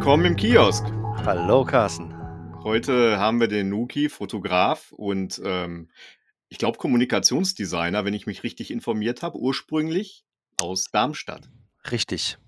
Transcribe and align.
Willkommen 0.00 0.24
im 0.24 0.36
Kiosk. 0.36 0.86
Hallo 1.26 1.62
Carsten. 1.62 2.14
Heute 2.64 3.18
haben 3.18 3.38
wir 3.38 3.48
den 3.48 3.68
Nuki, 3.68 4.08
Fotograf 4.08 4.92
und 4.92 5.38
ähm, 5.44 5.90
ich 6.48 6.56
glaube 6.56 6.78
Kommunikationsdesigner, 6.78 8.06
wenn 8.06 8.14
ich 8.14 8.26
mich 8.26 8.42
richtig 8.42 8.70
informiert 8.70 9.22
habe, 9.22 9.36
ursprünglich 9.36 10.24
aus 10.58 10.86
Darmstadt. 10.90 11.50
Richtig. 11.92 12.38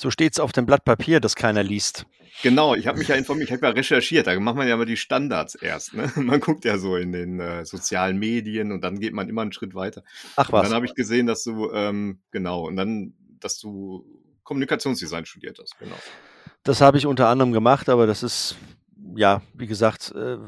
So 0.00 0.10
steht 0.10 0.32
es 0.32 0.40
auf 0.40 0.52
dem 0.52 0.64
Blatt 0.64 0.86
Papier, 0.86 1.20
das 1.20 1.36
keiner 1.36 1.62
liest. 1.62 2.06
Genau, 2.42 2.74
ich 2.74 2.86
habe 2.86 2.96
mich 2.96 3.08
ja 3.08 3.16
informiert, 3.16 3.50
ich 3.50 3.52
habe 3.52 3.66
ja 3.66 3.72
recherchiert, 3.72 4.26
da 4.26 4.40
macht 4.40 4.56
man 4.56 4.66
ja 4.66 4.72
immer 4.72 4.86
die 4.86 4.96
Standards 4.96 5.54
erst. 5.54 5.92
Ne? 5.92 6.10
Man 6.16 6.40
guckt 6.40 6.64
ja 6.64 6.78
so 6.78 6.96
in 6.96 7.12
den 7.12 7.38
äh, 7.38 7.66
sozialen 7.66 8.18
Medien 8.18 8.72
und 8.72 8.80
dann 8.80 8.98
geht 8.98 9.12
man 9.12 9.28
immer 9.28 9.42
einen 9.42 9.52
Schritt 9.52 9.74
weiter. 9.74 10.04
Ach 10.36 10.50
was. 10.50 10.60
Und 10.60 10.70
dann 10.70 10.76
habe 10.76 10.86
ich 10.86 10.94
gesehen, 10.94 11.26
dass 11.26 11.44
du, 11.44 11.70
ähm, 11.70 12.22
genau, 12.30 12.66
und 12.66 12.76
dann, 12.76 13.12
dass 13.40 13.58
du 13.58 14.06
Kommunikationsdesign 14.42 15.26
studiert 15.26 15.58
hast, 15.60 15.78
genau. 15.78 15.98
Das 16.64 16.80
habe 16.80 16.98
ich 16.98 17.06
unter 17.06 17.28
anderem 17.28 17.52
gemacht, 17.52 17.88
aber 17.88 18.06
das 18.06 18.22
ist, 18.22 18.56
ja, 19.16 19.42
wie 19.54 19.66
gesagt, 19.66 20.12
äh, 20.12 20.38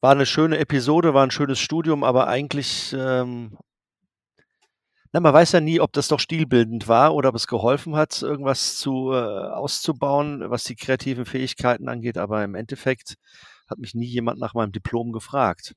war 0.00 0.12
eine 0.12 0.26
schöne 0.26 0.58
Episode, 0.58 1.14
war 1.14 1.24
ein 1.24 1.30
schönes 1.30 1.58
Studium, 1.58 2.04
aber 2.04 2.28
eigentlich 2.28 2.94
ähm, 2.96 3.56
na, 5.14 5.20
man 5.20 5.34
weiß 5.34 5.52
ja 5.52 5.60
nie, 5.60 5.78
ob 5.78 5.92
das 5.92 6.08
doch 6.08 6.20
stilbildend 6.20 6.88
war 6.88 7.14
oder 7.14 7.28
ob 7.28 7.34
es 7.34 7.46
geholfen 7.46 7.96
hat, 7.96 8.22
irgendwas 8.22 8.78
zu 8.78 9.12
äh, 9.12 9.16
auszubauen, 9.16 10.48
was 10.48 10.64
die 10.64 10.74
kreativen 10.74 11.26
Fähigkeiten 11.26 11.88
angeht. 11.88 12.16
Aber 12.16 12.42
im 12.42 12.54
Endeffekt 12.54 13.16
hat 13.68 13.78
mich 13.78 13.94
nie 13.94 14.06
jemand 14.06 14.40
nach 14.40 14.54
meinem 14.54 14.72
Diplom 14.72 15.12
gefragt. 15.12 15.74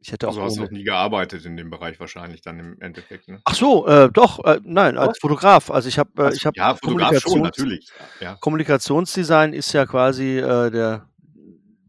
Ich 0.00 0.12
hätte 0.12 0.28
auch 0.28 0.32
also 0.32 0.42
hast 0.44 0.56
du 0.58 0.62
noch 0.62 0.70
nie 0.70 0.84
gearbeitet 0.84 1.44
in 1.44 1.56
dem 1.56 1.70
Bereich 1.70 1.98
wahrscheinlich 1.98 2.40
dann 2.40 2.60
im 2.60 2.80
Endeffekt, 2.80 3.28
ne? 3.28 3.40
Ach 3.44 3.54
so, 3.54 3.86
äh, 3.88 4.08
doch, 4.12 4.44
äh, 4.44 4.60
nein, 4.62 4.96
als 4.96 5.18
Fotograf. 5.18 5.70
Also 5.70 5.88
ich 5.88 5.98
habe 5.98 6.28
äh, 6.28 6.34
ich 6.34 6.46
habe 6.46 6.56
ja, 6.56 6.74
Fotograf 6.74 7.18
schon, 7.18 7.40
natürlich. 7.42 7.88
Ja. 8.20 8.36
Kommunikationsdesign 8.36 9.52
ist 9.52 9.72
ja 9.72 9.86
quasi 9.86 10.38
äh, 10.38 10.70
der 10.70 11.08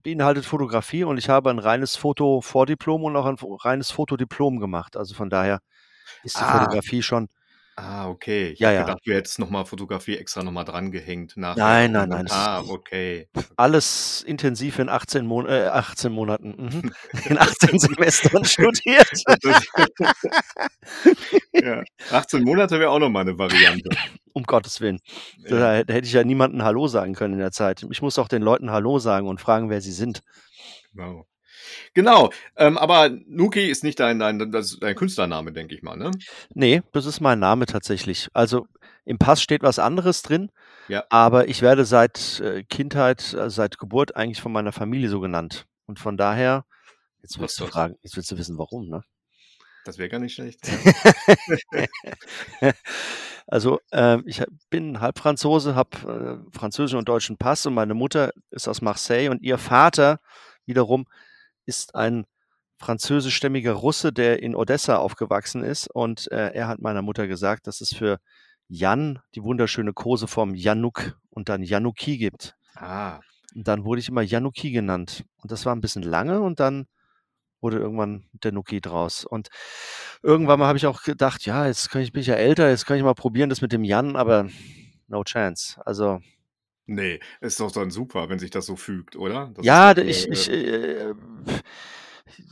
beinhaltet 0.01 0.45
Fotografie 0.45 1.03
und 1.03 1.17
ich 1.17 1.29
habe 1.29 1.49
ein 1.51 1.59
reines 1.59 1.95
Foto-Vordiplom 1.97 3.03
und 3.03 3.15
auch 3.15 3.25
ein 3.25 3.37
reines 3.63 3.91
Fotodiplom 3.91 4.59
gemacht. 4.59 4.97
Also 4.97 5.13
von 5.13 5.29
daher 5.29 5.59
ist 6.23 6.37
die 6.39 6.43
Ah. 6.43 6.59
Fotografie 6.59 7.03
schon 7.03 7.27
Ah, 7.81 8.09
okay. 8.09 8.49
Ich 8.49 8.59
Ja, 8.59 8.67
habe 8.67 8.75
ja. 8.75 8.81
gedacht, 8.83 8.99
du 9.05 9.13
hättest 9.13 9.39
noch 9.39 9.49
mal 9.49 9.63
Fotografie 9.63 10.17
extra 10.17 10.43
noch 10.43 10.51
mal 10.51 10.65
drangehängt 10.65 11.37
nachher 11.37 11.59
Nein, 11.63 11.91
nein, 11.93 12.09
nein, 12.09 12.27
ah, 12.29 12.61
okay. 12.67 13.29
alles 13.55 14.21
intensiv 14.23 14.79
in 14.79 14.89
18 14.89 15.25
Mon 15.25 15.47
äh, 15.47 15.67
18 15.71 16.11
Monaten, 16.11 16.49
mhm, 16.57 16.91
in 17.29 17.37
18 17.37 17.79
Semestern 17.79 18.43
studiert. 18.45 19.09
Ja, 21.53 21.83
18 22.11 22.43
Monate 22.43 22.79
wäre 22.79 22.89
auch 22.89 22.99
noch 22.99 23.09
mal 23.09 23.23
'ne 23.23 23.37
Variante. 23.37 23.89
Um 24.33 24.43
Gottes 24.43 24.81
Willen. 24.81 24.99
Da 25.47 25.77
Ja. 25.77 25.83
da 25.83 25.93
hätte 25.93 26.07
ich 26.07 26.13
ja 26.13 26.23
niemandem 26.23 26.63
Hallo 26.63 26.87
sagen 26.87 27.13
können 27.13 27.33
in 27.35 27.39
der 27.39 27.51
Zeit. 27.51 27.85
Ich 27.89 28.01
muss 28.01 28.17
auch 28.19 28.27
den 28.27 28.41
Leuten 28.41 28.71
Hallo 28.71 28.99
sagen 28.99 29.27
und 29.27 29.39
fragen, 29.41 29.69
wer 29.69 29.81
sie 29.81 29.91
sind. 29.91 30.21
Genau. 30.93 31.25
Genau, 31.93 32.29
ähm, 32.55 32.77
aber 32.77 33.09
Nuki 33.27 33.67
ist 33.69 33.83
nicht 33.83 33.99
dein 33.99 34.19
dein 34.19 34.39
dein 34.51 34.95
Künstlername, 34.95 35.51
denke 35.51 35.75
ich 35.75 35.81
mal, 35.83 35.95
ne? 35.97 36.11
Ne, 36.53 36.83
das 36.93 37.05
ist 37.05 37.19
mein 37.21 37.39
Name 37.39 37.65
tatsächlich. 37.65 38.29
Also, 38.33 38.67
im 39.05 39.17
Pass 39.17 39.41
steht 39.41 39.63
was 39.63 39.79
anderes 39.79 40.21
drin, 40.21 40.51
Ja. 40.87 41.03
aber 41.09 41.47
ich 41.47 41.61
werde 41.61 41.85
seit, 41.85 42.39
äh, 42.41 42.63
Kindheit, 42.63 43.33
äh, 43.33 43.49
seit 43.49 43.77
Geburt 43.79 44.15
eigentlich 44.15 44.41
von 44.41 44.51
meiner 44.51 44.71
Familie 44.71 45.09
so 45.09 45.19
genannt. 45.19 45.65
Und 45.87 45.99
von 45.99 46.17
daher 46.17 46.65
jetzt 47.21 47.39
willst 47.39 47.59
du 47.59 47.65
fragen 47.65 47.95
jetzt 48.03 48.15
willst 48.15 48.31
du 48.31 48.37
wissen, 48.37 48.57
warum, 48.57 48.87
ne? 48.89 49.01
Das 49.85 49.97
wäre 49.97 50.09
gar 50.09 50.19
nicht 50.19 50.35
schlecht. 50.35 50.59
Also, 53.51 53.79
ähm, 53.91 54.23
ich 54.27 54.43
bin 54.69 55.01
Halbfranzose, 55.01 55.73
habe, 55.73 56.43
äh, 56.53 56.55
französischen 56.55 56.99
und 56.99 57.09
deutschen 57.09 57.37
Pass 57.37 57.65
und 57.65 57.73
meine 57.73 57.95
Mutter 57.95 58.31
ist 58.51 58.67
aus 58.67 58.81
Marseille 58.81 59.29
und 59.29 59.41
ihr 59.41 59.57
Vater 59.57 60.19
wiederum 60.67 61.07
ist 61.69 61.95
ein 61.95 62.25
französischstämmiger 62.79 63.73
Russe, 63.73 64.11
der 64.11 64.41
in 64.41 64.55
Odessa 64.55 64.97
aufgewachsen 64.97 65.63
ist. 65.63 65.87
Und 65.93 66.31
äh, 66.31 66.51
er 66.53 66.67
hat 66.67 66.81
meiner 66.81 67.01
Mutter 67.01 67.27
gesagt, 67.27 67.67
dass 67.67 67.81
es 67.81 67.93
für 67.93 68.19
Jan 68.67 69.19
die 69.35 69.43
wunderschöne 69.43 69.93
Koseform 69.93 70.55
Januk 70.55 71.17
und 71.29 71.49
dann 71.49 71.61
Januki 71.61 72.17
gibt. 72.17 72.55
Ah. 72.75 73.19
Und 73.55 73.67
dann 73.67 73.83
wurde 73.83 73.99
ich 73.99 74.09
immer 74.09 74.21
Januki 74.21 74.71
genannt. 74.71 75.25
Und 75.37 75.51
das 75.51 75.65
war 75.65 75.75
ein 75.75 75.81
bisschen 75.81 76.03
lange 76.03 76.41
und 76.41 76.59
dann 76.59 76.87
wurde 77.61 77.77
irgendwann 77.77 78.25
der 78.31 78.51
Nuki 78.51 78.79
draus. 78.81 79.25
Und 79.25 79.49
irgendwann 80.23 80.59
mal 80.59 80.67
habe 80.67 80.77
ich 80.77 80.87
auch 80.87 81.03
gedacht, 81.03 81.45
ja, 81.45 81.67
jetzt 81.67 81.89
kann 81.89 82.01
ich, 82.01 82.11
bin 82.11 82.21
ich 82.21 82.27
ja 82.27 82.35
älter, 82.35 82.69
jetzt 82.69 82.85
kann 82.85 82.97
ich 82.97 83.03
mal 83.03 83.15
probieren, 83.15 83.49
das 83.49 83.61
mit 83.61 83.73
dem 83.73 83.83
Jan, 83.83 84.15
aber 84.15 84.49
no 85.07 85.23
chance. 85.23 85.81
Also 85.85 86.21
Ne, 86.89 87.19
ist 87.39 87.59
doch 87.59 87.71
dann 87.71 87.91
super, 87.91 88.29
wenn 88.29 88.39
sich 88.39 88.49
das 88.49 88.65
so 88.65 88.75
fügt, 88.75 89.15
oder? 89.15 89.51
Das 89.53 89.63
Ja, 89.63 89.91
doch, 89.93 89.93
ich 89.93 90.31
äh, 90.31 90.31
ich, 90.31 90.49
äh, 90.49 91.13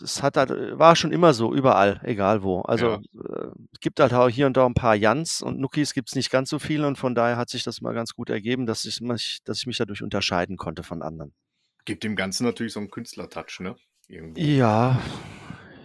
es 0.03 0.21
hat 0.23 0.37
halt 0.37 0.51
war 0.77 0.95
schon 0.97 1.11
immer 1.13 1.33
so, 1.33 1.53
überall, 1.53 2.01
egal 2.03 2.43
wo. 2.43 2.61
Also, 2.61 2.95
Ja. 2.95 2.99
äh, 3.15 3.47
es 3.73 3.79
gibt 3.79 3.99
halt 4.01 4.13
auch 4.13 4.29
hier 4.29 4.47
und 4.47 4.57
da 4.57 4.65
'n 4.65 4.73
paar 4.73 4.95
Jans 4.95 5.41
und 5.41 5.59
Nukis 5.59 5.93
gibt's 5.93 6.15
nicht 6.15 6.31
ganz 6.31 6.49
so 6.49 6.59
viele 6.59 6.87
und 6.87 6.97
von 6.97 7.15
daher 7.15 7.37
hat 7.37 7.49
sich 7.49 7.63
das 7.63 7.81
mal 7.81 7.93
ganz 7.93 8.13
gut 8.13 8.29
ergeben, 8.29 8.65
dass 8.65 8.85
ich 8.85 9.01
mich 9.01 9.39
dass 9.45 9.59
ich 9.59 9.67
mich 9.67 9.77
dadurch 9.77 10.03
unterscheiden 10.03 10.57
konnte 10.57 10.83
von 10.83 11.01
anderen. 11.01 11.33
Gibt 11.87 12.03
dem 12.03 12.17
Ganzen 12.17 12.43
natürlich 12.43 12.73
so 12.73 12.81
'n 12.81 12.89
Künstler-Touch, 12.91 13.61
ne? 13.61 13.77
Irgendwo. 14.09 14.57
Ja, 14.57 15.01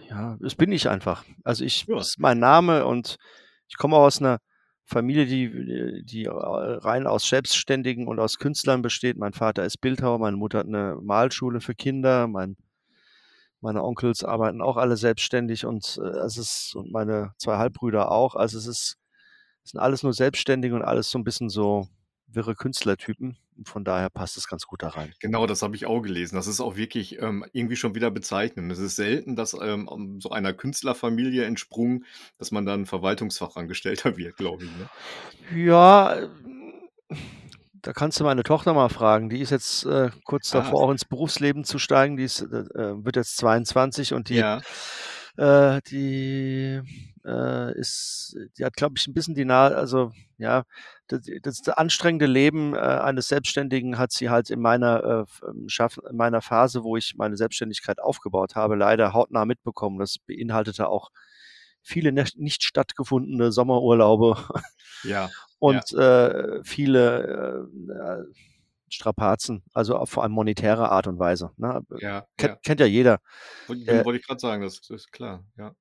ja, 0.09 0.37
das 0.41 0.55
bin 0.55 0.71
ich 0.71 0.89
einfach. 0.89 1.25
Also, 1.43 1.65
ich 1.65 1.87
Ja. 1.87 1.95
das 1.97 2.09
ist 2.09 2.19
mein 2.19 2.39
Name 2.39 2.85
und 2.85 3.17
ich 3.69 3.77
komme 3.77 3.97
aus 3.97 4.21
'ner 4.21 4.39
Familie, 4.87 5.25
die 5.25 5.45
äh, 5.45 6.03
die, 6.03 6.25
äh, 6.25 6.29
rein 6.31 7.07
aus 7.07 7.27
Selbstständigen 7.29 8.07
und 8.07 8.19
aus 8.19 8.37
Künstlern 8.37 8.81
besteht. 8.81 9.17
Mein 9.17 9.33
Vater 9.33 9.63
ist 9.65 9.77
Bildhauer, 9.81 10.19
meine 10.19 10.37
Mutter 10.37 10.59
hat 10.59 10.67
'ne 10.67 10.97
Malschule 11.01 11.61
für 11.61 11.73
Kinder, 11.75 12.27
mein 12.27 12.55
meine 13.63 13.81
Onkels 13.81 14.25
arbeiten 14.25 14.61
auch 14.61 14.75
alle 14.75 14.97
selbstständig 14.97 15.65
und, 15.65 15.97
äh, 16.03 16.07
es 16.25 16.37
ist 16.37 16.75
und 16.75 16.91
meine 16.91 17.33
2 17.37 17.57
Halbbrüder 17.57 18.11
auch. 18.11 18.35
Also, 18.35 18.57
es 18.57 18.67
ist 18.67 18.97
es 19.65 19.71
sind 19.71 19.79
alles 19.81 20.03
nur 20.03 20.13
Selbstständige 20.13 20.75
und 20.75 20.83
alles 20.83 21.09
so 21.11 21.17
'n 21.19 21.23
bisschen 21.25 21.49
so 21.49 21.87
wirre 22.27 22.55
Künstlertypen 22.55 23.37
von 23.65 23.83
daher 23.83 24.09
passt 24.09 24.37
es 24.37 24.47
ganz 24.47 24.65
gut 24.67 24.83
da 24.83 24.89
rein. 24.89 25.13
Genau, 25.19 25.45
das 25.47 25.61
habe 25.61 25.75
ich 25.75 25.85
auch 25.85 26.01
gelesen. 26.01 26.35
Das 26.35 26.47
ist 26.47 26.59
auch 26.59 26.75
wirklich, 26.75 27.21
ähm, 27.21 27.45
irgendwie 27.53 27.75
schon 27.75 27.95
wieder 27.95 28.11
bezeichnend. 28.11 28.71
Es 28.71 28.79
ist 28.79 28.95
selten, 28.95 29.35
dass, 29.35 29.53
ähm, 29.59 30.19
so 30.21 30.29
einer 30.31 30.53
Künstlerfamilie 30.53 31.45
entsprungen, 31.45 32.05
dass 32.37 32.51
man 32.51 32.65
dann 32.65 32.85
Verwaltungsfachangestellter 32.85 34.17
wird, 34.17 34.37
glaube 34.37 34.63
ich, 34.65 34.71
ne? 34.71 35.63
Ja, 35.65 36.27
da 37.81 37.91
kannst 37.91 38.19
du 38.19 38.23
meine 38.23 38.43
Tochter 38.43 38.73
mal 38.73 38.87
fragen. 38.89 39.29
Die 39.29 39.39
ist 39.41 39.49
jetzt, 39.49 39.85
äh, 39.85 40.09
kurz 40.23 40.53
Ah. 40.55 40.59
davor, 40.59 40.83
auch 40.83 40.91
ins 40.91 41.03
Berufsleben 41.05 41.65
zu 41.65 41.79
steigen. 41.79 42.15
Die 42.15 42.23
ist, 42.23 42.41
äh, 42.41 42.45
äh, 42.45 43.03
wird 43.05 43.17
jetzt 43.17 43.35
22 43.37 44.13
und 44.13 44.29
die 44.29 44.35
Ja. 44.35 44.61
Äh, 45.37 45.81
die, 45.89 46.81
äh, 47.25 47.73
ist 47.79 48.37
die 48.57 48.65
hat, 48.65 48.75
glaube 48.75 48.95
ich, 48.97 49.07
'n 49.07 49.13
bisschen 49.13 49.35
die 49.35 49.45
Na 49.45 49.67
also, 49.67 50.11
ja, 50.37 50.63
d 51.11 51.39
das 51.41 51.67
anstrengende 51.69 52.25
Leben, 52.27 52.75
äh, 52.75 52.79
eines 52.79 53.27
Selbstständigen 53.29 53.97
hat 53.99 54.11
sie 54.11 54.29
halt 54.29 54.49
in 54.49 54.61
meiner, 54.61 55.03
äh, 55.43 55.47
ähm, 55.49 55.69
Schaff 55.69 55.99
in 56.09 56.17
meiner 56.17 56.41
Phase, 56.41 56.83
wo 56.83 56.97
ich 56.97 57.15
meine 57.17 57.37
Selbstständigkeit 57.37 57.99
aufgebaut 58.01 58.55
habe, 58.55 58.75
leider 58.75 59.13
hautnah 59.13 59.45
mitbekommen. 59.45 59.99
Das 59.99 60.17
beinhaltete 60.19 60.87
auch 60.89 61.09
viele 61.83 62.11
nicht 62.13 62.63
stattgefundene 62.63 63.51
Sommerurlaube 63.51 64.37
Ja, 65.03 65.31
ja. 65.65 65.83
und, 65.87 65.93
äh, 65.93 66.63
viele, 66.63 67.67
äh, 67.89 67.93
äh, 67.93 68.25
Strapazen, 68.93 69.63
also 69.73 69.97
auch 69.97 70.07
vor 70.07 70.23
allem 70.23 70.31
monetärer 70.33 70.91
Art 70.91 71.07
und 71.07 71.19
Weise, 71.19 71.51
ne? 71.57 71.81
Ja, 71.99 72.25
Kennt 72.37 72.53
ja. 72.53 72.59
kennt 72.63 72.79
ja 72.79 72.85
jeder. 72.85 73.19
Wollte 73.67 73.91
Äh 73.91 74.05
wollte 74.05 74.19
ich 74.19 74.27
grad 74.27 74.39
sagen, 74.39 74.63
das 74.63 74.81
ist 74.89 75.11
klar, 75.11 75.43
ja. 75.57 75.73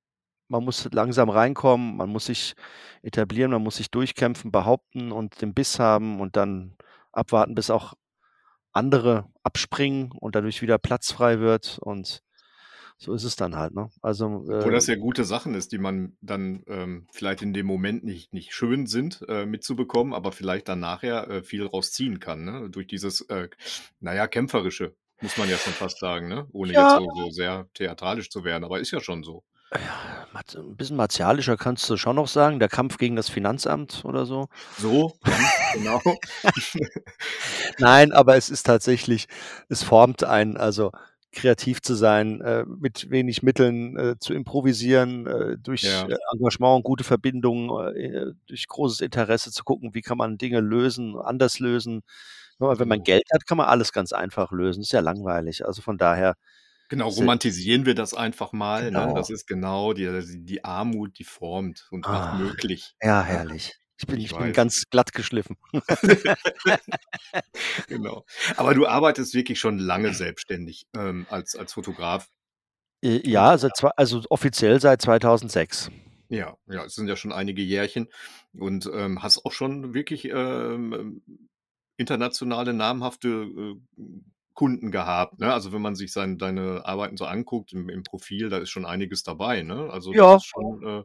Man 0.49 0.65
muss 0.65 0.89
langsam 0.93 1.31
reinkommen, 1.31 1.97
man 1.97 2.11
muss 2.11 2.27
sich 2.27 2.55
etablieren, 3.03 3.53
man 3.53 3.63
muss 3.63 3.77
sich 3.77 3.91
durchkämpfen, 3.91 4.53
behaupten 4.53 5.11
und 5.11 5.41
den 5.41 5.55
Biss 5.55 5.79
haben 5.79 6.21
und 6.21 6.37
dann 6.37 6.77
abwarten, 7.13 7.55
bis 7.55 7.71
auch 7.71 7.95
andere 8.73 9.31
abspringen 9.43 10.13
und 10.13 10.35
dadurch 10.35 10.63
wieder 10.63 10.79
Platz 10.79 11.13
frei 11.13 11.41
wird 11.41 11.79
und 11.79 12.23
so 13.03 13.15
ist 13.15 13.25
es 13.25 13.37
dann 13.37 13.57
halt, 13.57 13.75
ne? 13.75 13.91
Also, 14.03 14.45
Obwohl 14.49 14.73
das 14.73 14.89
äh 14.89 14.89
ja 14.89 14.97
gute 14.97 15.25
Sachen 15.25 15.55
ist, 15.55 15.73
die 15.73 15.79
man 15.79 16.17
dann, 16.21 16.63
ähm, 16.67 17.07
vielleicht 17.13 17.43
in 17.43 17.53
dem 17.55 17.67
Moment 17.67 18.05
nicht 18.05 18.33
nicht 18.35 18.53
schön 18.55 18.87
sind, 18.87 19.23
äh, 19.29 19.47
mitzubekommen, 19.47 20.13
aber 20.13 20.33
vielleicht 20.33 20.69
dann 20.69 20.81
nachher, 20.81 21.29
äh, 21.31 21.43
viel 21.43 21.65
draus 21.69 21.93
ziehen 21.93 22.19
kann, 22.21 22.45
ne? 22.45 22.69
Durch 22.71 22.87
dieses, 22.87 23.23
äh, 23.23 23.49
na 24.01 24.15
ja, 24.15 24.27
Kämpferische, 24.27 24.95
muss 25.21 25.37
man 25.37 25.49
ja 25.49 25.59
schon 25.59 25.75
fast 25.75 25.99
sagen, 26.01 26.29
ne? 26.29 26.47
Ohne 26.53 26.75
jetzt 26.75 26.93
Ja. 26.93 26.95
so 26.95 27.11
so 27.15 27.31
sehr 27.31 27.69
theatralisch 27.75 28.31
zu 28.31 28.45
werden, 28.45 28.65
aber 28.65 28.81
ist 28.81 28.91
ja 28.91 29.01
schon 29.01 29.23
so. 29.23 29.43
Ja, 29.75 30.27
mat 30.33 30.55
'n 30.55 30.77
bisschen 30.77 30.97
martialischer 30.97 31.57
kannst 31.57 31.89
du 31.89 31.97
schon 31.97 32.17
noch 32.17 32.29
sagen, 32.29 32.59
der 32.59 32.69
Kampf 32.69 32.99
gegen 32.99 33.17
das 33.17 33.31
Finanzamt 33.31 34.05
oder 34.05 34.27
so. 34.27 34.49
So, 34.77 35.19
genau. 35.73 36.01
Nein, 37.79 38.13
aber 38.13 38.37
es 38.37 38.51
ist 38.51 38.65
tatsächlich 38.65 39.29
es 39.69 39.83
formt 39.83 40.25
einen. 40.25 40.57
Also, 40.57 40.93
kreativ 41.33 41.83
zu 41.83 41.95
sein, 41.95 42.41
äh, 42.43 42.65
mit 42.67 43.11
wenig 43.11 43.43
Mitteln, 43.43 43.97
äh, 43.99 44.17
zu 44.21 44.35
improvisieren, 44.35 45.27
äh, 45.27 45.59
durch, 45.59 46.05
Ja. 46.05 46.09
äh, 46.09 46.15
Engagement 46.35 46.77
und 46.79 46.83
gute 46.85 47.05
Verbindungen, 47.05 47.71
äh, 47.97 48.33
durch 48.47 48.69
großes 48.69 49.01
Interesse 49.01 49.51
zu 49.53 49.65
gucken, 49.65 49.95
wie 49.95 50.03
kann 50.03 50.19
man 50.19 50.39
Dinge 50.39 50.61
lösen, 50.61 51.17
anders 51.19 51.59
lösen. 51.59 52.03
Nur 52.59 52.79
wenn 52.79 52.89
man 52.89 53.01
Genau. 53.01 53.05
Geld 53.05 53.25
hat, 53.33 53.47
kann 53.47 53.59
man 53.59 53.69
alles 53.69 53.93
ganz 53.93 54.13
einfach 54.13 54.53
lösen. 54.53 54.83
Ist 54.83 54.93
ja 54.93 55.01
langweilig. 55.01 55.67
Also, 55.67 55.83
von 55.83 55.99
daher 55.99 56.35
Genau, 56.89 57.09
romantisieren 57.09 57.87
wir 57.87 57.95
das 57.95 58.13
einfach 58.15 58.53
mal, 58.53 58.91
ne? 58.93 59.13
Genau. 59.13 59.15
Das 59.15 59.31
ist 59.31 59.47
genau 59.47 59.93
die 59.95 60.05
äh, 60.05 60.23
die 60.45 60.65
Armut, 60.65 61.19
die 61.19 61.25
formt 61.25 61.89
und 61.91 62.09
macht 62.11 62.33
Ah, 62.33 62.33
möglich, 62.33 62.95
ja, 63.03 63.23
ne? 63.27 63.43
herrlich. 63.43 63.73
Ich 64.03 64.07
bin 64.09 64.19
Ich 64.19 64.33
ich 64.33 64.37
bin 64.37 64.53
ganz 64.53 64.85
glatt 64.91 65.13
geschliffen. 65.13 65.57
Genau. 67.89 68.25
Aber 68.57 68.75
du 68.75 68.87
arbeitest 68.87 69.35
wirklich 69.35 69.61
schon 69.61 69.79
lange 69.79 70.13
selbstständig, 70.13 70.87
ähm, 70.97 71.27
als 71.31 71.55
als 71.55 71.73
Fotograf. 71.75 72.29
Äh, 73.03 73.21
ja, 73.29 73.57
seit 73.59 73.77
zwei 73.77 73.91
also, 73.97 74.23
offiziell 74.29 74.81
seit 74.81 75.03
2006. 75.03 75.91
Ja, 76.29 76.57
ja, 76.67 76.85
es 76.85 76.95
sind 76.95 77.09
ja 77.09 77.17
schon 77.17 77.33
einige 77.33 77.63
Jährchen 77.63 78.09
und, 78.55 78.91
ähm, 78.93 79.23
hast 79.23 79.45
auch 79.45 79.53
schon 79.53 79.95
wirklich, 79.95 80.25
ähm, 80.25 81.23
internationale 81.97 82.73
namhafte, 82.73 83.29
äh, 83.29 83.75
Kunden 84.55 84.91
gehabt, 84.91 85.39
ne? 85.41 85.53
Also, 85.53 85.73
wenn 85.73 85.83
man 85.83 85.95
sich 85.95 86.13
sein 86.13 86.39
deine 86.39 86.85
Arbeiten 86.85 87.17
so 87.17 87.25
anguckt 87.27 87.73
im 87.73 87.89
im 87.89 88.03
Profil, 88.03 88.49
da 88.51 88.59
ist 88.59 88.71
schon 88.71 88.85
einiges 88.85 89.23
dabei, 89.23 89.63
ne? 89.63 89.89
Also, 89.91 90.11
das 90.13 90.19
Ja. 90.19 90.37
ist 90.37 90.47
schon, 90.47 90.83
äh, 90.83 91.05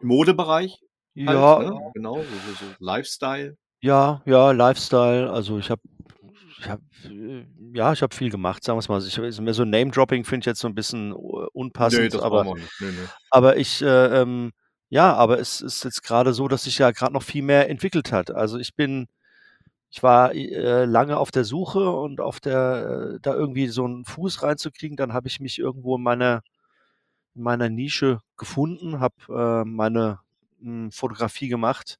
im 0.00 0.08
Modebereich 0.08 0.80
halt, 1.26 1.56
Ja. 1.56 1.56
ne? 1.56 1.70
Genau, 1.94 2.26
so 2.26 2.38
so 2.40 2.54
so 2.54 2.76
Lifestyle. 2.80 3.56
Ja, 3.82 4.22
ja, 4.26 4.50
Lifestyle. 4.50 5.30
Also, 5.30 5.58
ich 5.58 5.70
habe 5.70 5.80
ich 6.58 6.68
habe, 6.68 6.82
äh 7.04 7.46
ja, 7.74 7.92
ich 7.92 8.02
habe 8.02 8.14
viel 8.14 8.30
gemacht, 8.30 8.64
sagen 8.64 8.76
wir's 8.78 8.88
mal 8.88 9.00
so. 9.00 9.22
Ich 9.22 9.40
mehr 9.40 9.54
so 9.54 9.64
Name-Dropping 9.64 10.24
finde 10.24 10.40
ich 10.42 10.46
jetzt 10.46 10.60
so 10.60 10.66
'n 10.68 10.74
bisschen 10.74 11.12
unpassend, 11.12 12.14
das 12.14 12.22
aber 12.22 12.44
wir 12.46 12.54
nicht. 12.54 12.80
Ne, 12.80 12.92
ne. 12.92 13.12
aber 13.30 13.56
ich, 13.58 13.82
äh, 13.82 14.22
ähm 14.22 14.52
ja, 14.90 15.14
aber 15.14 15.38
es 15.40 15.60
ist 15.62 15.84
jetzt 15.84 16.02
grade 16.04 16.34
so, 16.34 16.48
dass 16.48 16.64
sich 16.64 16.78
ja 16.78 16.92
grad 16.92 17.12
noch 17.12 17.22
viel 17.24 17.42
mehr 17.42 17.70
entwickelt 17.70 18.12
hat. 18.12 18.30
Also, 18.32 18.58
ich 18.58 18.74
bin 18.76 19.06
ich 19.90 20.02
war, 20.02 20.34
äh, 20.34 20.84
lange 20.86 21.18
auf 21.18 21.30
der 21.32 21.44
Suche 21.44 21.90
und 21.90 22.20
auf 22.20 22.40
der 22.40 23.14
äh, 23.16 23.20
da 23.22 23.34
irgendwie 23.34 23.68
so 23.68 23.86
'n 23.86 24.04
Fuß 24.06 24.42
reinzukriegen. 24.44 24.96
Dann 24.98 25.12
habe 25.14 25.28
ich 25.28 25.40
mich 25.40 25.58
irgendwo 25.60 25.96
in 25.96 26.02
meiner 26.04 26.42
in 27.36 27.42
meiner 27.44 27.68
Nische 27.70 28.20
gefunden, 28.38 29.00
habe, 29.00 29.14
äh, 29.30 29.64
meine, 29.68 30.20
Fotografie 30.92 31.48
gemacht 31.48 31.98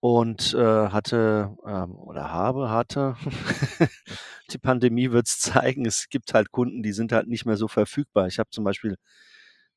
und, 0.00 0.54
äh, 0.54 0.58
hatte, 0.88 1.54
ähm 1.66 1.94
oder 1.96 2.30
habe 2.32 2.70
hatte 2.70 3.16
die 4.52 4.58
Pandemie 4.58 5.10
wird's 5.12 5.38
zeigen, 5.40 5.84
es 5.86 6.08
gibt 6.08 6.32
halt 6.34 6.52
Kunden, 6.52 6.82
die 6.82 6.92
sind 6.92 7.12
halt 7.12 7.28
nicht 7.28 7.44
mehr 7.46 7.56
so 7.56 7.68
verfügbar. 7.68 8.26
Ich 8.26 8.38
habe 8.38 8.50
zum 8.50 8.64
Beispiel 8.64 8.96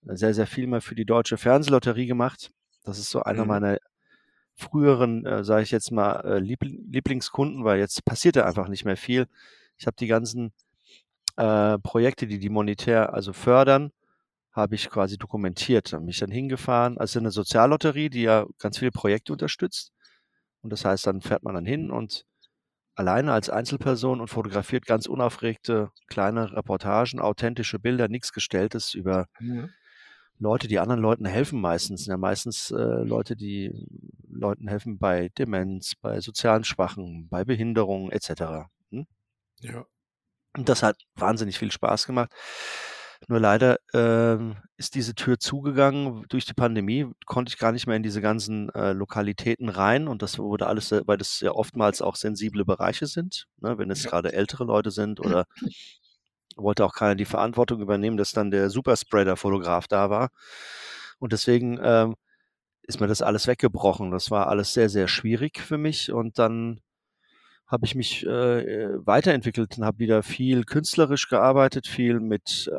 sehr, 0.04 0.34
sehr 0.34 0.48
viel 0.48 0.68
mal 0.68 0.82
für 0.82 0.96
die 0.96 1.06
Deutsche 1.06 1.38
Fernsehlotterie 1.38 2.08
gemacht. 2.08 2.52
Das 2.86 3.00
ist 3.00 3.10
so 3.12 3.24
einer 3.24 3.44
Mhm. 3.44 3.48
meiner 3.48 3.78
früheren, 4.56 5.26
äh, 5.26 5.44
sage 5.46 5.64
ich 5.64 5.72
jetzt 5.72 5.92
mal, 5.92 6.22
äh, 6.26 6.40
Liebl 6.40 6.70
Lieblingskunden, 6.90 7.64
weil 7.66 7.80
jetzt 7.80 8.06
passiert 8.06 8.36
da 8.38 8.46
einfach 8.46 8.70
nicht 8.70 8.86
mehr 8.86 8.98
viel. 8.98 9.28
Ich 9.78 9.88
habe 9.88 9.98
die 10.00 10.08
ganzen, 10.08 10.54
äh, 11.38 11.80
Projekte, 11.80 12.28
die 12.28 12.40
die 12.40 12.50
monetär 12.50 13.14
also 13.14 13.34
fördern, 13.34 13.92
habe 14.54 14.76
ich 14.76 14.90
quasi 14.90 15.18
dokumentiert. 15.18 15.94
Da 15.94 16.00
bin 16.00 16.10
ich 16.10 16.20
dann 16.20 16.32
hingefahren. 16.32 16.98
Also, 17.00 17.20
'ne 17.20 17.32
Soziallotterie, 17.32 18.10
die 18.10 18.24
ja 18.24 18.46
ganz 18.60 18.80
viele 18.80 18.92
Projekte 18.92 19.34
unterstützt. 19.34 19.92
Und 20.64 20.72
das 20.74 20.86
heißt, 20.86 21.08
dann 21.08 21.22
fährt 21.22 21.44
man 21.44 21.56
dann 21.56 21.66
hin 21.66 21.92
und 21.92 22.26
alleine 22.96 23.34
als 23.34 23.50
Einzelperson 23.52 24.22
und 24.22 24.30
fotografiert 24.30 24.86
ganz 24.88 25.08
unaufgeregte 25.08 25.92
kleine 26.08 26.54
Reportagen, 26.54 27.20
authentische 27.22 27.80
Bilder, 27.80 28.08
nix 28.10 28.34
Gestelltes 28.34 28.94
über 28.96 29.28
Mhm. 29.40 29.74
Leute, 30.40 30.68
die 30.68 30.80
anderen 30.80 31.02
Leuten 31.02 31.26
helfen 31.26 31.62
meistens. 31.62 32.06
Ja 32.08 32.18
meistens, 32.18 32.72
äh, 32.72 32.76
Leute, 33.04 33.36
die 33.36 33.72
Leuten 34.28 34.68
helfen 34.68 34.98
bei 34.98 35.30
Demenz, 35.38 35.94
bei 36.02 36.20
sozialen 36.22 36.64
Schwachen, 36.64 37.28
bei 37.30 37.46
Behinderung 37.46 38.12
et 38.12 38.24
cetera, 38.24 38.70
hm? 38.92 39.06
Ja. 39.62 39.86
Und 40.56 40.70
das 40.70 40.84
hat 40.84 40.98
wahnsinnig 41.16 41.58
viel 41.58 41.72
Spaß 41.72 42.06
gemacht. 42.06 42.32
Nur 43.30 43.40
leider, 43.40 43.78
ähm, 43.94 44.58
ist 44.78 44.96
diese 44.96 45.16
Tür 45.16 45.40
zugegangen. 45.40 46.26
Durch 46.30 46.46
die 46.46 46.54
Pandemie 46.54 47.08
konnte 47.26 47.50
ich 47.50 47.58
gar 47.58 47.72
nicht 47.72 47.88
mehr 47.88 47.96
in 47.96 48.04
diese 48.04 48.22
ganzen, 48.22 48.70
äh, 48.70 48.92
Lokalitäten 48.94 49.70
rein 49.70 50.08
und 50.08 50.22
das 50.22 50.40
wurde 50.40 50.68
alles 50.68 50.92
weil 50.92 51.18
das 51.18 51.40
ja 51.40 51.52
oftmals 51.52 52.02
auch 52.02 52.16
sensible 52.16 52.66
Bereiche 52.66 53.08
sind, 53.08 53.48
ne? 53.62 53.78
Wenn 53.78 53.90
es 53.92 54.04
Ja. 54.04 54.10
grade 54.12 54.34
ältere 54.34 54.66
Leute 54.66 54.92
sind 54.92 55.20
oder 55.22 55.46
wollte 56.58 56.86
auch 56.86 56.94
keiner 56.94 57.16
die 57.16 57.26
Verantwortung 57.26 57.82
übernehmen, 57.82 58.18
dass 58.18 58.32
dann 58.32 58.52
der 58.52 58.70
Superspreader-Fotograf 58.70 59.88
da 59.88 60.10
war. 60.10 60.30
Und 61.20 61.34
deswegen, 61.34 61.80
ähm, 61.84 62.16
ist 62.84 63.02
mir 63.02 63.08
das 63.08 63.22
alles 63.24 63.48
weggebrochen. 63.48 64.12
Das 64.12 64.32
war 64.32 64.48
alles 64.50 64.74
sehr, 64.74 64.90
sehr 64.90 65.08
schwierig 65.10 65.60
für 65.62 65.78
mich 65.80 66.12
und 66.14 66.40
dann 66.40 66.82
habe 67.68 67.86
ich 67.86 67.96
mich, 67.96 68.26
äh, 68.26 68.62
äh, 68.86 69.08
weiterentwickelt 69.08 69.78
und 69.80 69.86
habe 69.86 70.00
wieder 70.00 70.24
viel 70.24 70.64
künstlerisch 70.66 71.30
gearbeitet, 71.30 71.88
viel 71.88 72.20
mit, 72.22 72.70
äh, 72.72 72.78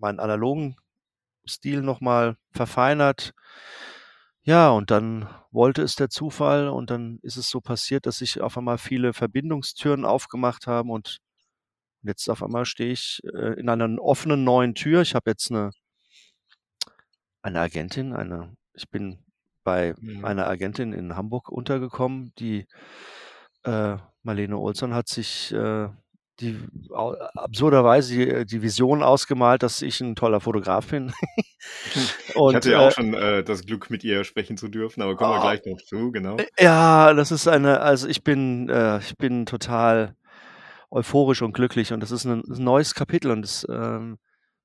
meinen 0.00 0.20
analogen 0.20 0.76
Stil 1.48 1.82
noch 1.82 2.00
mal 2.00 2.36
verfeinert. 2.52 3.34
Ja, 4.42 4.70
und 4.70 4.90
dann 4.90 5.28
wollte 5.50 5.82
es 5.82 5.96
der 5.96 6.08
Zufall 6.08 6.68
und 6.68 6.90
dann 6.90 7.18
ist 7.22 7.36
es 7.36 7.48
so 7.50 7.60
passiert, 7.60 8.06
dass 8.06 8.18
sich 8.18 8.40
auf 8.40 8.56
einmal 8.56 8.78
viele 8.78 9.12
Verbindungstüren 9.12 10.04
aufgemacht 10.06 10.66
haben 10.66 10.90
und 10.90 11.18
jetzt 12.02 12.28
auf 12.30 12.42
einmal 12.42 12.66
stehe 12.66 12.92
ich, 12.92 13.20
äh, 13.24 13.60
in 13.60 13.68
einer 13.70 14.00
offenen 14.02 14.44
neuen 14.44 14.74
Tür. 14.74 15.02
Ich 15.02 15.14
habe 15.14 15.30
jetzt 15.30 15.50
'ne 15.50 15.70
eine 17.42 17.60
Agentin, 17.60 18.12
eine 18.12 18.54
ich 18.74 18.88
bin 18.90 19.24
bei 19.64 19.94
Mhm. 20.02 20.22
einer 20.22 20.46
Agentin 20.46 20.92
in 20.92 21.16
Hamburg 21.16 21.48
untergekommen, 21.50 22.32
die 22.38 22.66
äh, 23.64 23.96
Marlene 24.22 24.58
Olsson 24.58 24.94
hat 24.94 25.08
sich, 25.08 25.52
äh, 25.52 25.88
die 26.40 26.58
absurderweise 27.36 28.14
die 28.14 28.46
die 28.46 28.62
Vision 28.62 29.02
ausgemalt, 29.02 29.62
dass 29.62 29.82
ich 29.82 30.00
'n 30.00 30.16
toller 30.16 30.40
Fotograf 30.40 30.88
bin. 30.88 31.12
Ich 32.48 32.54
Und, 32.54 32.56
hatte 32.56 32.70
ja 32.70 32.78
auch 32.80 32.90
äh 32.90 32.92
schon, 32.92 33.14
äh, 33.14 33.44
das 33.44 33.64
Glück, 33.66 33.90
mit 33.90 34.04
ihr 34.04 34.24
sprechen 34.24 34.56
zu 34.56 34.68
dürfen, 34.68 35.02
aber 35.02 35.16
kommen 35.16 35.30
wir 35.32 35.38
Oh. 35.38 35.40
gleich 35.40 35.64
noch 35.66 35.80
zu, 35.82 36.10
genau. 36.12 36.44
Äh, 36.58 36.64
ja, 36.64 37.14
das 37.14 37.32
ist 37.32 37.48
eine 37.48 37.80
also, 37.80 38.08
ich 38.08 38.24
bin 38.24 38.68
äh, 38.70 38.98
ich 39.00 39.16
bin 39.18 39.46
total 39.46 40.16
euphorisch 40.90 41.42
und 41.42 41.54
glücklich 41.54 41.92
und 41.92 42.00
das 42.02 42.12
ist 42.12 42.24
'nen 42.26 42.42
'n 42.44 42.64
neues 42.64 42.94
Kapitel 42.94 43.30
und 43.32 43.44
es, 43.44 43.66
ähm, 43.70 44.18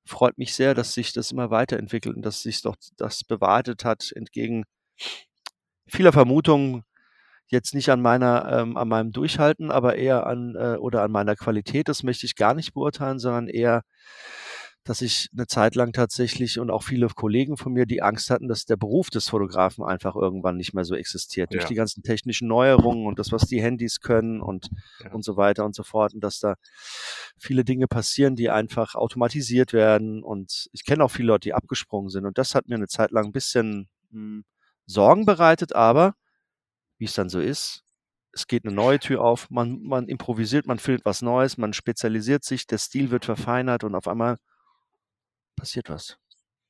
freut 0.06 0.38
mich 0.38 0.54
sehr, 0.54 0.74
dass 0.74 0.94
sich 0.94 1.12
das 1.14 1.32
immer 1.32 1.50
weiterentwickelt 1.50 2.16
und 2.16 2.22
dass 2.26 2.42
sich 2.42 2.62
doch 2.62 2.76
das 2.98 3.24
bewahrheitet 3.24 3.84
hat 3.84 4.12
entgegen 4.16 4.64
vieler 5.88 6.12
Vermutungen. 6.12 6.82
Jetzt 7.50 7.74
nicht 7.74 7.90
an 7.90 8.02
meiner 8.02 8.44
ähm, 8.50 8.76
an 8.76 8.88
meinem 8.88 9.12
Durchhalten, 9.12 9.70
aber 9.70 9.94
eher 9.94 10.26
an 10.26 10.56
äh, 10.56 10.76
oder 10.78 11.02
an 11.02 11.12
meiner 11.12 11.36
Qualität. 11.36 11.88
Das 11.88 12.02
möchte 12.02 12.26
ich 12.26 12.34
gar 12.34 12.54
nicht 12.54 12.74
beurteilen, 12.74 13.20
sondern 13.20 13.46
eher, 13.46 13.82
dass 14.82 15.00
ich 15.00 15.28
'ne 15.32 15.46
Zeit 15.46 15.76
lang 15.76 15.92
tatsächlich 15.92 16.58
und 16.60 16.70
auch 16.70 16.82
viele 16.84 17.08
Kollegen 17.08 17.56
von 17.56 17.72
mir, 17.72 17.86
die 17.86 18.02
Angst 18.02 18.30
hatten, 18.30 18.48
dass 18.48 18.64
der 18.66 18.76
Beruf 18.76 19.10
des 19.10 19.28
Fotografen 19.28 19.84
einfach 19.84 20.16
irgendwann 20.16 20.56
nicht 20.56 20.74
mehr 20.74 20.84
so 20.84 20.96
existiert. 20.96 21.54
Durch 21.54 21.64
Ja. 21.64 21.66
die 21.66 21.74
ganzen 21.76 22.02
technischen 22.02 22.48
Neuerungen 22.48 23.06
und 23.06 23.18
das, 23.20 23.30
was 23.32 23.46
die 23.46 23.62
Handys 23.62 24.00
können 24.00 24.40
und 24.42 24.68
Ja. 25.00 25.10
und 25.10 25.24
so 25.24 25.36
weiter 25.36 25.64
und 25.64 25.74
so 25.76 25.84
fort 25.84 26.14
und 26.14 26.22
dass 26.24 26.40
da 26.40 26.56
viele 27.38 27.64
Dinge 27.64 27.86
passieren, 27.88 28.36
die 28.36 28.50
einfach 28.50 28.94
automatisiert 28.96 29.72
werden. 29.72 30.22
Und 30.24 30.68
ich 30.72 30.84
kenne 30.84 31.04
auch 31.04 31.10
viele 31.12 31.28
Leute, 31.28 31.48
die 31.48 31.54
abgesprungen 31.54 32.10
sind 32.10 32.26
und 32.26 32.38
das 32.38 32.54
hat 32.56 32.68
mir 32.68 32.78
'ne 32.78 32.88
Zeit 32.88 33.12
lang 33.12 33.26
'n 33.26 33.32
bisschen, 33.32 33.88
hm, 34.10 34.44
Sorgen 34.86 35.26
bereitet, 35.26 35.74
aber 35.76 36.14
wie's 36.98 37.14
dann 37.14 37.28
so 37.30 37.40
ist, 37.40 37.84
es 38.32 38.46
geht 38.46 38.64
'ne 38.64 38.72
neue 38.72 38.98
Tür 39.00 39.22
auf. 39.22 39.50
Man 39.50 39.82
man 39.82 40.08
improvisiert, 40.08 40.66
man 40.66 40.78
findet 40.78 41.04
was 41.06 41.22
Neues, 41.22 41.58
man 41.58 41.72
spezialisiert 41.74 42.44
sich, 42.44 42.66
der 42.66 42.78
Stil 42.78 43.10
wird 43.10 43.24
verfeinert 43.26 43.84
und 43.84 43.94
auf 43.94 44.08
einmal 44.08 44.38
passiert 45.58 45.88
was. 45.88 46.18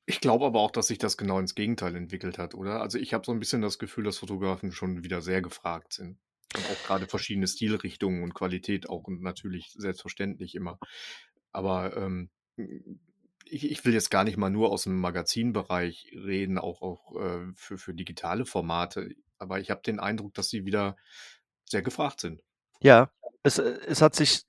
Ich 0.09 0.21
glaube 0.21 0.45
aber 0.45 0.61
auch, 0.61 0.71
dass 0.71 0.87
sich 0.87 0.99
das 0.99 1.17
genau 1.17 1.37
ins 1.37 1.53
Gegenteil 1.53 1.93
entwickelt 1.97 2.37
hat, 2.37 2.55
oder? 2.55 2.81
Also, 2.81 2.97
ich 2.97 3.13
habe 3.13 3.25
so 3.25 3.33
'n 3.33 3.39
bisschen 3.39 3.61
das 3.61 3.77
Gefühl, 3.77 4.05
dass 4.05 4.17
Fotografen 4.19 4.71
schon 4.71 5.03
wieder 5.03 5.21
sehr 5.21 5.41
gefragt 5.41 5.91
sind 5.91 6.17
und 6.53 6.65
auch 6.69 6.81
grade 6.81 7.07
verschiedene 7.07 7.45
Stilrichtungen 7.47 8.23
und 8.23 8.33
Qualität 8.33 8.87
auch 8.87 9.03
und 9.03 9.21
natürlich 9.21 9.73
selbstverständlich 9.77 10.55
immer. 10.55 10.79
Aber, 11.51 11.97
ähm, 11.97 12.29
hm, 12.57 13.01
ich 13.45 13.69
ich 13.71 13.83
will 13.85 13.93
jetzt 13.93 14.09
gar 14.11 14.23
nicht 14.23 14.37
mal 14.37 14.49
nur 14.49 14.71
aus'm 14.73 14.91
Magazinbereich 14.91 16.11
reden, 16.15 16.57
auch 16.57 16.81
auch, 16.81 17.13
äh, 17.21 17.47
für 17.55 17.77
für 17.77 17.93
digitale 17.93 18.45
Formate, 18.45 19.09
aber 19.39 19.59
ich 19.59 19.69
habe 19.71 19.81
den 19.83 19.99
Eindruck, 19.99 20.33
dass 20.35 20.49
sie 20.49 20.65
wieder 20.65 20.95
sehr 21.65 21.81
gefragt 21.83 22.21
sind. 22.21 22.41
Ja, 22.81 23.09
es 23.43 23.57
äh, 23.59 23.79
es 23.87 24.01
hat 24.01 24.15
sich 24.15 24.43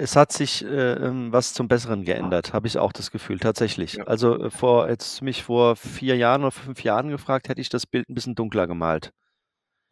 es 0.00 0.14
hat 0.14 0.32
sich, 0.32 0.64
äh, 0.64 0.92
ähm, 0.92 1.32
was 1.32 1.54
zum 1.54 1.66
Besseren 1.66 2.04
geändert, 2.04 2.52
habe 2.52 2.68
ich 2.68 2.78
auch 2.78 2.92
das 2.92 3.10
Gefühl, 3.10 3.40
tatsächlich. 3.40 3.94
Ja. 3.94 4.04
Also, 4.04 4.44
äh, 4.44 4.48
vor 4.50 4.86
du 4.88 5.24
mich 5.24 5.42
vor 5.42 5.74
4 5.74 6.16
Jahren 6.16 6.42
oder 6.42 6.52
5 6.52 6.84
Jahren 6.84 7.08
gefragt, 7.08 7.48
hätte 7.48 7.60
ich 7.60 7.68
das 7.68 7.84
Bild 7.84 8.08
'n 8.08 8.14
bisschen 8.14 8.36
dunkler 8.36 8.68
gemalt. 8.68 9.10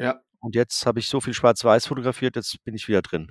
Ja. 0.01 0.23
Und 0.43 0.55
jetzt 0.55 0.85
habe 0.87 0.99
ich 1.01 1.09
so 1.09 1.21
viel 1.21 1.35
Schwarz-Weiß 1.35 1.87
fotografiert, 1.87 2.37
jetzt 2.37 2.63
bin 2.65 2.75
ich 2.75 2.89
wieder 2.89 3.03
drin. 3.03 3.31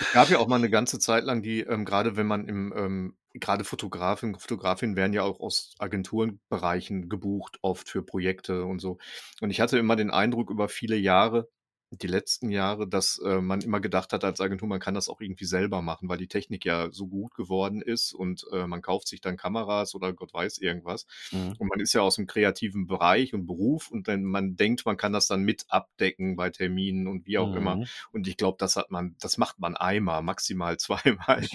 Es 0.00 0.10
gab 0.10 0.30
ja 0.30 0.38
auch 0.38 0.48
mal 0.48 0.58
'ne 0.58 0.70
ganze 0.70 0.98
Zeit 0.98 1.24
lang, 1.24 1.42
die, 1.42 1.60
ähm, 1.60 1.84
grade 1.84 2.16
wenn 2.16 2.26
man 2.26 2.46
im, 2.48 2.72
ähm 2.76 3.16
grade 3.40 3.64
Fotografen 3.64 4.38
Fotografinnen 4.38 4.96
werden 4.96 5.12
ja 5.12 5.22
auch 5.22 5.40
aus 5.40 5.74
Agenturenbereichen 5.78 7.08
gebucht, 7.08 7.58
oft 7.62 7.88
für 7.88 8.02
Projekte 8.02 8.64
und 8.64 8.80
so. 8.80 8.98
Und 9.40 9.50
ich 9.50 9.60
hatte 9.60 9.78
immer 9.78 9.96
den 9.96 10.10
Eindruck 10.10 10.50
über 10.50 10.68
viele 10.68 10.96
Jahre 10.96 11.48
die 11.92 12.06
letzten 12.06 12.48
Jahre, 12.50 12.88
dass, 12.88 13.18
äh, 13.24 13.40
man 13.40 13.60
immer 13.60 13.80
gedacht 13.80 14.12
hat 14.14 14.24
als 14.24 14.40
Agentur, 14.40 14.66
man 14.68 14.80
kann 14.80 14.94
das 14.94 15.08
auch 15.10 15.20
irgendwie 15.20 15.44
selber 15.44 15.82
machen, 15.82 16.08
weil 16.08 16.16
die 16.18 16.26
Technik 16.28 16.64
ja 16.64 16.90
so 16.90 17.06
gut 17.06 17.34
geworden 17.34 17.82
ist 17.82 18.14
und, 18.14 18.46
äh, 18.52 18.66
man 18.66 18.80
kauft 18.82 19.08
sich 19.08 19.20
dann 19.20 19.36
Kameras 19.36 19.94
oder 19.94 20.12
Gott 20.14 20.32
weiß 20.32 20.58
irgendwas. 20.58 21.06
Mhm. 21.30 21.54
Und 21.58 21.68
man 21.68 21.80
ist 21.80 21.92
ja 21.92 22.00
aus'm 22.00 22.26
kreativen 22.26 22.86
Bereich 22.86 23.34
und 23.34 23.46
Beruf 23.46 23.90
und 23.90 24.08
dann 24.08 24.24
man 24.24 24.56
denkt, 24.56 24.86
man 24.86 24.96
kann 24.96 25.12
das 25.12 25.26
dann 25.26 25.42
mit 25.42 25.64
abdecken 25.68 26.34
bei 26.36 26.48
Terminen 26.50 27.06
und 27.08 27.26
wie 27.26 27.38
auch 27.38 27.52
immer. 27.52 27.78
Mhm. 27.78 27.88
Und 28.12 28.26
ich 28.26 28.36
glaube, 28.38 28.56
das 28.58 28.76
hat 28.76 28.90
man 28.90 29.16
das 29.20 29.36
macht 29.38 29.58
man 29.60 29.76
einmal, 29.76 30.22
maximal 30.22 30.78
zweimal 30.78 31.46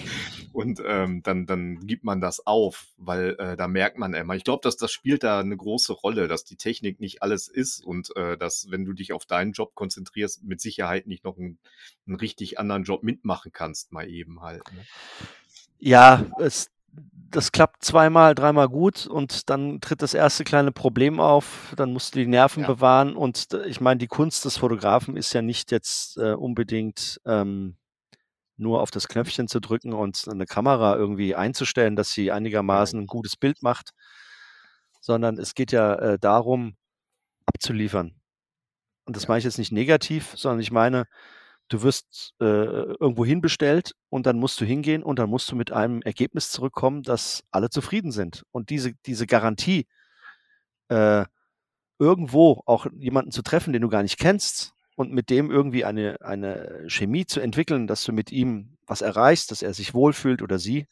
und, 0.52 0.80
ähm, 0.86 1.22
dann 1.24 1.46
dann 1.46 1.80
gibt 1.86 2.04
man 2.04 2.20
das 2.20 2.46
auf, 2.46 2.86
weil, 2.96 3.36
äh, 3.38 3.56
da 3.56 3.66
merkt 3.68 3.98
man 3.98 4.14
immer 4.14 4.34
ich 4.36 4.44
glaube, 4.44 4.60
dass 4.62 4.76
das 4.76 4.92
spielt 4.92 5.22
da 5.24 5.42
'ne 5.42 5.56
große 5.56 5.92
Rolle, 5.92 6.28
dass 6.28 6.44
die 6.44 6.56
Technik 6.56 7.00
nicht 7.00 7.22
alles 7.22 7.48
ist 7.48 7.82
und, 7.84 8.14
äh, 8.16 8.36
dass, 8.38 8.70
wenn 8.70 8.84
du 8.84 8.92
dich 8.92 9.12
auf 9.12 9.26
deinen 9.26 9.52
Job 9.52 9.74
konzentrierst, 9.74 10.27
mit 10.42 10.60
Sicherheit 10.60 11.06
nicht 11.06 11.24
noch 11.24 11.38
'n 11.38 11.58
'n 12.06 12.14
richtig 12.16 12.58
anderen 12.60 12.84
Job 12.84 13.02
mitmachen 13.02 13.52
kannst, 13.52 13.92
mal 13.92 14.08
eben 14.08 14.40
halt, 14.42 14.70
ne? 14.72 14.86
Ja, 15.80 16.26
es 16.40 16.68
das 17.30 17.52
klappt 17.52 17.84
zweimal, 17.84 18.34
dreimal 18.34 18.68
gut 18.70 19.06
und 19.06 19.50
dann 19.50 19.80
tritt 19.82 20.00
das 20.02 20.14
1. 20.14 20.44
kleine 20.44 20.72
Problem 20.72 21.20
auf. 21.20 21.74
Dann 21.76 21.92
musst 21.92 22.14
du 22.14 22.20
die 22.20 22.26
Nerven 22.26 22.64
Ja. 22.64 22.66
bewahren 22.66 23.14
und 23.16 23.52
d 23.52 23.58
ich 23.66 23.80
meine, 23.82 23.98
die 23.98 24.06
Kunst 24.08 24.44
des 24.46 24.56
Fotografen 24.56 25.14
ist 25.16 25.34
ja 25.34 25.42
nicht 25.42 25.70
jetzt, 25.70 26.16
äh, 26.16 26.32
unbedingt, 26.32 27.20
ähm, 27.26 27.76
nur 28.58 28.82
auf 28.82 28.90
das 28.92 29.08
Knöpfchen 29.08 29.48
zu 29.48 29.60
drücken 29.60 29.92
und 29.94 30.26
'ne 30.28 30.46
Kamera 30.46 30.96
irgendwie 30.96 31.34
einzustellen, 31.36 31.96
dass 31.96 32.12
sie 32.12 32.32
Genau. 32.70 32.92
einigermaßen 32.92 33.00
'n 33.00 33.06
gutes 33.08 33.36
Bild 33.36 33.62
macht 33.62 33.92
sondern 35.04 35.38
es 35.38 35.54
geht 35.54 35.72
ja, 35.72 35.94
äh, 35.94 36.18
darum, 36.18 36.76
abzuliefern. 37.46 38.17
Und 39.08 39.16
das 39.16 39.26
meine 39.26 39.38
ich 39.38 39.46
jetzt 39.46 39.56
nicht 39.56 39.72
negativ, 39.72 40.34
sondern 40.36 40.60
ich 40.60 40.70
meine, 40.70 41.06
du 41.68 41.82
wirst, 41.82 42.34
äh, 42.42 42.44
irgendwo 42.44 43.24
hinbestellt 43.24 43.92
und 44.10 44.26
dann 44.26 44.38
musst 44.38 44.60
du 44.60 44.66
hingehen 44.66 45.02
und 45.02 45.18
dann 45.18 45.30
musst 45.30 45.50
du 45.50 45.56
mit 45.56 45.72
einem 45.72 46.02
Ergebnis 46.02 46.50
zurückkommen, 46.50 47.02
dass 47.02 47.42
alle 47.50 47.70
zufrieden 47.70 48.12
sind. 48.12 48.44
Und 48.52 48.68
diese 48.68 48.92
diese 49.06 49.26
Garantie 49.26 49.86
äh, 50.88 51.24
irgendwo 51.98 52.62
auch 52.66 52.86
jemanden 52.98 53.30
zu 53.32 53.40
treffen, 53.42 53.72
den 53.72 53.80
du 53.82 53.88
gar 53.88 54.02
nicht 54.02 54.18
kennst 54.18 54.74
und 54.96 55.10
mit 55.12 55.30
dem 55.30 55.50
irgendwie 55.50 55.86
eine 55.86 56.20
eine 56.20 56.84
Chemie 56.88 57.24
zu 57.24 57.40
entwickeln, 57.40 57.86
dass 57.86 58.04
du 58.04 58.12
mit 58.12 58.30
ihm 58.30 58.76
was 58.86 59.00
erreichst, 59.00 59.50
dass 59.52 59.62
er 59.62 59.72
sich 59.72 59.94
wohlfühlt 59.94 60.42
oder 60.42 60.58
sie, 60.58 60.86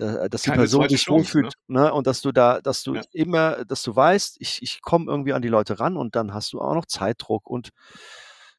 dass 0.00 0.42
die 0.42 0.50
Keine 0.50 0.66
Person 0.66 0.88
2. 0.88 0.88
sich 0.88 1.08
Chance, 1.08 1.38
ne? 1.40 1.50
wohlfühlt, 1.50 1.54
ne? 1.68 1.92
Und 1.92 2.06
dass 2.06 2.22
du 2.22 2.32
da 2.32 2.60
dass 2.60 2.82
du 2.82 2.96
Ja. 2.96 3.04
immer 3.12 3.64
dass 3.66 3.82
du 3.82 3.94
weißt: 3.96 4.36
„Ich 4.40 4.62
ich 4.62 4.82
komme 4.82 5.06
irgendwie 5.10 5.32
an 5.34 5.42
die 5.42 5.48
Leute 5.48 5.80
ran“ 5.80 5.96
und 5.96 6.16
dann 6.16 6.34
hast 6.34 6.52
du 6.52 6.60
auch 6.60 6.74
noch 6.74 6.86
Zeitdruck 6.86 7.48
und 7.50 7.70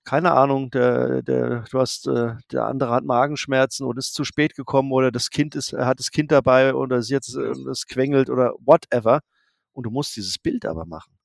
keine 0.05 0.33
Ahnung, 0.33 0.71
der 0.71 1.21
der 1.24 1.63
du 1.71 1.79
hast 1.79 2.07
äh, 2.07 2.36
der 2.51 2.65
andere 2.65 2.91
hat 2.93 3.05
Magenschmerzen 3.05 3.86
oder 3.86 4.00
ist 4.00 4.13
zu 4.15 4.24
spät 4.25 4.55
gekommen 4.55 4.91
oder 4.91 5.12
das 5.12 5.29
Kind 5.31 5.55
ist 5.55 5.74
hat 5.74 6.00
das 6.00 6.12
Kind 6.12 6.31
dabei 6.31 6.75
oder 6.75 7.01
sie 7.03 7.15
hat 7.15 7.27
Ja. 7.39 7.55
äh, 7.55 7.69
es 7.71 7.88
quengelt 7.88 8.29
oder 8.29 8.53
whatever. 8.65 9.21
Und 9.74 9.86
du 9.86 9.91
musst 9.91 10.15
dieses 10.17 10.39
Bild 10.39 10.65
aber 10.65 10.86
machen. 10.86 11.17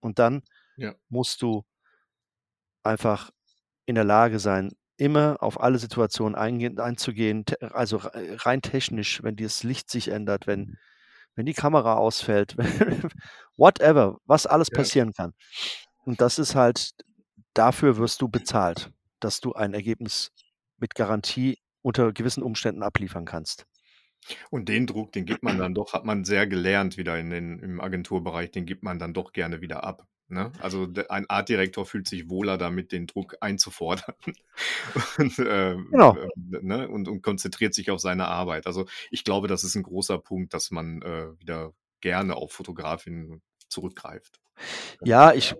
Und 0.00 0.18
dann 0.20 0.42
Ja. 0.78 0.94
musst 1.10 1.42
du 1.42 1.64
einfach 2.86 3.30
in 3.86 3.94
der 3.96 4.04
Lage 4.04 4.38
sein, 4.40 4.72
immer 4.96 5.36
auf 5.40 5.60
alle 5.60 5.78
Situationen 5.78 6.34
eingehen 6.34 6.78
einzugehen, 6.78 7.44
also 7.60 7.96
rei 7.98 8.36
rein 8.36 8.62
technisch, 8.62 9.22
wenn 9.22 9.36
das 9.36 9.62
Licht 9.62 9.90
sich 9.90 10.08
ändert, 10.08 10.46
wenn 10.46 10.76
wenn 11.34 11.46
die 11.46 11.54
Kamera 11.54 11.94
ausfällt, 11.94 12.56
whatever, 13.56 14.18
was 14.26 14.44
alles 14.46 14.68
passieren 14.68 15.14
kann. 15.14 15.32
Und 16.04 16.20
das 16.20 16.38
ist 16.38 16.54
halt 16.54 16.90
dafür 17.54 17.96
wirst 17.96 18.20
du 18.20 18.28
bezahlt, 18.28 18.90
dass 19.20 19.40
du 19.40 19.52
ein 19.54 19.74
Ergebnis 19.74 20.30
mit 20.78 20.94
Garantie 20.94 21.58
unter 21.82 22.12
gewissen 22.12 22.42
Umständen 22.42 22.82
abliefern 22.82 23.24
kannst. 23.24 23.66
Und 24.50 24.68
den 24.68 24.86
Druck, 24.86 25.12
den 25.12 25.24
gibt 25.24 25.42
man 25.42 25.58
dann 25.58 25.74
doch 25.74 25.94
hat 25.94 26.04
man 26.04 26.24
sehr 26.24 26.46
gelernt 26.46 26.96
wieder 26.96 27.18
in 27.18 27.30
den 27.30 27.58
im 27.58 27.80
Agenturbereich, 27.80 28.52
den 28.52 28.66
gibt 28.66 28.84
man 28.84 28.98
dann 28.98 29.14
doch 29.14 29.32
gerne 29.32 29.60
wieder 29.60 29.82
ab, 29.82 30.06
ne? 30.32 30.52
Also, 30.60 30.88
ein 31.08 31.28
Artdirektor 31.28 31.86
fühlt 31.86 32.08
sich 32.08 32.28
wohler 32.30 32.58
damit, 32.58 32.92
den 32.92 33.06
Druck 33.06 33.36
einzufordern 33.40 34.14
und, 35.18 35.38
ähm, 35.38 35.88
Genau. 35.90 36.16
ähm, 36.16 36.30
ne, 36.62 36.88
und 36.88 37.08
und 37.08 37.22
konzentriert 37.22 37.74
sich 37.74 37.90
auf 37.90 38.00
seine 38.00 38.26
Arbeit. 38.28 38.66
Also, 38.66 38.86
ich 39.10 39.24
glaube, 39.24 39.48
das 39.48 39.64
ist 39.64 39.76
'n 39.76 39.82
großer 39.84 40.18
Punkt, 40.18 40.54
dass 40.54 40.70
man, 40.70 41.02
äh, 41.02 41.38
wieder 41.40 41.72
gerne 42.00 42.36
auf 42.36 42.52
Fotografinnen 42.52 43.42
zurückgreift. 43.68 44.40
Ja, 45.02 45.32
ich 45.32 45.54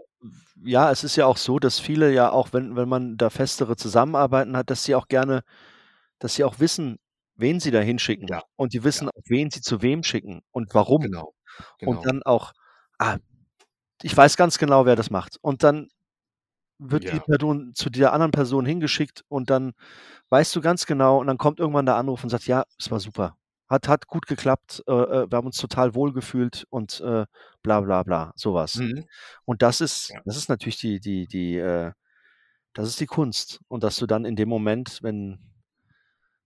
ja, 0.64 0.90
es 0.92 1.02
ist 1.04 1.16
ja 1.16 1.26
auch 1.26 1.36
so, 1.36 1.58
dass 1.58 1.80
viele 1.80 2.12
ja 2.12 2.30
auch, 2.30 2.52
wenn 2.52 2.76
wenn 2.76 2.88
man 2.88 3.16
da 3.16 3.30
festere 3.30 3.76
Zusammenarbeiten 3.76 4.56
hat, 4.56 4.70
dass 4.70 4.84
sie 4.84 4.94
auch 4.94 5.08
gerne 5.08 5.42
dass 6.20 6.34
sie 6.36 6.44
auch 6.44 6.60
wissen, 6.60 6.98
wen 7.36 7.60
sie 7.60 7.70
da 7.72 7.80
hinschicken. 7.80 8.28
Ja, 8.28 8.42
Und 8.56 8.74
die 8.74 8.78
ja. 8.78 8.84
wissen 8.84 9.08
auch, 9.08 9.22
wen 9.26 9.50
sie 9.50 9.60
zu 9.62 9.82
wem 9.82 10.02
schicken 10.04 10.42
und 10.52 10.74
warum. 10.74 11.02
Genau, 11.02 11.34
Und 11.84 12.00
genau. 12.00 12.02
dann 12.02 12.22
auch 12.24 12.52
ah, 12.98 13.18
ich 14.02 14.16
weiß 14.16 14.36
ganz 14.36 14.58
genau, 14.58 14.86
wer 14.86 14.96
das 14.96 15.10
macht. 15.10 15.38
Und 15.42 15.62
dann 15.64 15.88
wird 16.78 17.10
die 17.12 17.20
Ja. 17.20 17.22
Person 17.22 17.72
zu 17.74 17.90
der 17.90 18.12
anderen 18.14 18.32
Person 18.32 18.66
hingeschickt 18.66 19.24
und 19.28 19.50
dann 19.50 19.72
weißt 20.30 20.56
du 20.56 20.60
ganz 20.62 20.86
genau 20.86 21.20
und 21.20 21.28
dann 21.28 21.38
kommt 21.38 21.60
irgendwann 21.60 21.86
der 21.86 21.96
Anruf 21.96 22.24
und 22.24 22.30
sagt: 22.30 22.46
„Ja, 22.48 22.64
es 22.80 22.90
war 22.90 23.00
super. 23.00 23.36
Hat 23.70 23.88
hat 23.88 24.06
gut 24.08 24.26
geklappt, 24.28 24.82
äh, 24.88 24.92
äh, 24.92 25.30
wir 25.30 25.36
haben 25.38 25.46
uns 25.46 25.58
total 25.58 25.94
wohlgefühlt“ 25.96 26.66
und, 26.70 27.00
äh, 27.02 27.26
bla 27.62 27.80
bla 27.82 28.02
bla, 28.04 28.32
so 28.36 28.54
was. 28.54 28.84
Mhm. 28.84 29.04
Und 29.46 29.62
das 29.62 29.80
ist 29.82 30.14
Ja. 30.14 30.22
das 30.26 30.36
ist 30.38 30.48
natürlich 30.50 30.78
die 30.80 31.00
die 31.00 31.26
die, 31.28 31.56
äh 31.58 31.92
das 32.74 32.88
ist 32.88 33.00
die 33.00 33.06
Kunst. 33.06 33.60
Und 33.68 33.84
dass 33.84 33.96
du 33.98 34.06
dann 34.06 34.24
in 34.26 34.36
dem 34.36 34.48
Moment, 34.50 35.00
wenn 35.02 35.40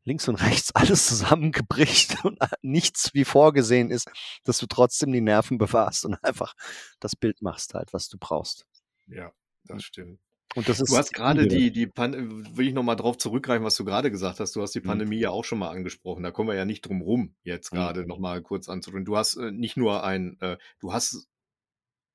links 0.07 0.29
und 0.29 0.37
rechts 0.37 0.71
alles 0.75 1.07
zusammenbricht 1.09 2.25
und 2.25 2.39
nichts 2.63 3.13
wie 3.15 3.25
vorgesehen 3.27 3.91
ist, 3.91 4.11
dass 4.45 4.59
du 4.59 4.67
trotzdem 4.67 5.13
die 5.13 5.21
Nerven 5.21 5.59
bewahrst 5.59 6.07
und 6.07 6.15
einfach 6.25 6.55
das 7.01 7.17
Bild 7.17 7.43
machst 7.43 7.75
halt, 7.75 7.93
was 7.93 8.09
du 8.09 8.17
brauchst. 8.19 8.67
Ja, 9.09 9.33
das 9.65 9.83
stimmt. 9.83 10.21
Und 10.55 10.69
das 10.69 10.81
Du 10.85 10.85
ist 10.85 10.93
hast 10.97 11.13
grade 11.13 11.43
liebe 11.43 11.49
das. 11.49 11.65
die 11.65 11.71
die 11.73 11.87
Pan 11.87 12.57
will 12.57 12.69
ich 12.69 12.73
noch 12.75 12.83
mal 12.85 12.95
drauf 12.97 13.19
zurückgreifen, 13.19 13.65
was 13.65 13.77
du 13.77 13.85
grade 13.85 14.11
gesagt 14.11 14.41
hast. 14.41 14.57
Du 14.57 14.63
hast 14.63 14.75
die 14.75 14.81
Mhm. 14.81 14.85
Pandemie 14.85 15.19
ja 15.19 15.31
auch 15.31 15.45
schon 15.45 15.59
mal 15.59 15.71
angesprochen. 15.71 16.23
Da 16.23 16.31
kommen 16.31 16.49
wir 16.49 16.57
ja 16.57 16.65
nicht 16.65 16.83
drum 16.87 17.03
rum, 17.03 17.35
jetzt 17.43 17.73
Mhm. 17.73 17.77
grade 17.79 18.07
noch 18.07 18.19
mal 18.19 18.41
kurz 18.43 18.69
anzusprechen. 18.69 19.05
Du 19.05 19.17
hast, 19.17 19.37
äh, 19.37 19.51
nicht 19.51 19.77
nur 19.77 20.05
ein 20.05 20.39
äh, 20.41 20.57
du 20.81 20.93
hast 20.93 21.29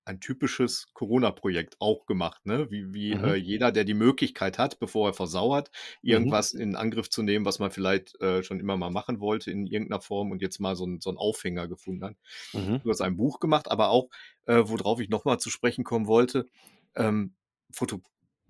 ein 0.05 0.20
typisches 0.20 0.88
Corona-Projekt 0.93 1.77
auch 1.79 2.05
gemacht, 2.08 2.46
ne? 2.46 2.70
Wie 2.72 2.93
wie, 2.93 3.13
Mhm. 3.13 3.34
äh, 3.34 3.36
jeder, 3.36 3.72
der 3.72 3.84
die 3.86 3.93
Möglichkeit 3.93 4.58
hat, 4.60 4.79
bevor 4.79 5.10
er 5.10 5.13
versauert, 5.13 5.72
Mhm. 6.08 6.41
irgendwas 6.41 6.53
in 6.53 6.75
Angriff 6.75 7.10
zu 7.10 7.24
nehmen, 7.24 7.46
was 7.46 7.60
man 7.60 7.72
vielleicht, 7.72 8.20
äh, 8.22 8.43
schon 8.43 8.60
immer 8.60 8.77
mal 8.77 8.91
machen 8.91 9.20
wollte 9.20 9.51
in 9.51 9.67
irgend 9.67 9.89
'ner 9.91 10.01
Form 10.01 10.31
und 10.31 10.41
jetzt 10.41 10.60
mal 10.60 10.75
so 10.75 10.86
'n 10.86 11.00
so 11.01 11.10
'n 11.12 11.17
Aufhänger 11.17 11.67
gefunden 11.67 12.03
hat. 12.05 12.15
Mhm. 12.53 12.81
Du 12.84 12.89
hast 12.89 13.01
ein 13.01 13.17
Buch 13.17 13.39
gemacht, 13.39 13.70
aber 13.72 13.89
auch, 13.91 14.10
äh, 14.46 14.63
worauf 14.65 15.00
ich 15.01 15.10
noch 15.10 15.25
mal 15.25 15.39
zu 15.39 15.50
sprechen 15.51 15.84
kommen 15.84 16.08
wollte, 16.08 16.50
ähm, 16.96 17.36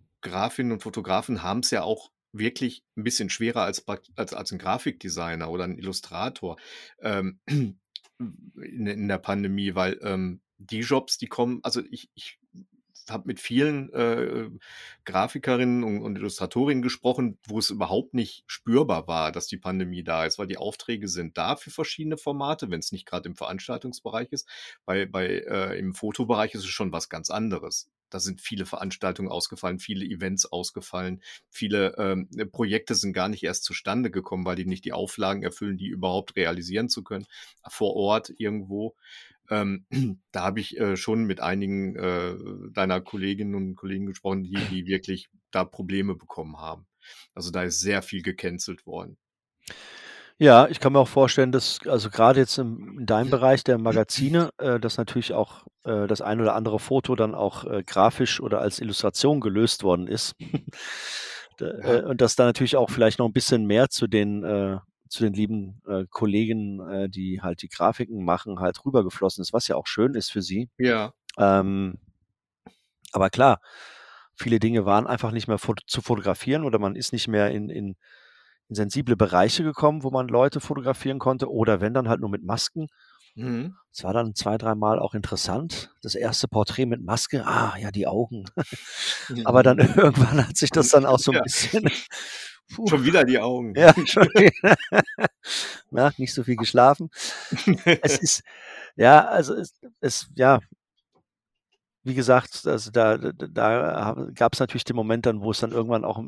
Fotografinnen 0.03 0.73
und 0.73 0.83
Fotografen 0.83 1.43
haben's 1.43 1.71
ja 1.71 1.83
auch 1.83 2.11
wirklich 2.33 2.83
'n 2.97 3.03
bisschen 3.03 3.29
schwerer 3.29 3.63
als 3.63 3.85
als 4.17 4.33
als 4.33 4.51
'n 4.53 4.59
Grafikdesigner 4.59 5.49
oder 5.51 5.65
'n 5.65 5.77
Illustrator, 5.77 6.57
ähm, 7.01 7.39
in 8.19 8.87
in 8.87 9.07
der 9.09 9.17
Pandemie, 9.19 9.75
weil, 9.75 9.99
ähm, 10.03 10.41
die 10.69 10.81
Jobs, 10.81 11.17
die 11.17 11.27
kommen 11.27 11.59
also, 11.63 11.81
ich 11.91 12.09
ich 12.15 12.39
habe 13.09 13.27
mit 13.27 13.39
vielen, 13.39 13.91
äh, 13.93 14.49
Grafikerinnen 15.05 15.83
und 15.83 16.01
und 16.01 16.15
Illustratorinnen 16.17 16.81
gesprochen, 16.83 17.37
wo 17.47 17.59
es 17.59 17.69
überhaupt 17.69 18.13
nicht 18.13 18.43
spürbar 18.47 19.07
war, 19.07 19.31
dass 19.31 19.47
die 19.47 19.57
Pandemie 19.57 20.03
da 20.03 20.25
ist, 20.25 20.37
weil 20.37 20.47
die 20.47 20.57
Aufträge 20.57 21.07
sind 21.07 21.37
da 21.37 21.55
für 21.55 21.71
verschiedene 21.71 22.17
Formate, 22.17 22.69
wenn's 22.69 22.91
nicht 22.91 23.05
grad 23.05 23.25
im 23.25 23.35
Veranstaltungsbereich 23.35 24.29
ist. 24.31 24.47
Bei 24.85 25.05
bei 25.05 25.27
äh, 25.27 25.77
im 25.79 25.93
Fotobereich 25.93 26.53
ist 26.53 26.63
es 26.63 26.69
schon 26.69 26.91
was 26.93 27.09
ganz 27.09 27.29
anderes. 27.29 27.89
Da 28.09 28.19
sind 28.19 28.41
viele 28.41 28.65
Veranstaltungen 28.65 29.29
ausgefallen, 29.29 29.79
viele 29.79 30.05
Events 30.05 30.45
ausgefallen, 30.45 31.21
viele, 31.49 31.95
ähm, 31.97 32.29
Projekte 32.51 32.93
sind 32.93 33.13
gar 33.13 33.29
nicht 33.29 33.43
erst 33.43 33.63
zustande 33.63 34.11
gekommen, 34.11 34.45
weil 34.45 34.57
die 34.57 34.65
nicht 34.65 34.83
die 34.83 34.91
Auflagen 34.93 35.43
erfüllen, 35.43 35.77
die 35.77 35.87
überhaupt 35.87 36.35
realisieren 36.35 36.89
zu 36.89 37.03
können 37.03 37.25
vor 37.69 37.95
Ort 37.95 38.33
irgendwo. 38.37 38.95
Ähm, 39.51 39.85
da 40.31 40.43
habe 40.45 40.59
ich, 40.61 40.79
äh, 40.79 40.97
schon 40.97 41.25
mit 41.25 41.41
einigen, 41.41 41.95
äh, 41.95 42.35
deiner 42.73 43.01
Kolleginnen 43.01 43.55
und 43.55 43.75
Kollegen 43.75 44.07
gesprochen, 44.07 44.43
die 44.43 44.55
die 44.71 44.87
wirklich 44.87 45.29
da 45.51 45.65
Probleme 45.65 46.15
bekommen 46.15 46.57
haben. 46.57 46.87
Also, 47.35 47.51
da 47.51 47.63
ist 47.63 47.81
sehr 47.81 48.01
viel 48.01 48.23
gecancelt 48.23 48.85
worden. 48.87 49.17
Ja, 50.39 50.67
ich 50.67 50.79
kann 50.79 50.93
mir 50.93 50.99
auch 50.99 51.07
vorstellen, 51.07 51.51
dass 51.51 51.79
also 51.87 52.09
gerade 52.09 52.39
jetzt 52.39 52.57
im 52.57 52.97
in 52.99 53.05
deinem 53.05 53.29
Bereich 53.29 53.63
der 53.63 53.77
Magazine, 53.77 54.49
äh, 54.57 54.79
dass 54.79 54.97
natürlich 54.97 55.33
auch, 55.33 55.67
äh, 55.83 56.07
das 56.07 56.21
ein 56.21 56.41
oder 56.41 56.55
andere 56.55 56.79
Foto 56.79 57.15
dann 57.15 57.35
auch, 57.35 57.65
äh, 57.65 57.83
grafisch 57.85 58.41
oder 58.41 58.59
als 58.59 58.79
Illustration 58.79 59.39
gelöst 59.39 59.83
worden 59.83 60.07
ist. 60.07 60.35
Äh, 61.59 62.01
und 62.01 62.21
dass 62.21 62.35
da 62.35 62.45
natürlich 62.45 62.75
auch 62.75 62.89
vielleicht 62.89 63.19
noch 63.19 63.27
'n 63.27 63.33
bisschen 63.33 63.67
mehr 63.67 63.89
zu 63.89 64.07
den 64.07 64.43
äh, 64.43 64.77
zu 65.11 65.23
den 65.25 65.33
lieben, 65.33 65.81
äh, 65.87 66.05
Kollegen, 66.09 66.81
äh, 66.89 67.09
die 67.09 67.41
halt 67.41 67.61
die 67.63 67.69
Grafiken 67.69 68.25
machen, 68.25 68.59
halt 68.61 68.85
rübergeflossen 68.85 69.43
ist, 69.43 69.53
was 69.53 69.67
ja 69.69 69.75
auch 69.77 69.87
schön 69.87 70.15
ist 70.15 70.31
für 70.31 70.41
sie. 70.41 70.69
Ja. 70.79 71.13
Ähm, 71.37 71.99
aber 73.13 73.29
klar, 73.29 73.61
viele 74.35 74.59
Dinge 74.59 74.85
waren 74.85 75.07
einfach 75.07 75.31
nicht 75.31 75.47
mehr 75.47 75.59
zu 75.87 76.01
fotografieren 76.01 76.63
oder 76.65 76.79
man 76.79 76.95
ist 76.95 77.13
nicht 77.13 77.27
mehr 77.27 77.51
in 77.51 77.69
in 77.69 77.95
in 78.69 78.75
sensible 78.75 79.17
Bereiche 79.17 79.63
gekommen, 79.63 80.03
wo 80.03 80.11
man 80.11 80.29
Leute 80.29 80.61
fotografieren 80.61 81.19
konnte 81.19 81.51
oder 81.51 81.81
wenn, 81.81 81.93
dann 81.93 82.09
halt 82.09 82.21
nur 82.21 82.29
mit 82.29 82.43
Masken. 82.43 82.87
Mhm. 83.35 83.75
Es 83.93 84.03
war 84.05 84.13
dann 84.13 84.35
zwei 84.35 84.57
dreimal 84.57 84.99
auch 84.99 85.13
interessant. 85.15 85.91
Das 86.01 86.15
erste 86.15 86.47
Porträt 86.47 86.85
mit 86.85 87.01
Maske, 87.03 87.45
ah, 87.45 87.75
ja, 87.79 87.91
die 87.91 88.07
Augen. 88.07 88.45
Aber 89.45 89.63
dann 89.63 89.79
irgendwann 89.97 90.47
hat 90.47 90.57
sich 90.57 90.71
das 90.71 90.89
dann 90.89 91.05
auch 91.05 91.19
so 91.19 91.31
'n 91.33 91.35
Ja. 91.37 91.41
bisschen 91.43 91.89
puh. 92.75 92.87
Schon 92.87 93.03
wieder 93.05 93.23
die 93.25 93.39
Augen. 93.39 93.73
Ja, 93.75 93.93
schon 94.05 94.25
wieder. 94.35 94.75
Na, 95.91 96.11
nicht 96.17 96.33
so 96.33 96.43
viel 96.43 96.57
geschlafen. 96.57 97.09
Es 98.01 98.17
ist 98.19 98.43
ja, 98.97 99.25
also 99.27 99.55
es 99.55 99.73
es 100.01 100.29
ja 100.35 100.59
wie 102.05 102.15
gesagt, 102.15 102.65
also 102.65 102.89
da 102.89 103.17
da 103.17 104.05
ha 104.05 104.27
gab's 104.33 104.59
natürlich 104.59 104.83
den 104.85 104.95
Moment 104.95 105.27
dann, 105.27 105.41
wo 105.41 105.51
es 105.51 105.59
dann 105.59 105.71
irgendwann 105.71 106.03
auch, 106.03 106.23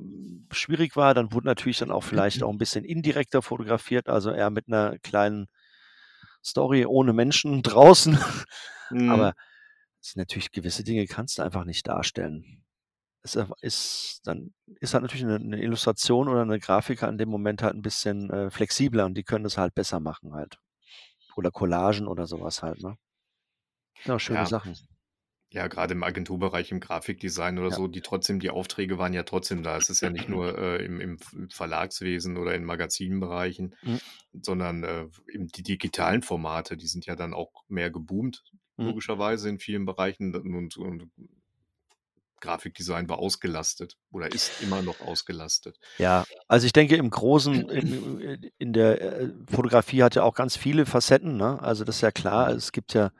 schwierig 0.52 0.96
war. 0.96 1.16
Dann 1.16 1.34
wurde 1.34 1.48
natürlich 1.48 1.80
dann 1.80 1.90
auch 1.92 2.04
vielleicht 2.04 2.44
auch 2.44 2.52
'n 2.52 2.60
bisschen 2.60 2.86
indirekter 2.86 3.42
fotografiert, 3.42 4.08
also 4.08 4.30
eher 4.32 4.52
mit 4.52 4.68
'ner 4.68 4.98
kleinen 5.02 5.48
Story 6.46 6.86
ohne 6.86 7.14
Menschen 7.14 7.64
draußen. 7.64 8.18
Mhm. 8.92 9.10
Aber 9.12 9.34
es 10.02 10.10
sind 10.12 10.20
natürlich 10.20 10.52
gewisse 10.52 10.84
Dinge 10.84 11.08
kannst 11.08 11.38
du 11.40 11.44
einfach 11.44 11.66
nicht 11.66 11.88
darstellen. 11.88 12.62
Ist 13.25 13.38
ist 13.62 14.20
dann 14.25 14.53
ist 14.82 14.94
halt 14.94 15.03
natürlich 15.03 15.24
'ne 15.24 15.39
'ne 15.39 15.62
Illustration 15.63 16.27
oder 16.27 16.44
'ne 16.44 16.60
Grafiker 16.60 17.08
in 17.08 17.18
dem 17.18 17.30
Moment 17.30 17.63
halt 17.63 17.74
'n 17.74 17.82
bisschen, 17.82 18.30
äh, 18.30 18.51
flexibler 18.51 19.06
und 19.06 19.13
die 19.15 19.24
können 19.24 19.46
das 19.46 19.58
halt 19.58 19.74
besser 19.75 20.01
machen 20.01 20.34
halt. 20.34 20.58
Oder 21.36 21.51
Collagen 21.51 22.08
oder 22.08 22.27
so 22.27 22.42
was 22.42 22.63
halt, 22.63 22.82
ne? 22.82 22.98
Ja, 24.06 24.20
schöne 24.20 24.46
Ja. 24.46 24.46
Sachen. 24.46 24.88
Ja, 25.51 25.68
grade 25.68 25.94
im 25.94 26.03
Agenturbereich, 26.03 26.72
im 26.72 26.80
Grafikdesign 26.82 27.60
oder 27.60 27.72
Ja. 27.72 27.74
so, 27.74 27.88
die 27.88 28.01
trotzdem 28.01 28.39
die 28.39 28.50
Aufträge 28.51 28.98
waren 29.00 29.13
ja 29.13 29.24
trotzdem 29.24 29.63
da. 29.63 29.77
Es 29.77 29.89
ist 29.89 30.01
ja 30.01 30.10
nicht 30.10 30.27
nur, 30.30 30.58
äh, 30.58 30.86
im 30.86 31.01
im 31.01 31.20
Verlagswesen 31.51 32.38
oder 32.38 32.56
in 32.56 32.65
Magazinbereichen, 32.65 33.75
Mhm. 33.84 34.00
sondern, 34.34 34.84
äh, 34.84 35.08
die 35.36 35.63
digitalen 35.63 36.24
Formate, 36.24 36.77
die 36.77 36.88
sind 36.88 37.06
ja 37.08 37.15
dann 37.15 37.34
auch 37.36 37.51
mehr 37.70 37.92
geboomt, 37.92 38.44
Mhm. 38.80 38.94
logischerweise 38.94 39.50
in 39.50 39.60
vielen 39.60 39.86
Bereichen 39.86 40.36
und 40.36 40.77
und 40.77 41.12
Grafikdesign 42.44 43.10
war 43.10 43.20
ausgelastet 43.20 43.98
oder 44.12 44.32
ist 44.32 44.54
immer 44.60 44.84
noch 44.84 45.00
ausgelastet. 45.02 45.80
Ja, 46.00 46.26
also 46.48 46.66
ich 46.66 46.74
denke 46.74 46.96
im 46.96 47.10
Großen 47.12 47.70
in 47.70 48.52
in 48.58 48.74
der, 48.74 49.02
äh, 49.02 49.30
Fotografie 49.50 50.02
hat 50.04 50.16
ja 50.16 50.24
auch 50.24 50.34
ganz 50.36 50.58
viele 50.58 50.86
Facetten, 50.88 51.38
ne? 51.38 51.62
Also 51.62 51.84
das 51.84 51.98
ist 51.98 52.02
ja 52.02 52.12
klar. 52.12 52.50
Mhm. 52.50 52.58
Es 52.58 52.72
gibt 52.72 52.94
ja 52.94 53.12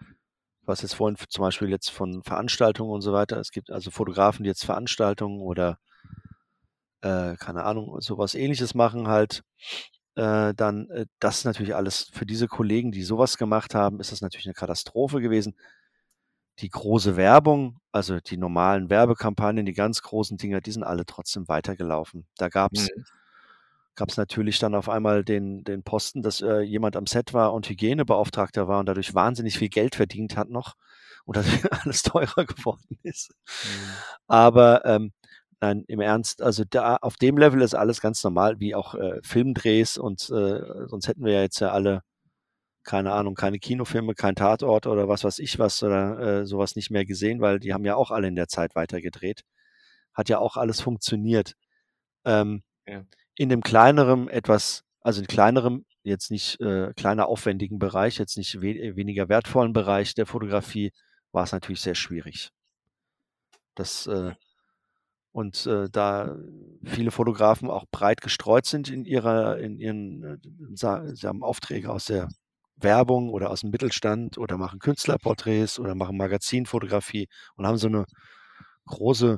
hast 0.68 0.82
jetzt 0.84 0.96
vorhin 0.96 1.18
zum 1.30 1.44
Beispiel 1.44 1.70
jetzt 1.70 1.90
von 1.92 2.24
Veranstaltungen 2.24 2.92
und 2.92 3.02
so 3.02 3.14
weiter. 3.14 3.40
Es 3.40 3.52
gibt 3.52 3.72
also 3.72 3.92
Fotografen, 3.92 4.44
die 4.44 4.50
jetzt 4.50 4.66
Veranstaltungen 4.66 5.42
oder 5.42 5.80
äh, 7.02 7.36
keine 7.38 7.64
Ahnung, 7.64 8.00
so 8.02 8.18
was 8.18 8.34
Ähnliches 8.36 8.76
machen 8.76 9.08
halt. 9.08 9.44
Äh, 10.16 10.54
dann, 10.56 10.90
äh, 10.92 11.06
das 11.20 11.40
ist 11.40 11.46
natürlich 11.46 11.76
alles 11.76 12.10
für 12.14 12.26
diese 12.26 12.48
Kollegen, 12.48 12.92
die 12.92 13.04
so 13.04 13.18
was 13.18 13.38
gemacht 13.38 13.76
haben, 13.76 14.00
ist 14.00 14.12
das 14.12 14.22
natürlich 14.22 14.46
'ne 14.48 14.54
Katastrophe 14.54 15.22
gewesen. 15.22 15.56
Die 16.60 16.70
große 16.70 17.16
Werbung, 17.18 17.80
also 17.92 18.20
die 18.20 18.38
normalen 18.38 18.90
Werbekampagnen, 18.92 19.66
die 19.66 19.74
ganz 19.74 20.02
großen 20.04 20.38
Dinger, 20.38 20.62
die 20.62 20.72
sind 20.72 20.84
alle 20.84 21.06
trotzdem 21.06 21.48
weitergelaufen. 21.48 22.28
Da 22.38 22.50
gab's 22.50 22.90
Mhm. 22.96 23.06
gab's 23.96 24.18
natürlich 24.18 24.60
dann 24.60 24.76
auf 24.76 24.90
einmal 24.90 25.24
den 25.24 25.64
den 25.64 25.84
Posten, 25.84 26.22
dass, 26.24 26.42
äh, 26.42 26.62
jemand 26.62 26.96
am 26.98 27.06
Set 27.08 27.34
war 27.34 27.54
und 27.54 27.70
Hygienebeauftragter 27.70 28.68
war 28.68 28.80
und 28.80 28.88
dadurch 28.88 29.14
wahnsinnig 29.16 29.58
viel 29.60 29.70
Geld 29.70 29.96
verdient 29.96 30.38
hat 30.38 30.50
noch 30.50 30.76
und 31.26 31.38
dadurch 31.38 31.64
alles 31.88 32.04
teurer 32.04 32.46
geworden 32.46 33.00
ist. 33.04 33.32
Mhm. 33.64 34.04
Aber, 34.28 34.86
ähm, 34.86 35.14
nein, 35.62 35.84
im 35.88 36.02
Ernst, 36.02 36.42
also 36.42 36.64
da 36.70 36.98
auf 36.98 37.18
dem 37.18 37.38
Level 37.38 37.62
ist 37.62 37.76
alles 37.76 38.02
ganz 38.02 38.24
normal, 38.24 38.60
wie 38.60 38.76
auch, 38.76 38.96
äh, 38.96 39.20
Filmdrehs 39.24 39.98
und, 39.98 40.30
äh, 40.32 40.88
sonst 40.88 41.08
hätten 41.08 41.26
wir 41.26 41.34
ja 41.34 41.42
jetzt 41.44 41.60
ja 41.62 41.72
alle, 41.72 42.02
keine 42.84 43.14
Ahnung, 43.14 43.36
keine 43.36 43.60
Kinofilme, 43.60 44.16
kein 44.16 44.36
Tatort 44.36 44.88
oder 44.88 45.08
was 45.08 45.24
weiß 45.24 45.40
ich 45.40 45.60
was 45.60 45.84
oder, 45.84 46.42
äh, 46.42 46.46
so 46.48 46.58
was 46.60 46.76
nicht 46.76 46.92
mehr 46.92 47.06
gesehen, 47.06 47.42
weil 47.42 47.60
die 47.60 47.74
haben 47.74 47.86
ja 47.86 47.96
auch 47.96 48.12
alle 48.12 48.28
in 48.28 48.36
der 48.36 48.48
Zeit 48.48 48.76
weitergedreht. 48.76 49.44
Hat 50.14 50.30
ja 50.30 50.40
auch 50.40 50.58
alles 50.58 50.82
funktioniert. 50.82 51.54
Ähm, 52.26 52.64
Ja. 52.88 53.06
in 53.38 53.50
dem 53.50 53.62
kleineren 53.64 54.28
etwas 54.30 54.84
also 55.02 55.22
in 55.22 55.28
kleinerem, 55.28 55.86
jetzt 56.04 56.32
nicht, 56.32 56.60
äh, 56.62 56.94
kleiner 56.96 57.28
aufwendigen 57.28 57.80
Bereich, 57.80 58.18
jetzt 58.20 58.38
nicht 58.38 58.62
we 58.62 58.70
äh, 58.72 58.96
weniger 58.98 59.30
wertvollen 59.30 59.74
Bereich 59.74 60.16
der 60.16 60.26
Fotografie, 60.28 60.92
war's 61.34 61.52
natürlich 61.54 61.82
sehr 61.82 61.96
schwierig. 61.96 62.52
Das, 63.76 64.08
äh 64.08 64.34
und, 65.32 65.66
äh, 65.66 65.90
da 65.90 66.36
viele 66.86 67.10
Fotografen 67.12 67.70
auch 67.70 67.86
breit 67.92 68.22
gestreut 68.22 68.66
sind 68.68 68.90
in 68.90 69.04
ihrer 69.06 69.58
in 69.60 69.80
ihren, 69.80 70.24
äh, 70.24 71.16
sie 71.16 71.28
haben 71.28 71.44
Aufträge 71.44 71.92
aus 71.92 72.06
der 72.06 72.30
Werbung 72.84 73.30
oder 73.30 73.52
aus'm 73.52 73.70
Mittelstand 73.72 74.38
oder 74.38 74.58
machen 74.58 74.80
Künstlerporträts 74.80 75.80
oder 75.80 75.96
machen 75.96 76.18
Magazinfotografie 76.18 77.28
und 77.56 77.68
haben 77.68 77.78
so 77.78 77.90
'ne 77.90 78.06
große 78.88 79.38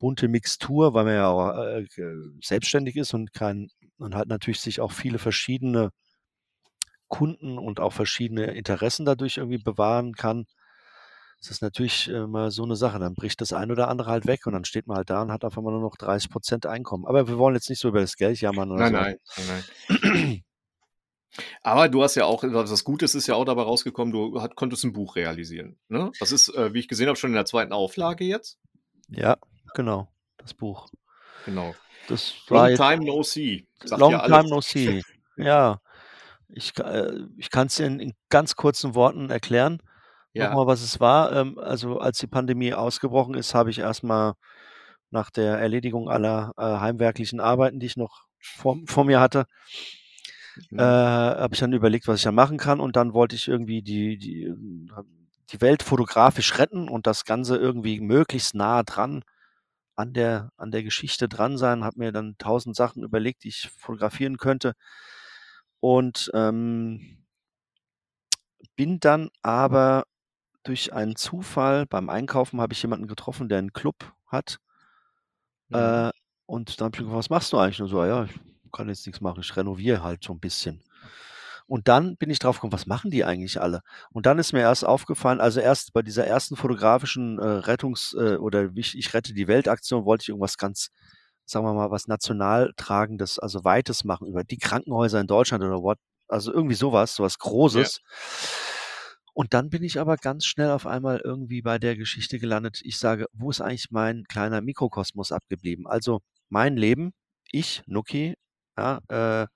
bunte 0.00 0.28
Mixtur, 0.28 0.94
weil 0.94 1.04
man 1.06 1.14
ja 1.14 1.28
auch, 1.30 1.50
äh, 1.58 1.86
selbstständig 2.42 2.96
ist 2.96 3.14
und 3.14 3.32
kein 3.34 3.68
und 3.98 4.14
halt 4.16 4.28
natürlich 4.28 4.60
sich 4.60 4.80
auch 4.80 4.92
viele 4.92 5.18
verschiedene 5.20 5.90
Kunden 7.10 7.58
und 7.58 7.80
auch 7.80 7.92
verschiedene 7.92 8.52
Interessen 8.54 9.04
dadurch 9.04 9.36
irgendwie 9.38 9.58
bewahren 9.58 10.12
kann. 10.14 10.44
Das 11.40 11.50
ist 11.50 11.62
natürlich 11.62 12.08
immer 12.08 12.50
so 12.52 12.64
'ne 12.66 12.76
Sache. 12.76 12.98
Dann 13.00 13.14
bricht 13.14 13.40
das 13.40 13.52
ein 13.52 13.70
oder 13.72 13.88
andere 13.88 14.10
halt 14.10 14.26
weg 14.26 14.46
und 14.46 14.52
dann 14.54 14.64
steht 14.64 14.86
man 14.86 14.98
halt 14.98 15.10
da 15.10 15.22
und 15.22 15.32
hat 15.32 15.44
auf 15.44 15.58
einmal 15.58 15.72
nur 15.72 15.82
noch 15.82 15.96
30 15.96 16.30
% 16.30 16.66
Einkommen. 16.66 17.06
Aber 17.06 17.28
wir 17.28 17.38
wollen 17.38 17.54
jetzt 17.56 17.70
nicht 17.70 17.80
so 17.80 17.88
über 17.88 18.00
das 18.00 18.16
Geld 18.16 18.40
jammern 18.40 18.70
oder 18.72 18.84
Nein, 18.84 18.92
so. 18.92 19.04
nein, 19.04 19.16
nein, 19.36 19.46
nein. 19.46 19.70
Aber 21.62 21.88
du 21.88 22.02
hast 22.02 22.14
ja 22.14 22.24
auch 22.24 22.42
was 22.42 22.84
Gutes 22.84 23.14
ist 23.14 23.26
ja 23.26 23.34
auch 23.34 23.44
dabei 23.44 23.62
rausgekommen, 23.62 24.12
du 24.12 24.40
hat 24.40 24.56
konntest 24.56 24.84
'n 24.84 24.92
Buch 24.92 25.16
realisieren, 25.16 25.78
ne? 25.88 26.12
Das 26.18 26.32
ist, 26.32 26.48
äh, 26.54 26.72
wie 26.72 26.78
ich 26.80 26.88
gesehen 26.88 27.08
habe, 27.08 27.18
schon 27.18 27.30
in 27.30 27.34
der 27.34 27.44
2. 27.44 27.72
Auflage 27.72 28.24
jetzt. 28.24 28.56
Ja, 29.08 29.36
genau, 29.74 30.08
das 30.36 30.54
Buch. 30.54 30.90
Genau. 31.44 31.80
Das 32.06 32.34
Long 32.48 32.72
time 32.72 33.04
no 33.04 33.22
see, 33.22 33.66
Long 33.96 34.10
ja 34.10 34.26
time 34.26 34.48
no 34.48 34.60
see. 34.60 35.04
Ja, 35.36 35.80
ich 36.48 36.78
äh, 36.78 37.12
ich 37.38 37.50
kann's 37.50 37.76
dir 37.76 37.86
in 37.86 38.00
in 38.00 38.14
ganz 38.30 38.56
kurzen 38.56 38.94
Worten 38.96 39.30
erklären, 39.30 39.82
Ja. 40.34 40.50
mal, 40.50 40.66
was 40.66 40.82
es 40.82 41.00
war. 41.00 41.32
Ähm, 41.32 41.58
also 41.58 41.98
als 42.00 42.18
die 42.18 42.28
Pandemie 42.28 42.74
ausgebrochen 42.74 43.34
ist, 43.34 43.54
habe 43.54 43.70
ich 43.70 43.80
erst 43.80 44.04
mal 44.04 44.34
nach 45.10 45.30
der 45.30 45.58
Erledigung 45.58 46.10
aller, 46.10 46.52
äh, 46.58 46.62
heimwerklichen 46.80 47.40
Arbeiten, 47.40 47.80
die 47.80 47.86
ich 47.86 47.96
noch 47.98 48.26
vor 48.40 48.78
vor 48.86 49.04
mir 49.04 49.20
hatte 49.20 49.46
äh, 50.76 50.82
Mhm. 50.82 51.00
habe 51.42 51.54
ich 51.54 51.60
dann 51.60 51.72
überlegt, 51.72 52.08
was 52.08 52.18
ich 52.20 52.24
da 52.24 52.32
machen 52.32 52.58
kann 52.58 52.80
und 52.80 52.96
dann 52.96 53.14
wollte 53.14 53.36
ich 53.36 53.48
irgendwie 53.48 53.82
die 53.82 54.18
die, 54.18 54.52
die 55.52 55.60
Welt 55.60 55.82
fotografisch 55.82 56.58
retten 56.58 56.88
und 56.88 57.06
das 57.06 57.24
Ganze 57.24 57.56
irgendwie 57.56 58.00
möglichst 58.00 58.54
nah 58.54 58.82
dran 58.84 59.22
an 59.96 60.12
der 60.14 60.50
an 60.58 60.70
der 60.72 60.82
Geschichte 60.84 61.28
dran 61.28 61.58
sein, 61.58 61.84
habe 61.84 61.98
mir 62.00 62.12
dann 62.12 62.36
1.000 62.38 62.76
Sachen 62.76 63.02
überlegt, 63.04 63.44
die 63.44 63.48
ich 63.48 63.70
fotografieren 63.78 64.38
könnte. 64.38 64.74
Und, 65.84 66.30
ähm 66.34 67.20
bin 68.78 69.00
dann 69.00 69.30
aber 69.42 70.04
durch 70.64 70.92
einen 70.92 71.16
Zufall 71.16 71.86
beim 71.86 72.10
Einkaufen 72.10 72.60
habe 72.60 72.72
ich 72.74 72.82
jemanden 72.82 73.06
getroffen, 73.08 73.48
der 73.48 73.58
'n 73.60 73.72
Club 73.72 74.14
hat. 74.26 74.58
Mhm. 75.70 76.00
Äh, 76.00 76.10
und 76.46 76.80
da 76.80 76.84
habe 76.86 76.96
ich 76.96 77.00
gefragt: 77.02 77.16
„Was 77.18 77.30
machst 77.30 77.52
du 77.52 77.58
eigentlich?“ 77.58 77.80
Und 77.80 77.88
so: 77.88 78.00
„Ah 78.00 78.06
ja, 78.06 78.24
ich 78.24 78.32
kann 78.70 78.88
jetzt 78.88 79.06
nix 79.06 79.20
machen, 79.20 79.40
ich 79.42 79.56
renoviere 79.56 80.02
halt 80.04 80.24
so 80.24 80.32
'n 80.34 80.40
bisschen.“ 80.40 80.82
Und 81.68 81.88
dann 81.88 82.16
bin 82.18 82.30
ich 82.30 82.38
drauf 82.40 82.56
gekommen: 82.58 82.72
„Was 82.74 82.86
machen 82.86 83.10
die 83.12 83.24
eigentlich 83.24 83.60
alle?“ 83.60 83.82
Und 84.12 84.26
dann 84.26 84.38
ist 84.40 84.52
mir 84.54 84.60
erst 84.60 84.84
aufgefallen 84.86 85.40
also 85.40 85.60
erst 85.60 85.92
bei 85.94 86.02
dieser 86.02 86.26
ersten 86.26 86.56
fotografischen, 86.56 87.38
äh, 87.40 87.44
Rettungs 87.46 88.14
äh, 88.18 88.36
oder 88.36 88.70
„Ich 88.76 88.96
ich 88.98 89.14
rette 89.14 89.34
die 89.34 89.48
Welt“-Aktion 89.48 90.04
wollte 90.06 90.22
ich 90.24 90.28
irgendwas 90.30 90.58
ganz, 90.58 90.90
sagen 91.46 91.66
wir 91.66 91.74
mal, 91.74 91.90
was 91.92 92.08
Nationaltragendes, 92.08 93.38
also 93.40 93.64
Weites 93.64 94.04
machen 94.04 94.28
über 94.28 94.44
die 94.44 94.58
Krankenhäuser 94.58 95.20
in 95.20 95.26
Deutschland 95.28 95.64
oder 95.64 95.82
what 95.82 95.98
also 96.28 96.52
irgendwie 96.52 96.76
so 96.76 96.92
was, 96.92 97.16
so 97.16 97.24
was 97.24 97.34
Ja. 97.34 97.50
Großes. 97.50 98.00
Und 99.36 99.54
dann 99.54 99.70
bin 99.70 99.82
ich 99.84 99.98
aber 100.00 100.16
ganz 100.16 100.44
schnell 100.44 100.70
auf 100.70 100.86
einmal 100.86 101.20
irgendwie 101.24 101.62
bei 101.62 101.78
der 101.78 101.96
Geschichte 101.96 102.38
gelandet. 102.38 102.80
Ich 102.84 102.98
sage: 102.98 103.26
„Wo 103.32 103.50
ist 103.50 103.60
eigentlich 103.60 103.90
mein 103.90 104.24
kleiner 104.24 104.60
Mikrokosmos 104.60 105.32
abgeblieben?“ 105.32 105.86
Also 105.86 106.20
mein 106.48 106.76
Leben, 106.76 107.12
ich, 107.52 107.82
Nuki, 107.86 108.34
ja, 109.08 109.42
äh 109.42 109.46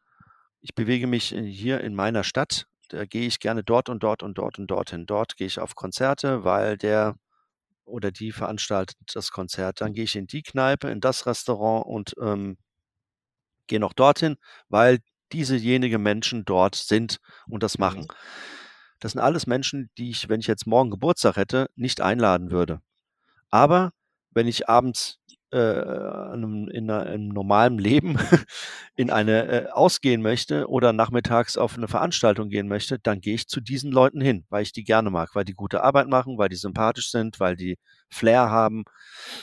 ich 0.65 0.75
bewege 0.75 1.07
mich 1.07 1.35
äh, 1.35 1.43
hier 1.43 1.83
in 1.83 1.95
meiner 1.95 2.25
Stadt. 2.25 2.67
Da 2.89 3.05
gehe 3.05 3.27
ich 3.27 3.39
gerne 3.39 3.63
dort 3.63 3.89
und 3.91 4.03
dort 4.03 4.23
und 4.23 4.39
dort 4.39 4.59
und 4.59 4.67
dorthin. 4.67 5.05
Dort 5.07 5.37
gehe 5.37 5.47
ich 5.47 5.59
auf 5.59 5.75
Konzerte, 5.75 6.43
weil 6.45 6.79
der 6.79 7.17
oder 7.85 8.11
die 8.11 8.33
veranstaltet 8.33 8.97
das 9.13 9.31
Konzert. 9.31 9.83
Dann 9.83 9.93
gehe 9.93 10.05
ich 10.05 10.17
in 10.17 10.27
die 10.27 10.43
Kneipe, 10.43 10.89
in 10.89 11.01
das 11.01 11.27
Restaurant 11.27 11.85
und 11.87 12.15
ähm, 12.19 12.57
gehe 13.67 13.79
noch 13.79 13.93
dorthin, 13.93 14.37
weil 14.71 15.01
diesejenigen 15.33 16.03
Menschen 16.03 16.47
dort 16.47 16.77
sind 16.77 17.19
und 17.47 17.63
das 17.63 17.77
machen. 17.77 18.03
Mhm. 18.03 18.17
Das 19.01 19.13
sind 19.13 19.21
alles 19.21 19.47
Menschen, 19.47 19.91
die 19.99 20.09
ich, 20.09 20.31
wenn 20.31 20.41
ich 20.41 20.47
jetzt 20.47 20.67
morgen 20.67 20.91
Geburtstag 20.91 21.37
hätte, 21.37 21.69
nicht 21.75 22.01
einladen 22.01 22.51
würde. 22.51 22.81
Aber 23.51 23.93
wenn 24.31 24.47
ich 24.47 24.69
abends 24.69 25.19
einem, 25.59 26.69
in 26.69 26.91
einem 26.91 27.29
normalen 27.29 27.79
Leben 27.79 28.19
in 28.97 29.11
eine 29.11 29.47
äh, 29.47 29.71
ausgehen 29.71 30.23
möchte 30.23 30.69
oder 30.69 30.93
nachmittags 30.93 31.57
auf 31.57 31.77
eine 31.77 31.89
Veranstaltung 31.89 32.49
gehen 32.49 32.69
möchte, 32.69 32.99
dann 32.99 33.21
gehe 33.21 33.35
ich 33.35 33.49
zu 33.49 33.61
diesen 33.61 33.93
Leuten 33.93 34.21
hin, 34.21 34.45
weil 34.49 34.63
ich 34.63 34.73
die 34.73 34.85
gerne 34.85 35.11
mag, 35.11 35.35
weil 35.35 35.45
die 35.45 35.55
gute 35.55 35.83
Arbeit 35.83 36.09
machen, 36.09 36.39
weil 36.39 36.49
die 36.49 36.57
sympathisch 36.57 37.11
sind, 37.11 37.41
weil 37.41 37.57
die 37.57 37.79
Flair 38.11 38.51
haben 38.51 38.85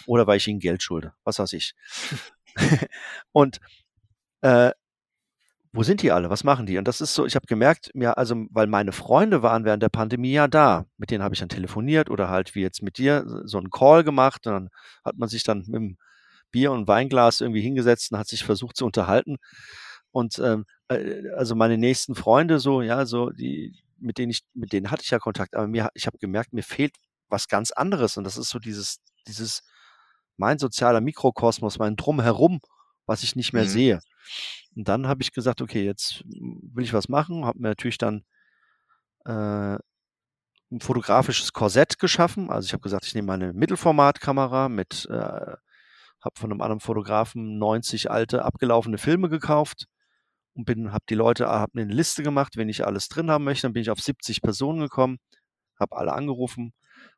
oder 0.06 0.28
weil 0.28 0.38
ich 0.38 0.48
ihnen 0.48 0.60
Geld 0.60 0.84
schulde, 0.84 1.14
was 1.24 1.40
weiß 1.40 1.54
ich. 1.54 1.74
und 3.32 3.60
äh, 4.42 4.72
wo 5.74 5.84
sind 5.84 6.02
die 6.02 6.12
alle? 6.12 6.30
Was 6.30 6.44
machen 6.44 6.66
die? 6.66 6.78
Und 6.78 6.88
das 6.88 7.00
ist 7.00 7.14
so, 7.14 7.26
ich 7.26 7.36
habe 7.36 7.48
gemerkt, 7.48 7.92
mir, 7.94 8.18
also, 8.18 8.36
weil 8.52 8.68
meine 8.68 8.92
Freunde 8.92 9.42
waren 9.42 9.64
während 9.64 9.82
der 9.82 9.90
Pandemie 9.90 10.34
ja 10.34 10.48
da. 10.48 10.86
Mit 10.98 11.12
denen 11.12 11.24
habe 11.24 11.34
ich 11.34 11.40
dann 11.40 11.50
telefoniert 11.50 12.10
oder 12.10 12.30
halt 12.30 12.56
wie 12.56 12.62
jetzt 12.62 12.84
mit 12.84 12.98
dir 12.98 13.24
so 13.46 13.58
einen 13.58 13.70
Call 13.70 14.04
gemacht. 14.04 14.46
Und 14.48 14.54
dann 14.54 14.70
hat 15.06 15.18
man 15.18 15.30
sich 15.30 15.44
dann 15.44 15.60
mit 15.60 15.76
dem 15.76 15.98
Bier 16.52 16.72
und 16.74 16.88
Weinglas 16.88 17.40
irgendwie 17.42 17.62
hingesetzt 17.62 18.12
und 18.12 18.18
hat 18.20 18.28
sich 18.28 18.44
versucht 18.44 18.76
zu 18.76 18.86
unterhalten. 18.86 19.38
Und 20.12 20.40
ähm, 20.40 20.66
äh, 20.90 21.30
also 21.38 21.56
meine 21.56 21.78
nächsten 21.78 22.16
Freunde, 22.16 22.60
so, 22.60 22.82
ja, 22.82 23.06
so, 23.06 23.30
die, 23.30 23.82
mit 23.98 24.18
denen 24.18 24.32
ich, 24.32 24.42
mit 24.54 24.74
denen 24.74 24.92
hatte 24.92 25.04
ich 25.04 25.12
ja 25.12 25.20
Kontakt, 25.20 25.56
aber 25.56 25.68
mir, 25.68 25.90
ich 25.94 26.06
habe 26.08 26.18
gemerkt, 26.18 26.52
mir 26.54 26.64
fehlt 26.64 26.96
was 27.30 27.48
ganz 27.48 27.72
anderes. 27.72 28.18
Und 28.18 28.26
das 28.26 28.38
ist 28.38 28.50
so 28.50 28.60
dieses, 28.60 29.00
dieses, 29.28 29.64
mein 30.38 30.60
sozialer 30.60 31.00
Mikrokosmos, 31.02 31.80
mein 31.80 31.96
Drumherum, 31.96 32.60
was 33.06 33.24
ich 33.24 33.36
nicht 33.38 33.54
mehr 33.54 33.64
Mhm. 33.64 33.70
sehe. 33.70 34.00
Und 34.76 34.88
dann 34.88 35.08
habe 35.08 35.22
ich 35.22 35.34
gesagt, 35.34 35.62
okay, 35.62 35.84
jetzt 35.84 36.24
will 36.26 36.84
ich 36.84 36.94
was 36.94 37.10
machen, 37.10 37.46
habe 37.46 37.60
mir 37.60 37.70
natürlich 37.70 37.98
dann 37.98 38.24
äh, 39.26 39.78
ein 40.72 40.80
fotografisches 40.80 41.54
Korsett 41.54 42.00
geschaffen. 42.00 42.50
Also 42.50 42.68
ich 42.68 42.74
habe 42.74 42.82
gesagt, 42.82 43.06
ich 43.06 43.14
nehme 43.14 43.28
meine 43.28 43.54
Mittelformatkamera 43.54 44.70
mit, 44.70 45.08
äh, 45.10 45.14
habe 45.14 46.40
von 46.40 46.52
einem 46.52 46.62
anderen 46.62 46.80
Fotografen 46.80 47.58
90 47.58 48.10
alte 48.10 48.46
abgelaufene 48.46 48.98
Filme 48.98 49.28
gekauft 49.28 49.88
und 50.54 50.66
bin, 50.66 50.94
habe 50.94 51.04
die 51.10 51.16
Leute, 51.16 51.48
habe 51.48 51.80
eine 51.80 51.92
Liste 51.92 52.24
gemacht, 52.24 52.58
wenn 52.58 52.70
ich 52.70 52.86
alles 52.86 53.10
drin 53.10 53.30
haben 53.30 53.44
möchte. 53.44 53.64
Dann 53.64 53.74
bin 53.74 53.82
ich 53.82 53.90
auf 53.90 54.00
70 54.00 54.42
Personen 54.42 54.80
gekommen, 54.80 55.18
habe 55.80 55.98
alle 55.98 56.14
angerufen 56.14 56.74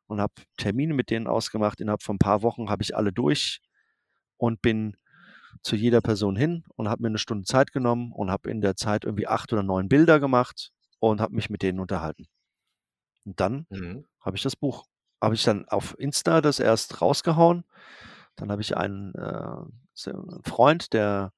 und 0.06 0.20
habe 0.20 0.34
Termine 0.56 0.94
mit 0.94 1.10
denen 1.10 1.26
ausgemacht. 1.26 1.80
Innerhalb 1.80 2.02
von 2.02 2.16
ein 2.16 2.20
paar 2.20 2.42
Wochen 2.42 2.70
habe 2.70 2.82
ich 2.82 2.96
alle 2.96 3.12
durch 3.12 3.60
und 4.36 4.62
bin 4.62 4.96
zu 5.62 5.76
jeder 5.76 6.00
Person 6.00 6.36
hin 6.36 6.64
und 6.76 6.88
habe 6.88 7.02
mir 7.02 7.08
eine 7.08 7.18
Stunde 7.18 7.44
Zeit 7.44 7.72
genommen 7.72 8.12
und 8.12 8.30
habe 8.30 8.50
in 8.50 8.60
der 8.60 8.76
Zeit 8.76 9.04
irgendwie 9.04 9.28
acht 9.28 9.52
oder 9.52 9.62
neun 9.62 9.88
Bilder 9.88 10.20
gemacht 10.20 10.72
und 11.00 11.20
habe 11.20 11.34
mich 11.34 11.50
mit 11.50 11.62
denen 11.62 11.80
unterhalten. 11.80 12.26
Und 13.24 13.40
dann 13.40 13.66
Mhm. 13.70 14.04
habe 14.20 14.36
ich 14.36 14.42
das 14.42 14.56
Buch, 14.56 14.84
habe 15.20 15.34
ich 15.34 15.42
dann 15.44 15.68
auf 15.68 15.98
Insta 15.98 16.40
das 16.40 16.60
erst 16.60 17.00
rausgehauen. 17.00 17.64
Dann 18.36 18.50
habe 18.50 18.62
ich 18.62 18.76
einen, 18.76 19.14
äh, 19.14 20.10
einen 20.10 20.42
Freund, 20.44 20.92
der 20.92 21.32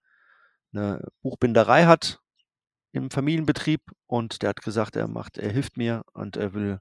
eine 0.72 1.09
Buchbinderei 1.22 1.87
hat 1.87 2.20
im 2.92 3.11
Familienbetrieb 3.11 3.83
und 4.07 4.42
der 4.42 4.50
hat 4.50 4.62
gesagt, 4.62 4.96
er 4.96 5.09
macht, 5.09 5.38
er 5.38 5.50
hilft 5.52 5.76
mir 5.76 6.05
und 6.12 6.37
er 6.37 6.55
will, 6.55 6.81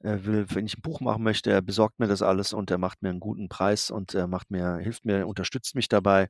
er 0.00 0.24
will, 0.24 0.46
wenn 0.50 0.66
ich 0.66 0.78
ein 0.78 0.82
Buch 0.82 1.00
machen 1.00 1.24
möchte, 1.24 1.50
er 1.50 1.60
besorgt 1.60 1.98
mir 1.98 2.06
das 2.06 2.22
alles 2.22 2.52
und 2.52 2.70
er 2.70 2.78
macht 2.78 3.02
mir 3.02 3.10
einen 3.10 3.20
guten 3.20 3.48
Preis 3.48 3.90
und 3.90 4.14
er 4.14 4.28
macht 4.28 4.50
mir, 4.50 4.76
hilft 4.76 5.04
mir, 5.04 5.26
unterstützt 5.26 5.74
mich 5.74 5.88
dabei. 5.88 6.28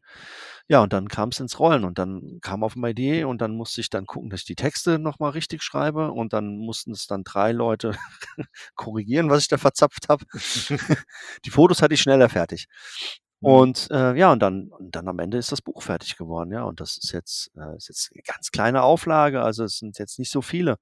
Ja, 0.68 0.82
und 0.82 0.92
dann 0.92 1.08
kam 1.08 1.28
es 1.30 1.40
ins 1.40 1.58
Rollen 1.58 1.84
und 1.84 1.98
dann 1.98 2.38
kam 2.40 2.64
auf 2.64 2.76
eine 2.76 2.90
Idee 2.90 3.24
und 3.24 3.42
dann 3.42 3.54
musste 3.54 3.80
ich 3.80 3.90
dann 3.90 4.06
gucken, 4.06 4.30
dass 4.30 4.40
ich 4.40 4.46
die 4.46 4.54
Texte 4.54 4.98
nochmal 4.98 5.32
richtig 5.32 5.62
schreibe 5.62 6.12
und 6.12 6.32
dann 6.32 6.56
mussten 6.56 6.92
es 6.92 7.06
dann 7.06 7.24
drei 7.24 7.52
Leute 7.52 7.92
korrigieren, 8.74 9.28
was 9.28 9.42
ich 9.42 9.48
da 9.48 9.58
verzapft 9.58 10.08
habe. 10.08 10.24
die 11.44 11.50
Fotos 11.50 11.82
hatte 11.82 11.94
ich 11.94 12.00
schneller 12.00 12.30
fertig. 12.30 12.68
Mhm. 13.40 13.48
Und 13.48 13.90
äh, 13.90 14.14
ja, 14.16 14.32
und 14.32 14.40
dann, 14.40 14.68
und 14.68 14.94
dann 14.96 15.08
am 15.08 15.18
Ende 15.18 15.38
ist 15.38 15.52
das 15.52 15.62
Buch 15.62 15.82
fertig 15.82 16.16
geworden, 16.16 16.52
ja. 16.52 16.64
Und 16.64 16.80
das 16.80 16.98
ist 16.98 17.12
jetzt, 17.12 17.50
äh, 17.56 17.76
ist 17.76 17.88
jetzt 17.88 18.10
eine 18.14 18.22
ganz 18.22 18.50
kleine 18.50 18.82
Auflage, 18.82 19.42
also 19.42 19.64
es 19.64 19.78
sind 19.78 19.98
jetzt 19.98 20.18
nicht 20.18 20.30
so 20.30 20.42
viele. 20.42 20.78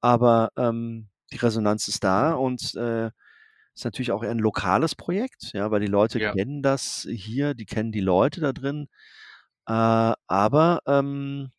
Aber 0.00 0.50
ähm, 0.56 1.08
die 1.32 1.36
Resonanz 1.38 1.88
ist 1.88 2.04
da 2.04 2.34
und 2.34 2.74
äh, 2.74 3.10
ist 3.74 3.84
natürlich 3.84 4.12
auch 4.12 4.22
eher 4.24 4.30
ein 4.30 4.38
lokales 4.38 4.94
Projekt, 4.96 5.52
ja, 5.54 5.70
weil 5.70 5.80
die 5.80 5.86
Leute 5.88 6.20
Ja. 6.20 6.34
kennen 6.36 6.62
das 6.62 7.08
hier, 7.10 7.54
die 7.54 7.66
kennen 7.66 7.92
die 7.92 8.00
Leute 8.00 8.40
da 8.40 8.52
drin. 8.52 8.88
Äh, 9.68 9.72
aber 10.28 10.80
ähm, 10.86 11.50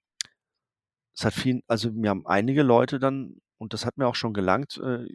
es 1.15 1.25
hat 1.25 1.34
viel, 1.34 1.62
also 1.67 1.91
mir 1.91 2.10
haben 2.10 2.28
einige 2.28 2.63
Leute 2.63 2.99
dann, 2.99 3.41
und 3.58 3.73
das 3.73 3.86
hat 3.86 3.97
mir 3.97 4.08
auch 4.08 4.15
schon 4.15 4.34
gelangt, 4.34 4.78
äh, 4.78 5.06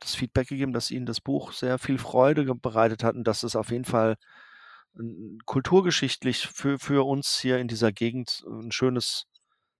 das 0.00 0.14
Feedback 0.14 0.48
gegeben, 0.48 0.72
dass 0.72 0.90
ihnen 0.90 1.06
das 1.06 1.20
Buch 1.20 1.52
sehr 1.52 1.78
viel 1.78 1.98
Freude 1.98 2.54
bereitet 2.56 3.04
hat 3.04 3.16
und 3.16 3.24
dass 3.24 3.42
es 3.44 3.56
auf 3.56 3.70
jeden 3.70 3.84
Fall 3.86 4.16
n- 4.98 5.38
kulturgeschichtlich 5.46 6.46
für, 6.48 6.78
für 6.78 7.06
uns 7.06 7.38
hier 7.40 7.58
in 7.58 7.68
dieser 7.68 7.92
Gegend 7.92 8.44
ein 8.48 8.72
schönes 8.72 9.26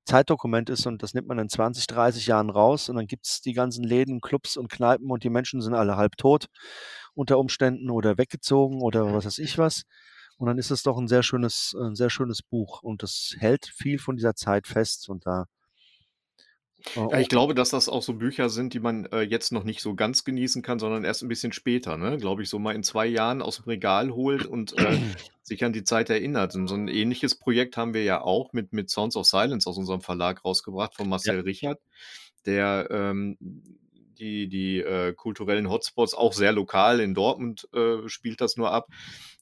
Zeitdokument 0.08 0.70
ist 0.70 0.86
und 0.86 1.02
das 1.02 1.12
nimmt 1.12 1.28
man 1.28 1.38
in 1.38 1.50
20, 1.50 1.86
30 1.86 2.26
Jahren 2.26 2.48
raus 2.48 2.88
und 2.88 2.96
dann 2.96 3.06
gibt 3.06 3.26
es 3.26 3.42
die 3.42 3.52
ganzen 3.52 3.84
Läden, 3.84 4.22
Clubs 4.22 4.56
und 4.56 4.70
Kneipen 4.70 5.10
und 5.10 5.22
die 5.22 5.28
Menschen 5.30 5.60
sind 5.60 5.74
alle 5.74 5.96
halb 5.96 6.16
tot 6.16 6.46
unter 7.14 7.38
Umständen 7.38 7.90
oder 7.90 8.16
weggezogen 8.16 8.80
oder 8.80 9.12
was 9.12 9.26
weiß 9.26 9.38
ich 9.38 9.58
was. 9.58 9.82
Und 10.38 10.46
dann 10.46 10.56
ist 10.56 10.70
es 10.70 10.82
doch 10.82 10.96
ein 10.96 11.08
sehr 11.08 11.22
schönes, 11.22 11.74
ein 11.78 11.94
sehr 11.94 12.08
schönes 12.10 12.42
Buch 12.42 12.82
und 12.82 13.02
das 13.02 13.34
hält 13.38 13.66
viel 13.66 13.98
von 13.98 14.16
dieser 14.16 14.34
Zeit 14.34 14.66
fest 14.66 15.08
und 15.10 15.26
da. 15.26 15.44
Ja, 17.10 17.18
ich 17.18 17.28
oh, 17.28 17.28
glaube, 17.28 17.54
dass 17.54 17.70
das 17.70 17.88
auch 17.88 18.02
so 18.02 18.14
Bücher 18.14 18.48
sind, 18.50 18.74
die 18.74 18.80
man, 18.80 19.06
äh, 19.06 19.22
jetzt 19.22 19.50
noch 19.52 19.64
nicht 19.64 19.80
so 19.80 19.94
ganz 19.94 20.24
genießen 20.24 20.62
kann, 20.62 20.78
sondern 20.78 21.04
erst 21.04 21.22
ein 21.22 21.28
bisschen 21.28 21.52
später, 21.52 21.96
ne? 21.96 22.18
Glaube 22.18 22.42
ich, 22.42 22.50
so 22.50 22.58
mal 22.58 22.74
in 22.74 22.82
2 22.82 23.06
Jahren 23.06 23.42
aus'm 23.42 23.66
Regal 23.66 24.10
holt 24.12 24.44
und, 24.46 24.74
äh, 24.78 24.98
sich 25.42 25.64
an 25.64 25.72
die 25.72 25.84
Zeit 25.84 26.10
erinnert. 26.10 26.54
Und 26.54 26.68
so 26.68 26.74
'n 26.74 26.88
ähnliches 26.88 27.36
Projekt 27.38 27.76
haben 27.76 27.94
wir 27.94 28.04
ja 28.04 28.20
auch 28.20 28.52
mit 28.52 28.72
mit 28.72 28.90
Sounds 28.90 29.16
of 29.16 29.26
Silence 29.26 29.68
aus 29.68 29.78
unserem 29.78 30.02
Verlag 30.02 30.44
rausgebracht 30.44 30.94
von 30.94 31.08
ja, 31.24 31.32
Marcel 31.32 31.40
Richard, 31.40 31.80
der, 32.46 32.88
ähm, 32.90 33.36
die 34.18 34.48
die, 34.48 34.78
äh, 34.80 35.14
kulturellen 35.14 35.68
Hotspots 35.70 36.14
auch 36.14 36.32
sehr 36.32 36.52
lokal 36.52 37.00
in 37.00 37.14
Dortmund, 37.14 37.68
äh, 37.74 38.08
spielt 38.08 38.40
das 38.40 38.56
nur 38.56 38.70
ab, 38.72 38.88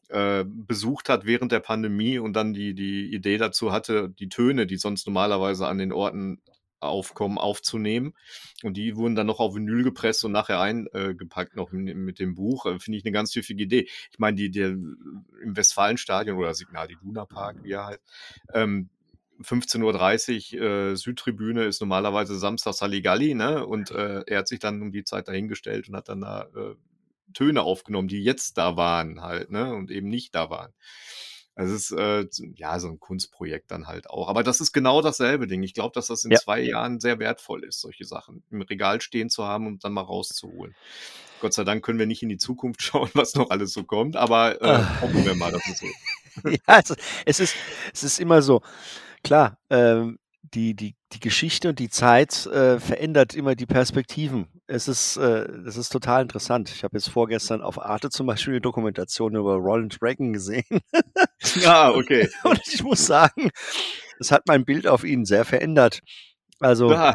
äh, 0.08 0.44
besucht 0.46 1.08
hat 1.08 1.24
während 1.26 1.52
der 1.52 1.60
Pandemie 1.60 2.18
und 2.18 2.34
dann 2.34 2.52
die 2.54 2.74
die 2.74 3.12
Idee 3.14 3.38
dazu 3.38 3.72
hatte, 3.72 4.10
die 4.10 4.28
Töne, 4.28 4.66
die 4.66 4.76
sonst 4.76 5.06
normalerweise 5.06 5.66
an 5.66 5.78
den 5.78 5.92
Orten 5.92 6.40
aufkommen, 6.80 7.38
aufzunehmen. 7.38 8.14
Und 8.62 8.76
die 8.76 8.96
wurden 8.96 9.14
dann 9.14 9.26
noch 9.26 9.40
auf 9.40 9.54
Vinyl 9.54 9.82
gepresst 9.82 10.24
und 10.24 10.32
nachher 10.32 10.60
eingepackt 10.60 11.18
gepackt 11.18 11.56
noch 11.56 11.72
mit 11.72 12.18
dem 12.18 12.34
Buch. 12.34 12.66
Äh, 12.66 12.78
finde 12.78 12.98
ich 12.98 13.04
eine 13.04 13.12
ganz 13.12 13.32
pfiffige 13.32 13.64
Idee. 13.64 13.88
Ich 14.12 14.18
meine, 14.18 14.36
die 14.36 14.50
der 14.50 14.68
im 14.68 15.56
Westfalenstadion 15.56 16.36
oder 16.38 16.54
Signal 16.54 16.90
Iduna 16.90 17.24
Park, 17.24 17.62
wie 17.62 17.72
er 17.72 17.86
heißt, 17.86 18.00
ähm, 18.54 18.88
15:30 19.40 20.54
äh, 20.54 20.96
Südtribüne 20.96 21.64
ist 21.64 21.80
normalerweise 21.80 22.38
samstags 22.38 22.80
Halligalli, 22.80 23.34
ne? 23.34 23.66
Und, 23.66 23.90
äh, 23.90 24.22
er 24.26 24.38
hat 24.38 24.48
sich 24.48 24.60
dann 24.60 24.80
um 24.82 24.92
die 24.92 25.04
Zeit 25.04 25.28
dahingestellt 25.28 25.88
und 25.88 25.96
hat 25.96 26.08
dann 26.08 26.22
da, 26.22 26.48
äh, 26.56 26.74
Töne 27.34 27.62
aufgenommen, 27.62 28.08
die 28.08 28.22
jetzt 28.22 28.56
da 28.56 28.76
waren 28.76 29.20
halt, 29.22 29.50
ne? 29.50 29.74
Und 29.74 29.90
eben 29.90 30.08
nicht 30.08 30.34
da 30.34 30.48
waren. 30.48 30.72
Also, 31.56 31.74
es 31.74 31.90
ist, 31.90 31.98
äh, 31.98 32.26
ja, 32.54 32.78
so 32.78 32.88
ein 32.88 33.00
Kunstprojekt 33.00 33.70
dann 33.70 33.86
halt 33.88 34.08
auch. 34.10 34.28
Aber 34.28 34.42
das 34.44 34.60
ist 34.60 34.72
genau 34.72 35.00
dasselbe 35.02 35.46
Ding. 35.46 35.62
Ich 35.62 35.74
glaube, 35.74 35.92
dass 35.94 36.06
das 36.08 36.24
in 36.24 36.30
ja, 36.32 36.38
2 36.38 36.60
Jahren 36.60 37.00
sehr 37.00 37.18
wertvoll 37.18 37.64
ist, 37.64 37.80
solche 37.80 38.04
Sachen 38.04 38.42
im 38.50 38.60
Regal 38.62 39.00
stehen 39.00 39.30
zu 39.30 39.44
haben 39.44 39.66
und 39.66 39.82
dann 39.82 39.92
mal 39.94 40.02
rauszuholen. 40.02 40.74
Gott 41.40 41.54
sei 41.54 41.64
Dank 41.64 41.84
können 41.84 41.98
wir 41.98 42.06
nicht 42.06 42.22
in 42.22 42.28
die 42.28 42.36
Zukunft 42.38 42.82
schauen, 42.84 43.10
was 43.14 43.34
noch 43.34 43.50
alles 43.50 43.72
so 43.72 43.84
kommt, 43.84 44.16
aber, 44.16 44.60
äh, 44.60 44.66
Ah. 44.66 45.00
hoffen 45.00 45.24
wir 45.24 45.34
mal, 45.34 45.50
dass 45.50 45.66
es 45.66 45.78
so 45.78 45.86
ja, 46.50 46.58
also, 46.66 46.94
es 47.24 47.40
ist, 47.40 47.56
es 47.92 48.02
ist 48.02 48.20
immer 48.20 48.42
so. 48.42 48.60
Klar, 49.24 49.56
ähm, 49.70 50.18
die, 50.54 50.74
die, 50.74 50.94
die 51.12 51.20
Geschichte 51.20 51.70
und 51.70 51.78
die 51.78 51.88
Zeit 51.88 52.46
äh, 52.46 52.78
verändert 52.78 53.34
immer 53.34 53.54
die 53.54 53.66
Perspektiven. 53.66 54.46
Es 54.66 54.88
ist, 54.88 55.16
äh, 55.16 55.46
das 55.64 55.76
ist 55.76 55.88
total 55.90 56.22
interessant. 56.22 56.70
Ich 56.70 56.84
habe 56.84 56.96
jetzt 56.96 57.08
vorgestern 57.08 57.62
auf 57.62 57.80
Arte 57.80 58.10
zum 58.10 58.26
Beispiel 58.26 58.54
eine 58.54 58.60
Dokumentation 58.60 59.34
über 59.34 59.54
Ronald 59.54 59.96
Reagan 60.02 60.32
gesehen. 60.34 60.64
Ah, 61.66 61.90
okay. 61.90 62.28
und 62.44 62.60
ich 62.66 62.82
muss 62.82 63.06
sagen, 63.06 63.50
es 64.18 64.32
hat 64.32 64.42
mein 64.46 64.64
Bild 64.64 64.86
auf 64.86 65.04
ihn 65.04 65.24
sehr 65.24 65.44
verändert. 65.44 66.00
Also, 66.60 66.90
Ah. 66.92 67.14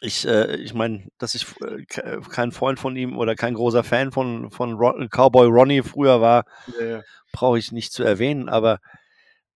ich, 0.00 0.26
äh, 0.26 0.56
ich 0.56 0.74
meine, 0.74 1.06
dass 1.18 1.34
ich 1.34 1.46
äh, 1.62 1.84
ke- 1.86 2.20
kein 2.30 2.52
Freund 2.52 2.78
von 2.80 2.96
ihm 2.96 3.16
oder 3.18 3.34
kein 3.34 3.54
großer 3.54 3.84
Fan 3.84 4.12
von, 4.12 4.50
von 4.50 4.74
Ron, 4.74 5.08
Cowboy 5.10 5.46
Ronnie 5.46 5.82
früher 5.82 6.20
war, 6.20 6.44
Ja, 6.80 6.86
ja. 6.86 7.02
brauche 7.32 7.58
ich 7.58 7.72
nicht 7.72 7.92
zu 7.92 8.02
erwähnen, 8.02 8.48
aber 8.48 8.78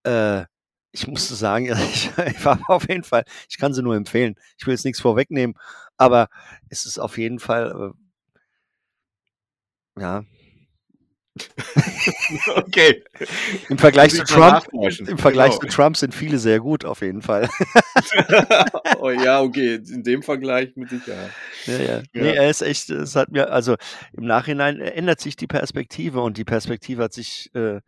äh, 0.05 0.45
Ich 0.93 1.07
musste 1.09 1.35
sagen, 1.37 1.67
ich 1.93 2.11
ich 2.27 2.45
war 2.45 2.61
auf 2.69 2.89
jeden 2.89 3.05
Fall 3.05 3.25
ich 3.51 3.59
kann 3.59 3.75
sie 3.75 3.83
nur 3.83 3.97
empfehlen. 3.97 4.37
Ich 4.59 4.67
will 4.67 4.75
jetzt 4.75 4.85
nix 4.85 5.01
vorwegnehmen, 5.01 5.57
aber 5.99 6.29
es 6.71 6.87
ist 6.87 6.99
auf 6.99 7.19
jeden 7.19 7.39
Fall, 7.41 7.95
äh 9.97 10.01
ja. 10.01 10.25
Okay. 12.57 13.03
Im 13.69 13.79
Vergleich 13.79 14.13
zu 14.15 14.25
Trump 14.25 14.67
im 14.73 15.19
Vergleich 15.19 15.59
Genau. 15.59 15.61
zu 15.61 15.67
Trump 15.77 15.97
sind 15.97 16.15
viele 16.15 16.39
sehr 16.39 16.61
gut 16.61 16.85
auf 16.85 17.03
jeden 17.03 17.23
Fall. 17.23 17.49
Oh 19.01 19.11
ja, 19.11 19.41
okay, 19.43 19.77
in 19.77 20.03
dem 20.03 20.23
Vergleich 20.23 20.75
mit 20.77 20.91
Sicherheit. 20.91 21.35
Ja, 21.67 21.79
ja. 21.79 22.03
Ja. 22.15 22.23
Ne, 22.23 22.35
er 22.37 22.51
ist 22.51 22.63
echt 22.63 22.91
es 22.91 23.17
hat 23.17 23.31
mir 23.31 23.51
also, 23.53 23.77
im 24.17 24.25
Nachhinein 24.27 24.81
ändert 24.81 25.21
sich 25.21 25.37
die 25.37 25.47
Perspektive 25.47 26.21
und 26.23 26.37
die 26.39 26.45
Perspektive 26.45 27.03
hat 27.05 27.13
sich 27.13 27.51
äh, 27.55 27.81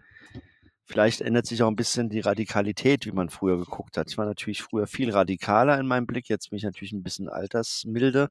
vielleicht 0.86 1.20
ändert 1.22 1.46
sich 1.46 1.62
auch 1.62 1.68
'n 1.70 1.76
bisschen 1.76 2.10
die 2.10 2.20
Radikalität, 2.20 3.06
wie 3.06 3.12
man 3.12 3.30
früher 3.30 3.58
geguckt 3.58 3.96
hat. 3.98 4.10
Ich 4.10 4.18
war 4.18 4.26
natürlich 4.26 4.62
früher 4.62 4.86
viel 4.86 5.10
radikaler 5.10 5.78
in 5.80 5.86
meinem 5.86 6.06
Blick, 6.06 6.28
jetzt 6.28 6.50
bin 6.50 6.58
ich 6.58 6.64
natürlich 6.64 6.92
'n 6.92 7.02
bisschen 7.04 7.28
altersmilde, 7.30 8.28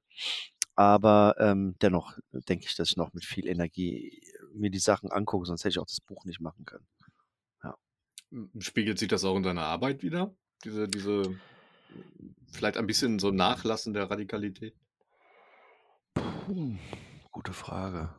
aber, 0.75 1.35
ähm, 1.39 1.75
dennoch 1.81 2.17
denke 2.49 2.65
ich, 2.67 2.75
dass 2.75 2.89
ich 2.91 2.97
noch 2.97 3.13
mit 3.13 3.25
viel 3.25 3.47
Energie 3.47 4.21
mir 4.53 4.69
die 4.69 4.79
Sachen 4.79 5.11
angucke, 5.11 5.45
sonst 5.45 5.61
hätte 5.61 5.71
ich 5.71 5.79
auch 5.79 5.87
das 5.87 6.01
Buch 6.01 6.25
nicht 6.25 6.41
machen 6.41 6.65
können. 6.65 6.85
Ja. 7.63 7.77
Spiegelt 8.59 8.99
sich 8.99 9.07
das 9.07 9.23
auch 9.23 9.35
in 9.35 9.43
deiner 9.43 9.65
Arbeit 9.65 10.03
wider? 10.03 10.33
Diese 10.63 10.87
diese 10.87 11.35
vielleicht 12.51 12.77
ein 12.77 12.87
bisschen 12.87 13.19
so 13.19 13.31
Nachlassen 13.31 13.93
der 13.93 14.09
Radikalität? 14.09 14.75
Puh, 16.13 16.75
gute 17.31 17.53
Frage. 17.53 18.13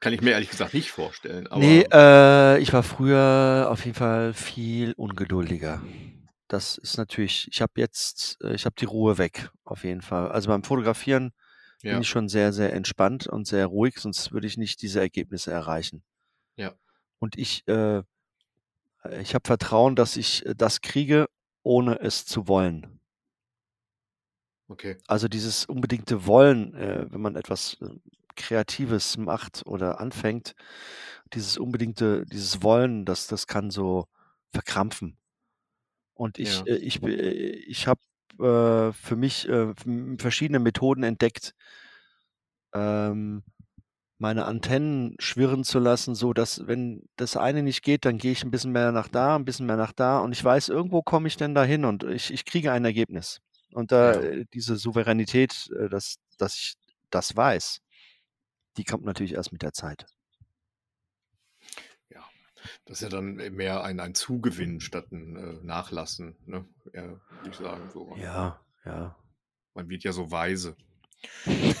Kann 0.00 0.12
ich 0.12 0.20
mir 0.20 0.30
ehrlich 0.30 0.50
gesagt 0.50 0.74
nicht 0.74 0.92
vorstellen, 0.92 1.48
aber 1.48 1.62
äh, 1.62 2.60
ich 2.60 2.72
war 2.72 2.84
früher 2.84 3.66
auf 3.68 3.84
jeden 3.84 3.96
Fall 3.96 4.32
viel 4.32 4.92
ungeduldiger. 4.92 5.82
Das 6.46 6.78
ist 6.78 6.96
natürlich 6.96 7.48
ich 7.50 7.60
habe 7.60 7.72
jetzt 7.76 8.38
äh, 8.42 8.54
ich 8.54 8.64
habe 8.64 8.76
die 8.78 8.84
Ruhe 8.84 9.18
weg, 9.18 9.50
auf 9.64 9.84
jeden 9.84 10.02
Fall. 10.02 10.30
Also, 10.30 10.48
beim 10.48 10.62
Fotografieren 10.62 11.32
bin 11.86 11.98
Ja. 11.98 12.00
ich 12.00 12.08
schon 12.08 12.28
sehr, 12.28 12.52
sehr 12.52 12.72
entspannt 12.74 13.26
und 13.26 13.46
sehr 13.46 13.66
ruhig, 13.66 13.98
sonst 13.98 14.32
würde 14.32 14.46
ich 14.46 14.56
nicht 14.58 14.82
diese 14.82 15.00
Ergebnisse 15.00 15.52
erreichen. 15.52 16.02
Ja. 16.58 16.78
Und 17.22 17.36
ich 17.38 17.66
äh, 17.68 18.02
ich 19.20 19.34
habe 19.34 19.46
Vertrauen, 19.46 19.96
dass 19.96 20.16
ich, 20.16 20.44
äh, 20.46 20.54
das 20.56 20.80
kriege, 20.80 21.26
ohne 21.62 22.00
es 22.00 22.24
zu 22.26 22.48
wollen. 22.48 23.00
Okay. 24.70 24.98
Also, 25.06 25.26
dieses 25.28 25.64
unbedingte 25.64 26.26
Wollen, 26.26 26.74
äh, 26.74 27.06
wenn 27.10 27.22
man 27.22 27.34
etwas, 27.36 27.78
äh, 27.80 27.88
Kreatives 28.36 29.16
macht 29.16 29.64
oder 29.66 30.00
anfängt, 30.00 30.54
dieses 31.34 31.58
unbedingte 31.58 32.24
dieses 32.26 32.62
Wollen, 32.62 33.04
das 33.06 33.26
das 33.28 33.46
kann 33.46 33.70
so 33.70 34.06
verkrampfen. 34.52 35.16
Und 36.14 36.38
ich 36.38 36.62
Ja. 36.62 36.66
äh, 36.66 36.76
ich 36.76 37.02
äh, 37.02 37.10
ich 37.68 37.86
habe, 37.86 38.00
äh, 38.40 38.92
für 38.92 39.16
mich, 39.16 39.48
äh, 39.48 39.74
verschiedene 40.18 40.58
Methoden 40.60 41.02
entdeckt 41.04 41.52
ähm, 42.74 43.42
meine 44.18 44.46
Antennen 44.46 45.16
schwirren 45.20 45.64
zu 45.64 45.78
lassen, 45.80 46.14
sodass, 46.14 46.66
wenn 46.66 47.04
das 47.16 47.36
eine 47.36 47.62
nicht 47.62 47.82
geht, 47.82 48.04
dann 48.04 48.18
gehe 48.18 48.32
ich 48.32 48.42
'n 48.44 48.50
bisschen 48.50 48.72
mehr 48.72 48.92
nach 48.92 49.08
da, 49.08 49.36
'n 49.36 49.44
bisschen 49.44 49.66
mehr 49.66 49.76
nach 49.76 49.92
da 49.92 50.20
und 50.20 50.32
ich 50.32 50.44
weiß, 50.44 50.68
irgendwo 50.70 51.02
komme 51.02 51.28
ich 51.28 51.36
denn 51.36 51.54
da 51.54 51.64
hin 51.64 51.84
und 51.84 52.04
ich 52.04 52.32
ich 52.32 52.44
kriege 52.44 52.72
ein 52.72 52.84
Ergebnis. 52.84 53.40
Und 53.72 53.92
da 53.92 54.12
Ja. 54.12 54.20
äh, 54.20 54.46
diese 54.54 54.76
Souveränität, 54.76 55.70
äh, 55.78 55.88
dass 55.88 56.16
dass 56.38 56.54
ich 56.56 56.74
das 57.10 57.36
weiß, 57.36 57.80
die 58.78 58.84
kommt 58.84 59.04
natürlich 59.06 59.34
erst 59.34 59.52
mit 59.52 59.62
der 59.62 59.72
Zeit. 59.74 60.06
Ja, 62.68 62.72
das 62.86 62.98
ist 62.98 63.02
ja 63.02 63.08
dann 63.08 63.34
mehr 63.54 63.82
ein 63.82 64.00
ein 64.00 64.14
Zugewinn 64.14 64.80
statt 64.80 65.06
'n, 65.12 65.36
äh, 65.36 65.64
Nachlassen, 65.64 66.36
ne? 66.46 66.64
Eher, 66.92 67.20
würde 67.30 67.48
ich 67.50 67.56
sagen, 67.56 67.90
so. 67.90 68.14
Ja, 68.16 68.60
ja. 68.84 69.16
Man 69.74 69.88
wird 69.88 70.04
ja 70.04 70.12
so 70.12 70.30
weise. 70.30 70.76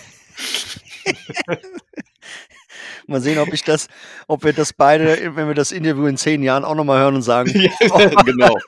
Mal 3.06 3.20
sehen, 3.22 3.38
ob 3.38 3.54
ich 3.54 3.64
das 3.64 3.88
ob 4.26 4.44
wir 4.44 4.52
das 4.52 4.74
beide, 4.74 5.34
wenn 5.34 5.46
wir 5.48 5.54
das 5.54 5.72
Interview 5.72 6.06
in 6.06 6.18
10 6.18 6.42
Jahren 6.42 6.64
auch 6.64 6.74
noch 6.74 6.84
mal 6.84 6.98
hören 7.00 7.14
und 7.14 7.22
sagen: 7.22 7.50
Ja, 7.54 7.70
genau. 8.24 8.58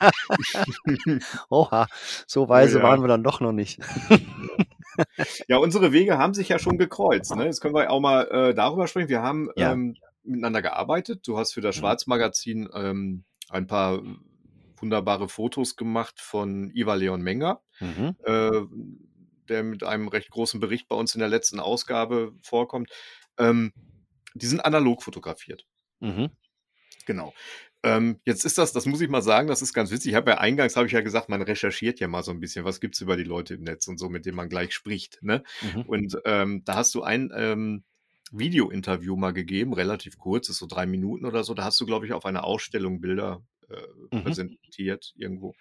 „Oha, 1.49 1.87
so 2.27 2.43
Oh 2.43 2.49
weise 2.49 2.79
ja. 2.79 2.83
waren 2.83 3.01
wir 3.01 3.07
dann 3.07 3.23
doch 3.23 3.39
noch 3.39 3.51
nicht.“ 3.51 3.79
Ja, 5.47 5.57
unsere 5.57 5.91
Wege 5.91 6.17
haben 6.17 6.33
sich 6.33 6.49
ja 6.49 6.59
schon 6.59 6.77
gekreuzt, 6.77 7.35
ne? 7.35 7.45
Jetzt 7.45 7.61
können 7.61 7.75
wir 7.75 7.89
auch 7.91 7.99
mal, 7.99 8.27
äh, 8.31 8.53
darüber 8.53 8.87
sprechen. 8.87 9.09
Wir 9.09 9.21
haben, 9.21 9.49
Ja. 9.55 9.73
ähm, 9.73 9.95
miteinander 10.23 10.61
gearbeitet. 10.61 11.27
Du 11.27 11.37
hast 11.37 11.53
für 11.53 11.61
das 11.61 11.75
Mhm. 11.75 11.95
Schwarz-Magazin, 11.95 12.69
ähm, 12.73 13.25
ein 13.49 13.67
paar 13.67 14.01
wunderbare 14.77 15.29
Fotos 15.29 15.75
gemacht 15.75 16.19
von 16.21 16.71
Ivar 16.75 16.97
Leon 16.97 17.21
Menger, 17.21 17.61
Mhm. 17.81 18.11
äh, 18.25 18.51
der 19.49 19.63
mit 19.63 19.83
einem 19.83 20.07
recht 20.09 20.29
großen 20.31 20.59
Bericht 20.59 20.87
bei 20.89 20.95
uns 20.95 21.15
in 21.15 21.19
der 21.19 21.29
letzten 21.29 21.59
Ausgabe 21.59 22.33
vorkommt. 22.43 22.91
Ähm, 23.37 23.73
die 24.35 24.47
sind 24.47 24.61
analog 24.65 25.03
fotografiert. 25.03 25.65
Mhm. 26.01 26.31
Genau. 27.07 27.33
Ähm, 27.83 28.19
jetzt 28.25 28.45
ist 28.45 28.57
das 28.59 28.73
das 28.73 28.85
muss 28.85 29.01
ich 29.01 29.09
mal 29.09 29.21
sagen, 29.23 29.47
das 29.47 29.61
ist 29.63 29.73
ganz 29.73 29.89
witzig. 29.91 30.11
Ich 30.11 30.15
habe 30.15 30.31
ja 30.31 30.37
eingangs 30.37 30.75
habe 30.75 30.85
ich 30.87 30.93
ja 30.93 31.01
gesagt, 31.01 31.29
man 31.29 31.41
recherchiert 31.41 31.99
ja 31.99 32.07
mal 32.07 32.23
so 32.23 32.31
'n 32.31 32.39
bisschen, 32.39 32.63
was 32.65 32.79
gibt's 32.79 33.01
über 33.01 33.17
die 33.17 33.23
Leute 33.23 33.55
im 33.55 33.63
Netz 33.63 33.87
und 33.87 33.97
so, 33.97 34.09
mit 34.09 34.25
denen 34.25 34.35
man 34.37 34.49
gleich 34.49 34.73
spricht, 34.73 35.19
ne? 35.23 35.43
Mhm. 35.61 35.83
Und, 35.83 36.17
ähm, 36.25 36.63
da 36.65 36.75
hast 36.75 36.93
du 36.95 37.01
ein, 37.03 37.31
ähm, 37.35 37.83
Videointerview 38.31 39.15
mal 39.17 39.33
gegeben, 39.33 39.73
relativ 39.73 40.17
kurz, 40.17 40.49
ist 40.49 40.57
so 40.59 40.67
3 40.67 40.85
Minuten 40.85 41.25
oder 41.25 41.43
so. 41.43 41.53
Da 41.53 41.63
hast 41.65 41.79
du, 41.81 41.85
glaube 41.85 42.05
ich, 42.05 42.13
auf 42.13 42.25
einer 42.25 42.43
Ausstellung 42.45 43.01
Bilder, 43.01 43.43
äh, 43.69 43.75
Mhm. 44.11 44.21
präsentiert 44.23 45.13
irgendwo 45.17 45.53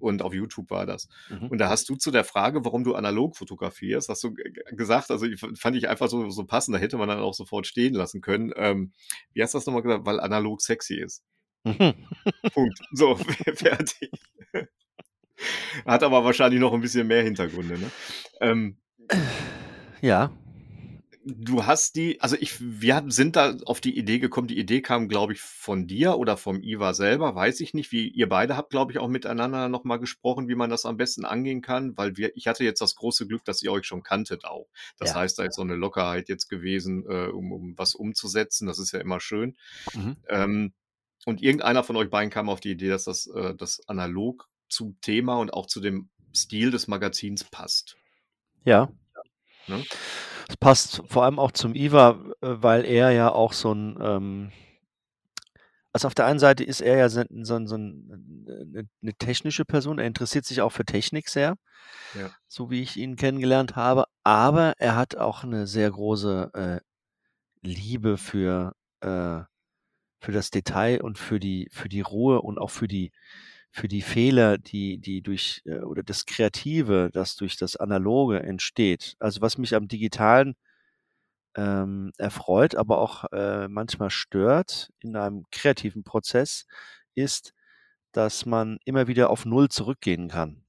und 0.00 0.22
auf 0.22 0.32
YouTube 0.34 0.70
war 0.70 0.86
das. 0.86 1.08
Mhm. 1.28 1.48
Und 1.48 1.58
da 1.58 1.68
hast 1.70 1.88
du 1.88 1.96
zu 1.96 2.10
der 2.12 2.24
Frage, 2.24 2.64
warum 2.64 2.84
du 2.84 2.94
analog 2.94 3.36
fotografierst, 3.36 4.08
hast 4.08 4.22
du 4.24 4.34
gesagt 4.72 5.10
also, 5.10 5.26
fand 5.56 5.76
ich 5.76 5.88
einfach 5.88 6.08
so 6.08 6.30
so 6.30 6.44
passend, 6.46 6.76
da 6.76 6.80
hätte 6.80 6.98
man 6.98 7.08
dann 7.08 7.20
auch 7.20 7.34
sofort 7.34 7.66
stehen 7.66 7.94
lassen 7.94 8.20
können. 8.22 8.52
Ähm, 8.56 8.92
wie 9.34 9.42
hast 9.42 9.54
du 9.54 9.58
das 9.58 9.66
noch 9.66 9.74
mal 9.74 9.82
gesagt? 9.82 10.06
Weil 10.06 10.20
analog 10.20 10.62
sexy 10.62 10.96
ist. 11.00 11.24
Mhm. 11.64 11.94
Punkt. 12.54 12.78
So, 12.92 13.16
fe 13.16 13.56
fertig. 13.56 14.10
Hat 15.86 16.02
aber 16.04 16.24
wahrscheinlich 16.24 16.60
noch 16.60 16.72
'n 16.74 16.80
bisschen 16.82 17.06
mehr 17.08 17.22
Hintergründe, 17.24 17.78
ne? 17.78 17.92
Ähm 18.40 18.78
Ja. 20.02 20.30
Du 21.30 21.66
hast 21.66 21.96
die 21.96 22.20
also, 22.22 22.36
ich 22.40 22.54
wir 22.60 23.04
sind 23.08 23.36
da 23.36 23.54
auf 23.66 23.82
die 23.82 23.98
Idee 23.98 24.18
gekommen 24.18 24.48
die 24.48 24.58
Idee 24.58 24.80
kam, 24.80 25.08
glaube 25.08 25.34
ich, 25.34 25.40
von 25.42 25.86
dir 25.86 26.16
oder 26.16 26.38
vom 26.38 26.62
Ivar 26.62 26.94
selber, 26.94 27.34
weiß 27.34 27.60
ich 27.60 27.74
nicht, 27.74 27.92
wie 27.92 28.08
ihr 28.08 28.28
beide 28.30 28.56
habt, 28.56 28.70
glaube 28.70 28.92
ich, 28.92 28.98
auch 28.98 29.08
miteinander 29.08 29.68
noch 29.68 29.84
mal 29.84 29.98
gesprochen, 29.98 30.48
wie 30.48 30.54
man 30.54 30.70
das 30.70 30.86
am 30.86 30.96
besten 30.96 31.26
angehen 31.26 31.60
kann, 31.60 31.96
weil 31.98 32.16
wir 32.16 32.34
ich 32.34 32.46
hatte 32.46 32.64
jetzt 32.64 32.80
das 32.80 32.94
große 32.94 33.26
Glück, 33.26 33.44
dass 33.44 33.62
ihr 33.62 33.70
euch 33.72 33.84
schon 33.84 34.02
kanntet 34.02 34.46
auch. 34.46 34.68
Das 34.96 35.10
Ja. 35.10 35.14
heißt, 35.14 35.38
da 35.38 35.44
ist 35.44 35.56
so 35.56 35.64
'ne 35.64 35.74
Lockerheit 35.74 36.28
jetzt 36.30 36.48
gewesen, 36.48 37.04
äh, 37.06 37.26
um 37.26 37.52
um 37.52 37.74
was 37.76 37.94
umzusetzen. 37.94 38.66
Das 38.66 38.78
ist 38.78 38.92
ja 38.92 39.00
immer 39.00 39.20
schön. 39.20 39.56
Mhm. 39.94 40.16
Ähm, 40.28 40.72
und 41.26 41.42
irgendeiner 41.42 41.84
von 41.84 41.96
euch 41.96 42.10
beiden 42.10 42.30
kam 42.30 42.48
auf 42.48 42.60
die 42.60 42.72
Idee, 42.72 42.88
dass 42.88 43.04
das 43.04 43.26
äh, 43.28 43.54
das 43.56 43.80
analog 43.88 44.48
zum 44.70 44.98
Thema 45.02 45.36
und 45.38 45.52
auch 45.52 45.66
zu 45.66 45.80
dem 45.80 46.10
Stil 46.34 46.70
des 46.70 46.88
Magazins 46.88 47.44
passt. 47.44 47.98
Ja. 48.64 48.88
Ne? 49.68 49.86
Es 50.50 50.56
passt 50.56 51.02
vor 51.08 51.24
allem 51.24 51.38
auch 51.38 51.52
zum 51.52 51.74
Ivar, 51.74 52.16
äh, 52.40 52.48
weil 52.62 52.86
er 52.86 53.10
ja 53.10 53.30
auch 53.30 53.52
so 53.52 53.70
'n, 53.72 53.98
ähm 54.00 54.50
also, 55.94 56.06
auf 56.08 56.14
der 56.14 56.26
einen 56.26 56.38
Seite 56.38 56.64
ist 56.64 56.80
er 56.80 56.96
ja 56.98 57.08
so 57.08 57.22
so 57.42 57.64
so 57.66 57.74
'n 57.76 58.44
'ne 58.46 58.88
'ne 59.00 59.14
technische 59.14 59.64
Person. 59.64 59.98
Er 59.98 60.06
interessiert 60.06 60.44
sich 60.44 60.60
auch 60.60 60.70
für 60.72 60.84
Technik 60.84 61.28
sehr, 61.28 61.56
Ja. 62.14 62.32
so 62.48 62.70
wie 62.70 62.82
ich 62.82 62.96
ihn 62.96 63.16
kennengelernt 63.16 63.76
habe, 63.76 64.06
aber 64.24 64.74
er 64.78 64.96
hat 64.96 65.16
auch 65.16 65.44
'ne 65.44 65.66
sehr 65.66 65.90
große, 65.90 66.50
äh, 66.54 66.80
Liebe 67.66 68.18
für 68.18 68.74
äh, 69.02 69.42
für 70.22 70.32
das 70.32 70.50
Detail 70.50 71.02
und 71.02 71.18
für 71.18 71.40
die 71.40 71.68
für 71.72 71.88
die 71.90 72.02
Ruhe 72.02 72.42
und 72.42 72.58
auch 72.58 72.70
für 72.70 72.88
die 72.88 73.12
für 73.70 73.88
die 73.88 74.02
Fehler, 74.02 74.58
die 74.58 74.98
die 74.98 75.22
durch 75.22 75.62
äh, 75.66 75.80
oder 75.80 76.02
das 76.02 76.26
Kreative, 76.26 77.10
das 77.12 77.36
durch 77.36 77.56
das 77.56 77.76
Analoge 77.76 78.40
entsteht. 78.42 79.16
Also, 79.20 79.40
was 79.42 79.58
mich 79.58 79.74
am 79.74 79.88
Digitalen, 79.88 80.54
ähm, 81.56 82.12
erfreut, 82.18 82.74
aber 82.74 82.98
auch, 82.98 83.24
äh, 83.32 83.68
manchmal 83.68 84.10
stört 84.10 84.90
in 85.00 85.16
einem 85.16 85.44
kreativen 85.50 86.04
Prozess, 86.04 86.66
ist, 87.14 87.52
dass 88.12 88.46
man 88.46 88.78
immer 88.84 89.08
wieder 89.08 89.30
auf 89.30 89.44
Null 89.46 89.68
zurückgehen 89.68 90.28
kann. 90.28 90.64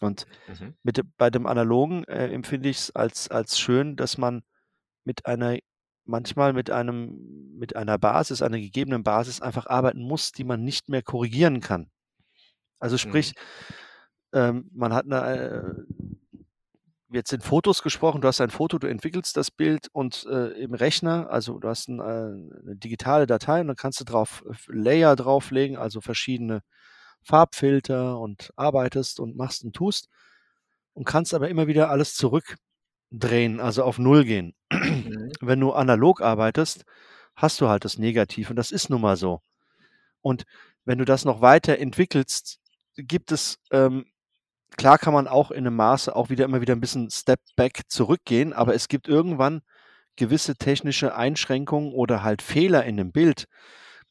Und 0.00 0.26
Mhm. 0.48 0.76
mit 0.84 1.00
bei 1.18 1.30
dem 1.30 1.46
Analogen, 1.46 2.04
äh, 2.06 2.28
empfinde 2.32 2.68
ich's 2.70 2.90
als 2.92 3.30
als 3.30 3.58
schön, 3.60 3.96
dass 3.96 4.18
man 4.18 4.42
mit 5.04 5.26
einer 5.26 5.58
manchmal 6.06 6.52
mit 6.54 6.70
einem 6.70 7.56
mit 7.58 7.76
einer 7.76 7.98
Basis 7.98 8.42
einer 8.42 8.58
gegebenen 8.60 9.04
Basis 9.04 9.40
einfach 9.42 9.66
arbeiten 9.66 10.02
muss, 10.02 10.32
die 10.32 10.44
man 10.44 10.64
nicht 10.64 10.88
mehr 10.90 11.02
korrigieren 11.02 11.60
kann. 11.60 11.90
Also, 12.82 12.96
Mhm. 12.98 12.98
sprich, 12.98 13.32
ähm, 14.34 14.70
man 14.74 14.94
hat 14.94 15.06
'ne 15.06 15.86
äh, 15.86 17.14
jetzt 17.16 17.32
in 17.32 17.40
Fotos 17.42 17.82
gesprochen, 17.82 18.20
du 18.22 18.28
hast 18.28 18.40
ein 18.42 18.50
Foto, 18.50 18.78
du 18.78 18.88
entwickelst 18.88 19.36
das 19.36 19.50
Bild 19.52 19.88
und, 19.92 20.26
äh, 20.30 20.48
im 20.62 20.74
Rechner 20.74 21.30
also, 21.30 21.58
du 21.60 21.68
hast 21.68 21.88
'n 21.88 22.00
äh, 22.00 22.04
'ne 22.64 22.76
digitale 22.76 23.26
Datei 23.28 23.60
und 23.62 23.68
dann 23.68 23.76
kannst 23.76 24.00
du 24.00 24.04
drauf 24.06 24.44
f 24.50 24.66
Layer 24.70 25.16
drauflegen, 25.16 25.76
also, 25.78 26.00
verschiedene 26.02 26.62
Farbfilter 27.24 28.18
und 28.20 28.52
arbeitest 28.56 29.20
und 29.20 29.36
machst 29.36 29.64
und 29.64 29.74
tust 29.76 30.08
und 30.94 31.04
kannst 31.06 31.34
aber 31.34 31.48
immer 31.50 31.66
wieder 31.68 31.90
alles 31.90 32.14
zurückdrehen, 32.16 33.60
also 33.60 33.84
auf 33.84 33.98
Null 33.98 34.24
gehen. 34.26 34.54
Mhm. 35.04 35.38
Wenn 35.42 35.60
du 35.60 35.72
analog 35.74 36.22
arbeitest, 36.22 36.84
hast 37.36 37.60
du 37.62 37.68
halt 37.68 37.84
das 37.86 37.98
Negativ 37.98 38.50
und 38.50 38.56
das 38.56 38.70
ist 38.72 38.90
nun 38.90 39.02
mal 39.02 39.16
so. 39.18 39.40
Und 40.22 40.44
wenn 40.86 40.98
du 40.98 41.04
das 41.06 41.24
noch 41.26 41.40
weiter 41.42 41.78
entwickelst, 41.78 42.58
gibt 42.98 43.32
es, 43.32 43.58
ähm, 43.72 44.06
klar 44.76 44.98
kann 44.98 45.14
man 45.14 45.28
auch 45.28 45.50
in 45.50 45.66
einem 45.66 45.76
Maße 45.76 46.14
auch 46.16 46.30
wieder 46.30 46.44
immer 46.44 46.60
wieder 46.60 46.74
ein 46.74 46.80
bisschen 46.80 47.10
Step 47.10 47.40
back 47.56 47.82
zurückgehen, 47.88 48.52
aber 48.52 48.74
es 48.74 48.88
gibt 48.88 49.08
irgendwann 49.08 49.62
gewisse 50.16 50.56
technische 50.56 51.14
Einschränkungen 51.16 51.92
oder 51.94 52.22
halt 52.22 52.42
Fehler 52.42 52.84
in 52.84 52.96
dem 52.96 53.12
Bild, 53.12 53.46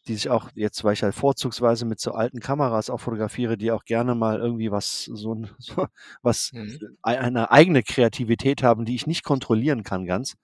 die 0.07 0.15
sich 0.15 0.29
auch 0.29 0.49
jetzt, 0.55 0.83
weil 0.83 0.93
ich 0.93 1.03
halt 1.03 1.15
vorzugsweise 1.15 1.85
mit 1.85 1.99
so 1.99 2.13
alten 2.13 2.39
Kameras 2.39 2.89
auch 2.89 2.99
fotografiere, 2.99 3.57
die 3.57 3.71
auch 3.71 3.83
gerne 3.85 4.15
mal 4.15 4.39
irgendwie 4.39 4.71
was 4.71 5.03
so, 5.05 5.35
ein, 5.35 5.49
so 5.59 5.87
was 6.21 6.53
Mhm. 6.53 6.97
eine 7.03 7.51
eigene 7.51 7.83
Kreativität 7.83 8.63
haben, 8.63 8.85
die 8.85 8.95
ich 8.95 9.07
nicht 9.07 9.23
kontrollieren 9.23 9.83
kann 9.83 10.05
ganz. 10.05 10.35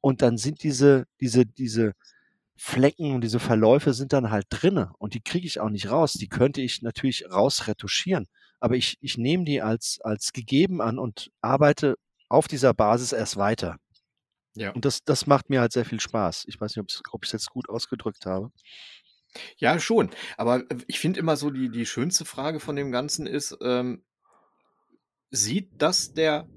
Und 0.00 0.22
dann 0.22 0.38
sind 0.38 0.62
diese 0.62 1.06
diese 1.20 1.46
diese 1.46 1.92
Flecken 2.62 3.14
und 3.14 3.22
diese 3.22 3.40
Verläufe 3.40 3.94
sind 3.94 4.12
dann 4.12 4.30
halt 4.30 4.46
drinne 4.50 4.92
und 4.98 5.14
die 5.14 5.22
kriege 5.22 5.46
ich 5.46 5.60
auch 5.60 5.70
nicht 5.70 5.90
raus. 5.90 6.12
Die 6.12 6.28
könnte 6.28 6.60
ich 6.60 6.82
natürlich 6.82 7.24
rausretuschieren, 7.30 8.28
aber 8.60 8.76
ich 8.76 8.98
ich 9.00 9.16
nehme 9.16 9.44
die 9.44 9.62
als 9.62 9.98
als 10.02 10.32
gegeben 10.34 10.82
an 10.82 10.98
und 10.98 11.30
arbeite 11.40 11.96
auf 12.28 12.48
dieser 12.48 12.74
Basis 12.74 13.12
erst 13.12 13.38
weiter. 13.38 13.78
Ja. 14.54 14.72
Und 14.72 14.84
das 14.84 15.02
das 15.04 15.26
macht 15.26 15.48
mir 15.48 15.62
halt 15.62 15.72
sehr 15.72 15.86
viel 15.86 16.00
Spaß. 16.00 16.44
Ich 16.48 16.60
weiß 16.60 16.76
nicht, 16.76 17.00
ob 17.12 17.24
ich's 17.24 17.32
jetzt 17.32 17.48
gut 17.48 17.70
ausgedrückt 17.70 18.26
habe. 18.26 18.50
Ja, 19.56 19.78
schon. 19.80 20.10
Aber, 20.36 20.64
ich 20.86 20.98
finde 20.98 21.20
immer 21.20 21.36
so 21.36 21.48
die 21.50 21.70
die 21.70 21.86
schönste 21.86 22.26
Frage 22.26 22.60
von 22.60 22.76
dem 22.76 22.92
Ganzen 22.92 23.26
ist, 23.26 23.56
ähm 23.62 24.04
sieht 25.30 25.70
das 25.78 26.12
der 26.12 26.48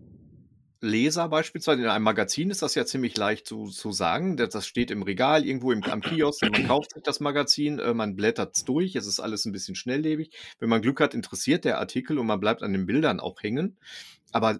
Leser 0.83 1.29
beispielsweise? 1.29 1.81
In 1.81 1.87
einem 1.87 2.03
Magazin 2.03 2.49
ist 2.49 2.61
das 2.61 2.75
ja 2.75 2.85
ziemlich 2.85 3.15
leicht 3.17 3.47
zu 3.47 3.67
zu 3.69 3.91
sagen. 3.91 4.37
Da 4.37 4.47
das 4.47 4.67
steht 4.67 4.91
im 4.91 5.01
Regal 5.03 5.45
irgendwo 5.45 5.71
im 5.71 5.83
am 5.85 6.01
Kiosk 6.03 6.43
man 6.49 6.61
kauft 6.63 6.91
sich 6.93 7.03
das 7.03 7.19
Magazin, 7.21 7.79
äh, 7.79 7.93
man 7.93 8.15
blättert's 8.15 8.65
durch, 8.65 8.95
es 8.95 9.07
ist 9.07 9.19
alles 9.21 9.45
'n 9.45 9.51
bisschen 9.53 9.75
schnelllebig. 9.75 10.31
Wenn 10.59 10.69
man 10.69 10.81
Glück 10.81 10.99
hat, 10.99 11.13
interessiert 11.13 11.65
der 11.65 11.79
Artikel 11.79 12.19
und 12.19 12.27
man 12.27 12.39
bleibt 12.41 12.63
an 12.63 12.73
den 12.73 12.85
Bildern 12.85 13.19
auch 13.21 13.41
hängen. 13.41 13.77
Aber 14.33 14.59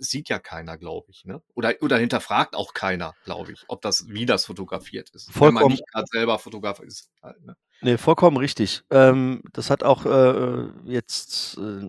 sieht 0.00 0.28
ja 0.28 0.38
keiner, 0.38 0.78
glaube 0.78 1.10
ich, 1.10 1.24
ne? 1.24 1.42
Oder 1.54 1.74
oder 1.80 1.98
hinterfragt 1.98 2.54
auch 2.56 2.72
keiner, 2.74 3.14
glaube 3.24 3.52
ich, 3.52 3.64
ob 3.68 3.82
das 3.82 4.08
wie 4.08 4.26
das 4.26 4.46
fotografiert 4.46 5.10
ist. 5.10 5.28
Wenn 5.42 5.54
man 5.54 5.64
Vollkommen 5.64 5.72
nicht 5.72 5.86
grad 5.92 6.08
selber 6.08 6.38
Fotograf 6.38 6.80
ist 6.80 7.10
halt, 7.22 7.42
ne? 7.44 7.56
Ne, 7.82 7.98
vollkommen 7.98 8.36
richtig. 8.38 8.82
Ähm, 8.90 9.42
das 9.52 9.70
hat 9.70 9.82
auch, 9.82 10.06
äh, 10.06 10.68
jetzt, 10.84 11.58
äh, 11.58 11.88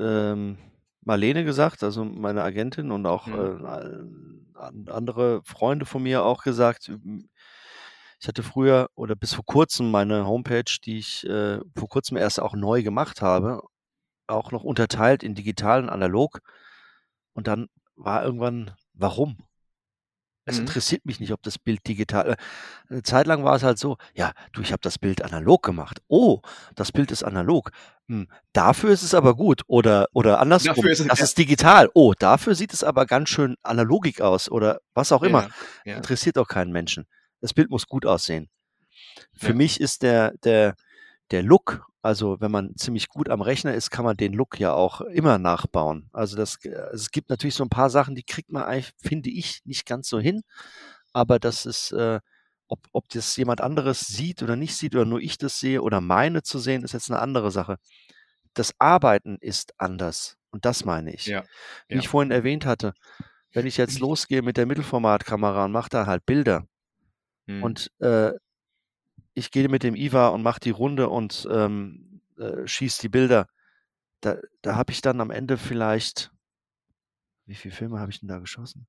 ähm, 0.00 0.58
Marlene 1.04 1.44
gesagt, 1.44 1.82
also 1.82 2.04
meine 2.04 2.42
Agentin 2.42 2.90
und 2.90 3.06
auch, 3.06 3.26
Mhm. 3.26 3.64
äh, 3.64 4.58
an 4.58 4.86
andere 4.88 5.42
Freunde 5.44 5.84
von 5.86 6.02
mir 6.02 6.24
auch 6.24 6.42
gesagt. 6.42 6.90
Ich 8.20 8.28
hatte 8.28 8.42
früher 8.42 8.88
oder 8.94 9.14
bis 9.16 9.34
vor 9.34 9.44
Kurzem 9.44 9.90
meine 9.90 10.26
Homepage, 10.26 10.64
die 10.84 10.98
ich, 10.98 11.26
äh, 11.26 11.58
vor 11.76 11.88
Kurzem 11.88 12.16
erst 12.16 12.40
auch 12.40 12.54
neu 12.54 12.82
gemacht 12.82 13.20
habe, 13.22 13.62
auch 14.26 14.52
noch 14.52 14.64
unterteilt 14.64 15.22
in 15.22 15.34
digital 15.34 15.82
und 15.82 15.90
analog. 15.90 16.40
Und 17.34 17.46
dann 17.48 17.68
war 17.96 18.24
irgendwann 18.24 18.72
warum? 18.94 19.36
Es 20.48 20.58
Mhm. 20.58 20.60
interessiert 20.60 21.06
mich 21.06 21.20
nicht, 21.20 21.32
ob 21.32 21.42
das 21.42 21.58
Bild 21.58 21.86
digital 21.88 22.32
äh, 22.32 22.36
'ne 22.94 23.02
Zeit 23.02 23.26
lang 23.26 23.44
war 23.44 23.56
es 23.56 23.62
halt 23.62 23.78
so: 23.78 23.96
„Ja, 24.14 24.32
du, 24.52 24.60
ich 24.62 24.72
habe 24.72 24.80
das 24.82 24.98
Bild 24.98 25.22
analog 25.22 25.62
gemacht. 25.62 26.02
Oh, 26.08 26.40
das 26.74 26.92
Bild 26.92 27.10
ist 27.12 27.22
analog. 27.24 27.70
Hm, 28.08 28.28
dafür 28.52 28.90
ist 28.90 29.02
es 29.02 29.14
aber 29.14 29.36
gut.“ 29.36 29.62
Oder 29.68 30.08
oder 30.12 30.40
andersrum: 30.40 30.76
Dafür 30.76 30.90
ist 30.92 31.00
es 31.00 31.06
„Das 31.06 31.18
ja. 31.18 31.24
ist 31.24 31.38
digital. 31.38 31.88
Oh, 31.94 32.12
dafür 32.18 32.54
sieht 32.54 32.74
es 32.74 32.84
aber 32.84 33.06
ganz 33.06 33.30
schön 33.30 33.56
analogig 33.62 34.20
aus.“ 34.22 34.50
Oder 34.50 34.80
was 34.94 35.12
auch 35.12 35.22
immer. 35.22 35.44
Ja, 35.44 35.48
ja. 35.84 35.96
Interessiert 35.96 36.36
doch 36.36 36.48
keinen 36.48 36.72
Menschen. 36.72 37.06
Das 37.40 37.54
Bild 37.54 37.70
muss 37.70 37.86
gut 37.86 38.06
aussehen. 38.06 38.48
Für 39.34 39.54
mich 39.54 39.80
ist 39.80 40.02
der 40.02 40.32
der 40.44 40.76
der 41.34 41.44
Look 41.44 41.86
also, 42.02 42.40
wenn 42.40 42.52
man 42.52 42.76
ziemlich 42.76 43.08
gut 43.10 43.30
am 43.30 43.42
Rechner 43.42 43.74
ist, 43.74 43.90
kann 43.90 44.04
man 44.06 44.16
den 44.18 44.34
Look 44.34 44.60
ja 44.60 44.74
auch 44.74 45.02
immer 45.02 45.38
nachbauen. 45.38 46.08
Also, 46.14 46.36
das 46.36 46.60
g 46.60 46.70
es 46.94 47.10
gibt 47.12 47.30
natürlich 47.30 47.56
so 47.56 47.64
'n 47.64 47.70
paar 47.70 47.90
Sachen, 47.90 48.14
die 48.16 48.24
kriegt 48.24 48.52
man 48.52 48.64
finde 49.02 49.30
ich, 49.30 49.62
nicht 49.66 49.86
ganz 49.86 50.08
so 50.10 50.20
hin. 50.20 50.42
Aber 51.14 51.38
das 51.40 51.66
ist, 51.66 51.92
äh 51.92 52.20
ob 52.68 52.80
ob 52.92 53.08
das 53.10 53.36
jemand 53.38 53.60
anderes 53.62 54.00
sieht 54.08 54.42
oder 54.44 54.56
nicht 54.56 54.76
sieht 54.76 54.94
oder 54.96 55.04
nur 55.06 55.20
ich 55.20 55.38
das 55.38 55.60
sehe 55.60 55.82
oder 55.82 56.00
meine 56.02 56.42
zu 56.44 56.58
sehen, 56.60 56.84
ist 56.84 56.92
jetzt 56.94 57.10
'ne 57.10 57.18
andere 57.20 57.50
Sache. 57.52 57.78
Das 58.54 58.72
Arbeiten 58.80 59.38
ist 59.40 59.74
anders 59.80 60.36
und 60.52 60.64
das 60.66 60.84
meine 60.86 61.14
ich. 61.14 61.34
Ja, 61.34 61.48
Wie 61.90 61.98
ja. 61.98 62.00
ich 62.00 62.08
vorhin 62.10 62.32
erwähnt 62.32 62.66
hatte, 62.66 62.94
wenn 63.54 63.66
ich 63.66 63.76
jetzt 63.78 64.00
losgehe 64.00 64.42
mit 64.42 64.56
der 64.58 64.66
Mittelformatkamera 64.66 65.66
und 65.66 65.72
mache 65.72 65.90
da 65.90 66.06
halt 66.06 66.26
Bilder 66.26 66.66
Mhm. 67.48 67.74
und, 67.74 67.90
äh, 68.00 68.32
ich 69.34 69.50
gehe 69.50 69.68
mit 69.68 69.82
dem 69.82 69.96
IWA 69.96 70.28
und 70.28 70.42
mache 70.42 70.60
die 70.60 70.70
Runde 70.70 71.08
und, 71.10 71.48
ähm, 71.50 72.20
äh, 72.38 72.66
schieße 72.66 73.00
die 73.02 73.08
Bilder. 73.08 73.48
Da 74.22 74.38
da 74.62 74.76
habe 74.76 74.92
ich 74.92 75.02
dann 75.02 75.20
am 75.20 75.30
Ende 75.30 75.58
vielleicht 75.58 76.32
wie 77.46 77.54
viel 77.54 77.70
Filme 77.70 78.00
habe 78.00 78.10
ich 78.10 78.20
denn 78.20 78.28
da 78.28 78.38
geschossen? 78.38 78.86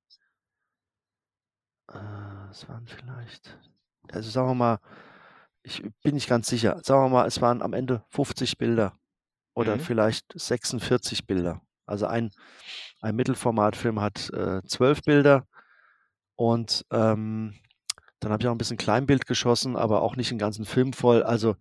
Äh, 1.91 2.49
es 2.51 2.67
waren 2.69 2.87
vielleicht 2.87 3.57
also, 4.11 4.29
sagen 4.29 4.49
wir 4.49 4.53
mal, 4.55 4.79
ich 5.63 5.83
bin 6.03 6.15
nicht 6.15 6.29
ganz 6.29 6.47
sicher. 6.47 6.79
Sagen 6.83 7.03
wir 7.05 7.09
mal, 7.09 7.27
es 7.27 7.41
waren 7.41 7.61
am 7.63 7.73
Ende 7.73 8.03
50 8.09 8.57
Bilder 8.59 8.93
oder 9.55 9.77
Mhm. 9.77 9.79
vielleicht 9.79 10.25
46 10.35 11.27
Bilder. 11.27 11.61
Also, 11.87 12.07
ein 12.07 12.31
ein 13.01 13.15
Mittelformatfilm 13.15 14.01
hat, 14.01 14.29
äh, 14.33 14.61
12 14.67 15.03
Bilder 15.03 15.47
und, 16.35 16.85
ähm, 16.91 17.55
dann 18.25 18.33
habe 18.33 18.43
ich 18.43 18.47
auch 18.49 18.53
'n 18.53 18.57
bisschen 18.59 18.77
Kleinbild 18.77 19.27
geschossen, 19.27 19.77
aber 19.77 20.01
auch 20.03 20.15
nicht 20.17 20.31
'n 20.33 20.39
ganzen 20.39 20.65
Film 20.65 20.93
voll. 20.93 21.23
Also, 21.23 21.55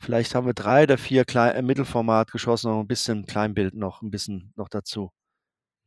vielleicht 0.00 0.34
haben 0.34 0.46
wir 0.46 0.54
3 0.54 0.84
oder 0.84 0.98
4 0.98 1.24
Klei 1.26 1.50
äh, 1.50 1.62
Mittelformat 1.62 2.32
geschossen 2.32 2.72
und 2.72 2.80
'n 2.82 2.88
bisschen 2.88 3.26
Kleinbild 3.26 3.74
noch 3.74 4.02
'n 4.02 4.10
bisschen 4.10 4.52
noch 4.56 4.68
dazu. 4.70 5.10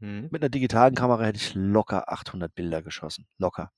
Mhm. 0.02 0.32
Mit 0.34 0.42
'ner 0.42 0.48
digitalen 0.50 0.96
Kamera 0.96 1.26
hätte 1.26 1.40
ich 1.40 1.56
locker 1.56 2.10
800 2.10 2.56
Bilder 2.56 2.82
geschossen, 2.82 3.28
locker. 3.38 3.72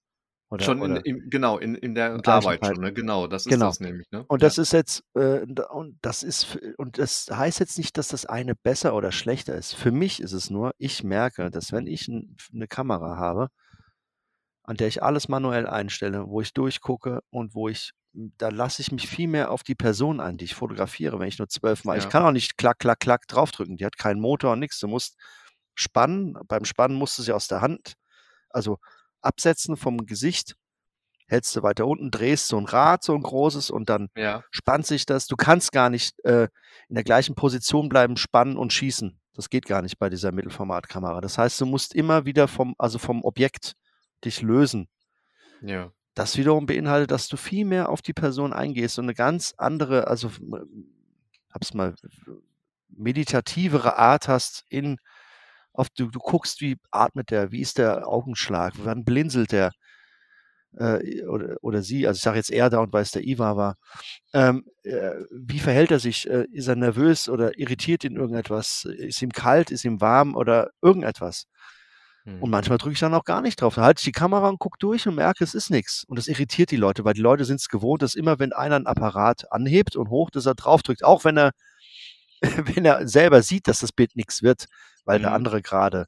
Oder 0.51 0.69
Schon 0.69 0.81
in 0.83 0.95
im 0.97 1.29
genau, 1.29 1.57
in 1.57 1.73
in 1.75 1.95
der 1.95 2.21
Arbeit 2.27 2.65
schon, 2.65 2.79
ne? 2.81 2.93
Genau, 2.93 3.25
das 3.27 3.47
ist 3.47 3.61
Genau. 3.61 3.63
das 3.63 3.79
nämlich, 3.79 4.09
ne? 4.11 4.27
Und 4.27 4.41
Ja. 4.41 4.43
das 4.43 4.57
ist 4.57 4.73
jetzt, 4.73 5.03
äh, 5.15 5.41
und 5.71 5.97
das 6.03 6.23
ist 6.23 6.57
und 6.77 6.99
das 6.99 7.27
heißt 7.31 7.59
jetzt 7.61 7.77
nicht, 7.77 7.97
dass 7.97 8.09
das 8.09 8.25
eine 8.25 8.55
besser 8.55 8.95
oder 8.95 9.11
schlechter 9.11 9.55
ist. 9.55 9.75
Für 9.75 9.91
mich 9.91 10.21
ist 10.21 10.33
es 10.33 10.49
nur, 10.51 10.73
ich 10.79 11.03
merke, 11.03 11.51
dass 11.51 11.71
wenn 11.73 11.87
ich 11.87 12.07
'n 12.09 12.35
f 12.39 12.49
'ne 12.53 12.67
Kamera 12.67 13.17
habe 13.17 13.49
an 14.63 14.77
der 14.77 14.87
ich 14.87 15.03
alles 15.03 15.27
manuell 15.29 15.67
einstelle, 15.67 16.27
wo 16.29 16.41
ich 16.41 16.53
durchgucke 16.53 17.21
und 17.31 17.55
wo 17.55 17.69
ich 17.69 17.91
da 18.13 18.49
lasse 18.49 18.81
ich 18.83 18.91
mich 18.91 19.07
viel 19.09 19.27
mehr 19.27 19.51
auf 19.51 19.63
die 19.63 19.75
Person 19.75 20.19
ein, 20.19 20.37
die 20.37 20.45
ich 20.45 20.55
fotografiere, 20.55 21.19
wenn 21.19 21.27
ich 21.29 21.39
nur 21.39 21.49
12 21.49 21.83
Mal 21.85 21.97
ich 21.97 22.07
Ja. 22.07 22.09
kann 22.09 22.23
auch 22.23 22.31
nicht 22.31 22.57
klack, 22.57 22.79
klack, 22.79 22.99
klack 22.99 23.27
draufdrücken. 23.27 23.77
Die 23.77 23.85
hat 23.85 23.97
keinen 23.97 24.19
Motor 24.21 24.53
und 24.53 24.59
nix. 24.59 24.79
Du 24.79 24.87
musst 24.87 25.17
spannen. 25.75 26.37
Beim 26.47 26.65
Spannen 26.65 26.95
musst 26.97 27.17
du 27.19 27.23
sie 27.23 27.33
aus 27.33 27.47
der 27.47 27.61
Hand 27.61 27.93
also, 28.51 28.79
absetzen 29.21 29.77
vom 29.77 30.05
Gesicht, 30.07 30.55
hältst 31.27 31.55
du 31.55 31.63
weiter 31.63 31.87
unten, 31.87 32.11
drehst 32.11 32.47
so 32.49 32.57
'n 32.59 32.65
Rad, 32.67 33.03
so 33.03 33.15
'n 33.15 33.23
großes 33.23 33.71
und 33.71 33.89
dann 33.89 34.09
Ja. 34.15 34.43
spannt 34.51 34.87
sich 34.87 35.05
das. 35.07 35.27
Du 35.27 35.35
kannst 35.37 35.71
gar 35.73 35.89
nicht, 35.91 36.15
äh, 36.25 36.49
in 36.89 36.95
der 36.95 37.03
gleichen 37.05 37.35
Position 37.35 37.89
bleiben, 37.89 38.17
spannen 38.17 38.57
und 38.57 38.73
schießen. 38.73 39.19
Das 39.35 39.49
geht 39.49 39.65
gar 39.67 39.81
nicht 39.83 39.99
bei 39.99 40.09
dieser 40.09 40.31
Mittelformatkamera. 40.33 41.21
Das 41.21 41.37
heißt, 41.39 41.61
du 41.61 41.65
musst 41.67 41.95
immer 41.95 42.25
wieder 42.25 42.47
vom 42.49 42.75
also, 42.79 42.99
vom 42.99 43.23
Objekt 43.25 43.73
dich 44.25 44.41
lösen. 44.41 44.87
Ja. 45.61 45.91
Das 46.17 46.37
wiederum 46.37 46.67
beinhaltet, 46.67 47.09
dass 47.11 47.27
du 47.27 47.37
viel 47.37 47.65
mehr 47.65 47.89
auf 47.89 48.01
die 48.03 48.13
Person 48.13 48.53
eingehst 48.53 48.99
und 48.99 49.07
'ne 49.07 49.15
ganz 49.15 49.53
andere 49.57 50.07
also, 50.07 50.29
es 51.61 51.73
mal 51.73 51.95
meditativere 52.89 53.97
Art 53.97 54.27
hast 54.27 54.65
in 54.69 54.97
auf 55.73 55.89
du 55.91 56.09
du 56.11 56.19
guckst, 56.19 56.61
wie 56.61 56.77
atmet 56.91 57.31
der, 57.31 57.51
wie 57.51 57.61
ist 57.61 57.77
der 57.79 58.07
Augenschlag, 58.07 58.73
wann 58.83 59.05
blinzelt 59.05 59.51
der, 59.53 59.71
äh, 60.77 61.23
oder 61.27 61.57
oder 61.63 61.83
sie. 61.83 62.07
Also, 62.07 62.17
ich 62.19 62.23
sage 62.23 62.37
jetzt 62.37 62.51
er 62.51 62.69
da 62.71 62.79
und 62.79 62.93
weil's 62.93 63.11
der 63.11 63.23
IWA 63.25 63.57
war. 63.57 63.77
Ähm, 64.33 64.65
äh, 64.83 65.11
wie 65.31 65.59
verhält 65.59 65.91
er 65.91 65.99
sich? 65.99 66.29
Äh, 66.29 66.45
ist 66.53 66.67
er 66.69 66.75
nervös 66.77 67.29
oder 67.29 67.57
irritiert 67.59 68.03
ihn 68.05 68.17
irgendetwas? 68.17 68.85
Ist 68.85 69.21
ihm 69.23 69.31
kalt, 69.31 69.71
ist 69.71 69.85
ihm 69.85 70.01
warm 70.01 70.35
oder 70.37 70.71
irgendetwas? 70.83 71.45
Und 72.39 72.49
Mhm. 72.49 72.51
manchmal 72.51 72.77
drücke 72.77 72.93
ich 72.93 72.99
dann 72.99 73.13
auch 73.13 73.23
gar 73.25 73.41
nicht 73.41 73.61
drauf. 73.61 73.75
Dann 73.75 73.85
halte 73.85 73.99
ich 73.99 74.05
die 74.05 74.11
Kamera 74.11 74.49
und 74.49 74.59
gucke 74.59 74.77
durch 74.79 75.07
und 75.07 75.15
merke, 75.15 75.43
es 75.43 75.53
ist 75.55 75.69
nix. 75.69 76.03
Und 76.05 76.17
das 76.19 76.27
irritiert 76.27 76.71
die 76.71 76.77
Leute, 76.77 77.05
weil 77.05 77.13
die 77.13 77.21
Leute 77.21 77.45
sind's 77.45 77.69
gewohnt, 77.69 78.01
dass 78.01 78.15
immer, 78.15 78.39
wenn 78.39 78.53
einer 78.53 78.75
'n 78.77 78.87
Apparat 78.87 79.51
anhebt 79.51 79.95
und 79.95 80.09
hoch, 80.09 80.29
dass 80.31 80.45
er 80.45 80.55
draufdrückt, 80.55 81.03
auch 81.03 81.23
wenn 81.25 81.37
er 81.37 81.51
wenn 82.77 82.85
er 82.85 83.07
selber 83.07 83.41
sieht, 83.43 83.67
dass 83.67 83.79
das 83.79 83.91
Bild 83.93 84.15
nix 84.15 84.43
wird, 84.43 84.65
weil 85.05 85.19
der 85.19 85.31
Mhm. 85.31 85.33
andere 85.33 85.61
grade, 85.61 86.05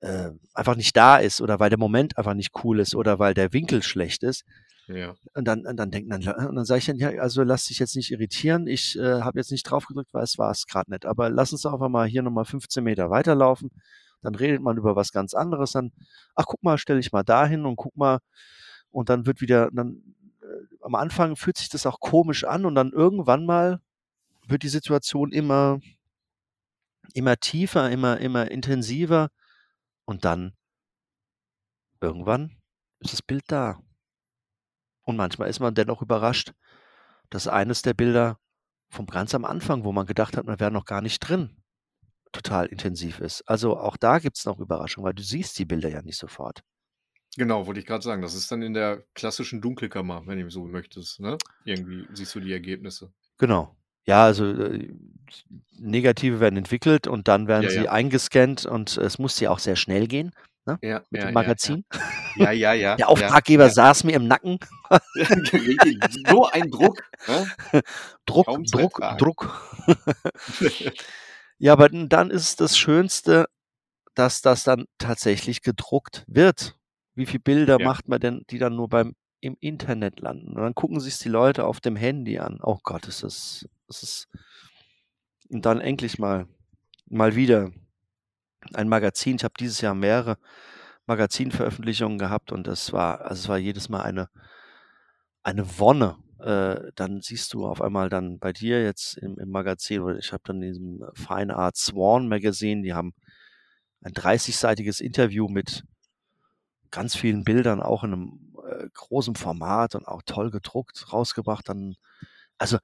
äh, 0.00 0.30
einfach 0.54 0.76
nicht 0.76 0.96
da 0.96 1.16
ist 1.18 1.40
oder 1.40 1.58
weil 1.60 1.70
der 1.70 1.78
Moment 1.78 2.18
einfach 2.18 2.34
nicht 2.34 2.52
cool 2.64 2.80
ist 2.80 2.94
oder 2.94 3.18
weil 3.18 3.34
der 3.34 3.52
Winkel 3.52 3.82
schlecht 3.82 4.22
ist. 4.22 4.44
Ja. 4.88 5.16
Und 5.34 5.46
dann, 5.46 5.66
und 5.66 5.76
dann 5.76 5.90
denken 5.90 6.10
dann, 6.10 6.22
und 6.48 6.56
dann 6.56 6.64
sage 6.64 6.78
ich 6.80 6.86
dann, 6.86 6.98
ja, 6.98 7.10
also 7.20 7.42
lass 7.42 7.66
dich 7.66 7.78
jetzt 7.80 7.96
nicht 7.96 8.10
irritieren. 8.12 8.66
Ich 8.66 8.98
äh, 8.98 9.22
habe 9.22 9.38
jetzt 9.40 9.52
nicht 9.52 9.64
drauf 9.64 9.86
gedrückt, 9.86 10.14
weil 10.14 10.24
es 10.24 10.38
war 10.38 10.50
es 10.52 10.66
gerade 10.66 10.90
nicht. 10.90 11.06
Aber 11.06 11.30
lass 11.30 11.52
uns 11.52 11.62
doch 11.62 11.74
einfach 11.74 11.88
mal 11.90 12.06
hier 12.08 12.22
nochmal 12.22 12.46
15 12.46 12.84
Meter 12.84 13.10
weiterlaufen. 13.10 13.70
Dann 14.22 14.34
redet 14.34 14.62
man 14.62 14.76
über 14.76 14.96
was 14.96 15.12
ganz 15.12 15.34
anderes. 15.34 15.72
Dann, 15.72 15.92
ach 16.34 16.44
guck 16.46 16.62
mal, 16.62 16.78
stelle 16.78 17.00
ich 17.00 17.12
mal 17.12 17.22
dahin 17.22 17.64
und 17.64 17.76
guck 17.76 17.96
mal. 17.96 18.18
Und 18.90 19.08
dann 19.08 19.26
wird 19.26 19.40
wieder, 19.40 19.70
dann 19.72 20.02
äh, 20.42 20.76
am 20.82 20.94
Anfang 20.94 21.36
fühlt 21.36 21.58
sich 21.58 21.68
das 21.68 21.86
auch 21.86 22.00
komisch 22.00 22.44
an 22.44 22.64
und 22.64 22.74
dann 22.74 22.92
irgendwann 22.92 23.46
mal 23.46 23.80
wird 24.46 24.62
die 24.62 24.68
Situation 24.68 25.32
immer, 25.32 25.80
immer 27.14 27.36
tiefer, 27.36 27.90
immer, 27.90 28.18
immer 28.18 28.50
intensiver. 28.50 29.28
Und 30.04 30.24
dann 30.24 30.54
irgendwann 32.00 32.56
ist 33.00 33.12
das 33.12 33.22
Bild 33.22 33.44
da. 33.48 33.80
Und 35.02 35.16
manchmal 35.16 35.48
ist 35.48 35.60
man 35.60 35.74
dennoch 35.74 36.02
überrascht, 36.02 36.52
dass 37.30 37.48
eines 37.48 37.82
der 37.82 37.94
Bilder 37.94 38.38
vom 38.88 39.06
ganz 39.06 39.34
am 39.34 39.44
Anfang, 39.44 39.84
wo 39.84 39.92
man 39.92 40.06
gedacht 40.06 40.36
hat, 40.36 40.46
man 40.46 40.60
wäre 40.60 40.70
noch 40.70 40.84
gar 40.84 41.00
nicht 41.00 41.20
drin, 41.20 41.56
total 42.36 42.66
intensiv 42.66 43.20
ist. 43.20 43.42
Also 43.48 43.78
auch 43.78 43.96
da 43.96 44.18
gibt 44.18 44.38
es 44.38 44.44
noch 44.44 44.58
Überraschungen, 44.58 45.06
weil 45.06 45.14
du 45.14 45.22
siehst 45.22 45.58
die 45.58 45.64
Bilder 45.64 45.88
ja 45.88 46.02
nicht 46.02 46.18
sofort. 46.18 46.62
Genau, 47.36 47.66
wollte 47.66 47.80
ich 47.80 47.86
gerade 47.86 48.02
sagen. 48.02 48.22
Das 48.22 48.34
ist 48.34 48.50
dann 48.50 48.62
in 48.62 48.72
der 48.72 49.02
klassischen 49.14 49.60
Dunkelkammer, 49.60 50.22
wenn 50.26 50.38
du 50.38 50.50
so 50.50 50.64
möchtest. 50.64 51.20
Ne? 51.20 51.36
Irgendwie 51.64 52.06
siehst 52.12 52.34
du 52.34 52.40
die 52.40 52.52
Ergebnisse. 52.52 53.12
Genau. 53.38 53.76
Ja, 54.06 54.24
also 54.24 54.46
äh, 54.46 54.88
Negative 55.78 56.40
werden 56.40 56.56
entwickelt 56.56 57.06
und 57.06 57.28
dann 57.28 57.48
werden 57.48 57.64
Ja, 57.64 57.70
sie 57.70 57.84
ja. 57.84 57.90
eingescannt 57.90 58.64
und 58.64 58.96
es 58.96 59.18
muss 59.18 59.38
ja 59.40 59.50
auch 59.50 59.58
sehr 59.58 59.76
schnell 59.76 60.06
gehen 60.06 60.32
ne? 60.66 60.78
Ja, 60.82 61.02
mit 61.10 61.22
dem 61.22 61.32
Magazin. 61.32 61.84
Ja, 62.36 62.50
ja, 62.50 62.72
ja. 62.74 62.96
Der 62.96 63.08
Auftraggeber 63.08 63.70
saß 63.70 64.04
mir 64.04 64.14
im 64.16 64.26
Nacken. 64.26 64.58
So 66.28 66.46
ein 66.50 66.70
Druck. 66.70 67.02
Ne? 67.26 67.46
Druck, 68.26 68.64
Druck. 68.66 69.00
Druck. 69.18 69.62
Ja, 71.58 71.72
aber 71.72 71.88
dann 71.88 72.30
ist 72.30 72.42
es 72.42 72.56
das 72.56 72.76
Schönste, 72.76 73.46
dass 74.14 74.42
das 74.42 74.64
dann 74.64 74.86
tatsächlich 74.98 75.62
gedruckt 75.62 76.24
wird. 76.28 76.76
Wie 77.14 77.26
viele 77.26 77.40
Bilder 77.40 77.80
Ja. 77.80 77.86
macht 77.86 78.08
man 78.08 78.20
denn, 78.20 78.44
die 78.50 78.58
dann 78.58 78.76
nur 78.76 78.88
beim 78.88 79.14
im 79.40 79.56
Internet 79.60 80.20
landen? 80.20 80.50
Und 80.56 80.62
dann 80.62 80.74
gucken 80.74 81.00
sich 81.00 81.18
die 81.18 81.28
Leute 81.28 81.66
auf 81.66 81.80
dem 81.80 81.96
Handy 81.96 82.38
an. 82.38 82.58
Oh 82.62 82.78
Gott, 82.82 83.06
ist 83.08 83.22
das, 83.22 83.66
das 83.88 84.02
ist 84.02 84.28
und 85.50 85.66
dann 85.66 85.80
endlich 85.80 86.18
mal 86.18 86.46
mal 87.08 87.36
wieder 87.36 87.70
ein 88.74 88.88
Magazin. 88.88 89.36
Ich 89.36 89.44
habe 89.44 89.54
dieses 89.58 89.80
Jahr 89.80 89.94
mehrere 89.94 90.38
Magazinveröffentlichungen 91.06 92.18
gehabt 92.18 92.52
und 92.52 92.66
das 92.66 92.92
war, 92.92 93.22
also 93.22 93.42
es 93.44 93.48
war 93.48 93.58
jedes 93.58 93.88
Mal 93.88 94.02
eine 94.02 94.28
eine 95.42 95.78
Wonne. 95.78 96.16
Äh, 96.38 96.92
dann 96.94 97.22
siehst 97.22 97.54
du 97.54 97.66
auf 97.66 97.80
einmal 97.80 98.08
dann 98.08 98.38
bei 98.38 98.52
dir 98.52 98.82
jetzt 98.82 99.16
im, 99.16 99.38
im 99.38 99.50
Magazin, 99.50 100.00
oder 100.02 100.18
ich 100.18 100.32
habe 100.32 100.42
dann 100.44 100.62
in 100.62 100.68
diesem 100.68 101.04
Fine 101.14 101.56
Art 101.56 101.76
Swan 101.76 102.28
Magazine, 102.28 102.82
die 102.82 102.94
haben 102.94 103.14
ein 104.02 104.12
30-seitiges 104.12 105.00
Interview 105.00 105.48
mit 105.48 105.84
ganz 106.90 107.16
vielen 107.16 107.44
Bildern, 107.44 107.82
auch 107.82 108.04
in 108.04 108.12
einem 108.12 108.54
äh, 108.68 108.88
großen 108.92 109.34
Format 109.34 109.94
und 109.94 110.06
auch 110.06 110.22
toll 110.24 110.50
gedruckt, 110.50 111.12
rausgebracht. 111.12 111.68
Dann, 111.68 111.96
also 112.58 112.78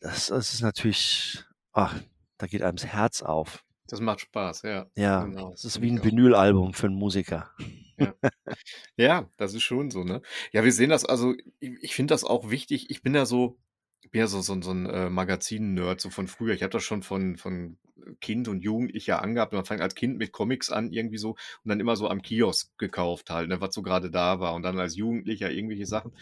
das, 0.00 0.28
das 0.28 0.54
ist 0.54 0.62
natürlich, 0.62 1.44
ach, 1.72 1.98
da 2.38 2.46
geht 2.46 2.62
einem 2.62 2.76
das 2.76 2.86
Herz 2.86 3.22
auf. 3.22 3.64
Das 3.92 4.00
macht 4.00 4.20
Spaß, 4.20 4.62
ja. 4.62 4.86
Ja, 4.96 5.22
Genau, 5.22 5.50
das 5.50 5.66
ist 5.66 5.82
wie 5.82 5.90
ein. 5.90 6.02
Vinylalbum 6.02 6.72
für 6.72 6.86
einen 6.86 6.96
Musiker. 6.96 7.50
Ja, 8.96 9.30
das 9.36 9.52
ist 9.52 9.62
schon 9.62 9.90
so, 9.90 10.02
ne? 10.02 10.22
Ja, 10.50 10.64
wir 10.64 10.72
sehen 10.72 10.88
das, 10.88 11.04
also 11.04 11.34
ich, 11.60 11.72
ich 11.82 11.94
finde 11.94 12.14
das 12.14 12.24
auch 12.24 12.50
wichtig. 12.50 12.90
Ich 12.90 13.02
bin 13.02 13.14
ja 13.14 13.26
so, 13.26 13.58
ich 14.00 14.10
bin 14.10 14.20
ja 14.20 14.26
so, 14.28 14.40
so, 14.40 14.60
so 14.62 14.70
ein 14.70 14.86
äh, 14.86 15.10
Magazin-Nerd, 15.10 16.00
so 16.00 16.08
von 16.08 16.26
früher. 16.26 16.54
Ich 16.54 16.62
habe 16.62 16.70
das 16.72 16.82
schon 16.82 17.02
von, 17.02 17.36
von 17.36 17.76
Kind 18.20 18.48
und 18.48 18.64
Jugendlicher 18.64 19.22
angehabt. 19.22 19.52
Man 19.52 19.66
fängt 19.66 19.82
als 19.82 19.94
Kind 19.94 20.16
mit 20.16 20.32
Comics 20.32 20.70
an, 20.70 20.90
irgendwie 20.90 21.18
so, 21.18 21.32
und 21.32 21.68
dann 21.68 21.78
immer 21.78 21.94
so 21.94 22.08
am 22.08 22.22
Kiosk 22.22 22.76
gekauft 22.78 23.28
halt, 23.28 23.50
ne, 23.50 23.60
was 23.60 23.74
so 23.74 23.82
gerade 23.82 24.10
da 24.10 24.40
war. 24.40 24.54
Und 24.54 24.62
dann 24.62 24.80
als 24.80 24.96
Jugendlicher 24.96 25.50
irgendwelche 25.50 25.86
Sachen. 25.86 26.12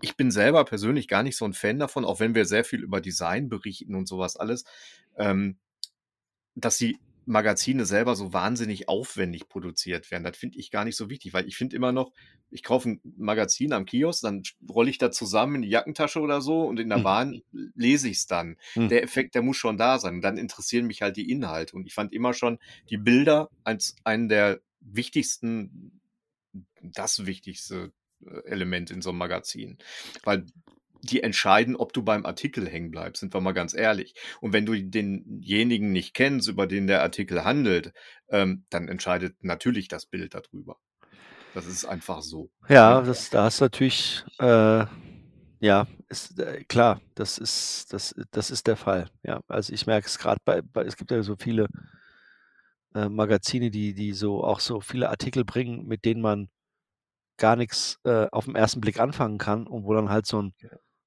Ich 0.00 0.16
bin 0.16 0.30
selber 0.30 0.64
persönlich 0.64 1.08
gar 1.08 1.24
nicht 1.24 1.36
so 1.36 1.44
ein 1.44 1.54
Fan 1.54 1.80
davon, 1.80 2.04
auch 2.04 2.20
wenn 2.20 2.36
wir 2.36 2.44
sehr 2.46 2.64
viel 2.64 2.82
über 2.84 3.00
Design 3.00 3.48
berichten 3.48 3.96
und 3.96 4.06
sowas 4.06 4.36
alles, 4.36 4.64
ähm, 5.16 5.58
dass 6.54 6.78
die 6.78 6.98
Magazine 7.26 7.84
selber 7.84 8.16
so 8.16 8.32
wahnsinnig 8.32 8.88
aufwendig 8.88 9.48
produziert 9.48 10.10
werden. 10.10 10.24
Das 10.24 10.36
finde 10.36 10.58
ich 10.58 10.70
gar 10.70 10.84
nicht 10.84 10.96
so 10.96 11.08
wichtig, 11.08 11.32
weil 11.32 11.46
ich 11.46 11.56
finde 11.56 11.76
immer 11.76 11.92
noch, 11.92 12.12
ich 12.50 12.62
kaufe 12.62 12.90
ein 12.90 13.00
Magazin 13.16 13.72
am 13.72 13.86
Kiosk, 13.86 14.22
dann 14.22 14.42
rolle 14.68 14.90
ich 14.90 14.98
da 14.98 15.12
zusammen 15.12 15.56
in 15.56 15.62
die 15.62 15.68
Jackentasche 15.68 16.20
oder 16.20 16.40
so 16.40 16.62
und 16.62 16.80
in 16.80 16.88
der 16.88 16.98
Hm. 16.98 17.04
Bahn 17.04 17.42
lese 17.52 18.08
ich 18.08 18.18
es 18.18 18.26
dann. 18.26 18.56
Hm. 18.72 18.88
Der 18.88 19.02
Effekt, 19.04 19.34
der 19.34 19.42
muss 19.42 19.56
schon 19.56 19.78
da 19.78 19.98
sein. 19.98 20.16
Und 20.16 20.22
dann 20.22 20.38
interessieren 20.38 20.86
mich 20.86 21.02
halt 21.02 21.16
die 21.16 21.30
Inhalte. 21.30 21.76
Und 21.76 21.86
ich 21.86 21.94
fand 21.94 22.12
immer 22.12 22.34
schon 22.34 22.58
die 22.88 22.98
Bilder 22.98 23.48
als 23.62 23.94
einen 24.02 24.28
der 24.28 24.60
wichtigsten, 24.80 26.00
das 26.82 27.26
wichtigste 27.26 27.92
äh, 28.24 28.40
Element 28.46 28.90
in 28.90 29.02
so 29.02 29.10
einem 29.10 29.18
Magazin. 29.18 29.78
Weil 30.24 30.46
die 31.02 31.22
entscheiden, 31.22 31.76
ob 31.76 31.92
du 31.92 32.02
beim 32.02 32.26
Artikel 32.26 32.68
hängen 32.68 32.90
bleibst, 32.90 33.20
sind 33.20 33.34
wir 33.34 33.40
mal 33.40 33.52
ganz 33.52 33.74
ehrlich. 33.74 34.14
Und 34.40 34.52
wenn 34.52 34.66
du 34.66 34.74
denjenigen 34.74 35.92
nicht 35.92 36.14
kennst, 36.14 36.48
über 36.48 36.66
den 36.66 36.86
der 36.86 37.02
Artikel 37.02 37.44
handelt, 37.44 37.92
ähm, 38.28 38.64
dann 38.70 38.88
entscheidet 38.88 39.42
natürlich 39.42 39.88
das 39.88 40.06
Bild 40.06 40.34
darüber. 40.34 40.78
Das 41.54 41.66
ist 41.66 41.84
einfach 41.84 42.22
so. 42.22 42.50
Ja, 42.68 43.00
Ne? 43.00 43.06
das, 43.06 43.30
da 43.30 43.44
hast 43.44 43.60
du 43.60 43.64
natürlich, 43.64 44.24
äh, 44.38 44.84
ja, 45.60 45.86
ist, 46.08 46.38
äh, 46.38 46.64
klar, 46.64 47.00
das 47.14 47.38
ist, 47.38 47.92
das, 47.92 48.14
das 48.30 48.50
ist 48.50 48.66
der 48.66 48.76
Fall. 48.76 49.10
Ja, 49.22 49.40
also 49.48 49.72
ich 49.72 49.86
merke 49.86 50.06
es 50.06 50.18
gerade 50.18 50.40
bei, 50.44 50.62
bei, 50.62 50.84
es 50.84 50.96
gibt 50.96 51.10
ja 51.10 51.22
so 51.22 51.36
viele 51.36 51.66
äh, 52.94 53.08
Magazine, 53.08 53.70
die, 53.70 53.94
die 53.94 54.12
so 54.12 54.44
auch 54.44 54.60
so 54.60 54.80
viele 54.80 55.08
Artikel 55.10 55.44
bringen, 55.44 55.86
mit 55.86 56.04
denen 56.04 56.20
man 56.20 56.48
gar 57.36 57.56
nichts 57.56 57.98
äh, 58.04 58.26
auf 58.32 58.44
den 58.44 58.54
ersten 58.54 58.80
Blick 58.80 59.00
anfangen 59.00 59.38
kann 59.38 59.66
und 59.66 59.84
wo 59.84 59.94
dann 59.94 60.10
halt 60.10 60.26
so 60.26 60.42
ein, 60.42 60.54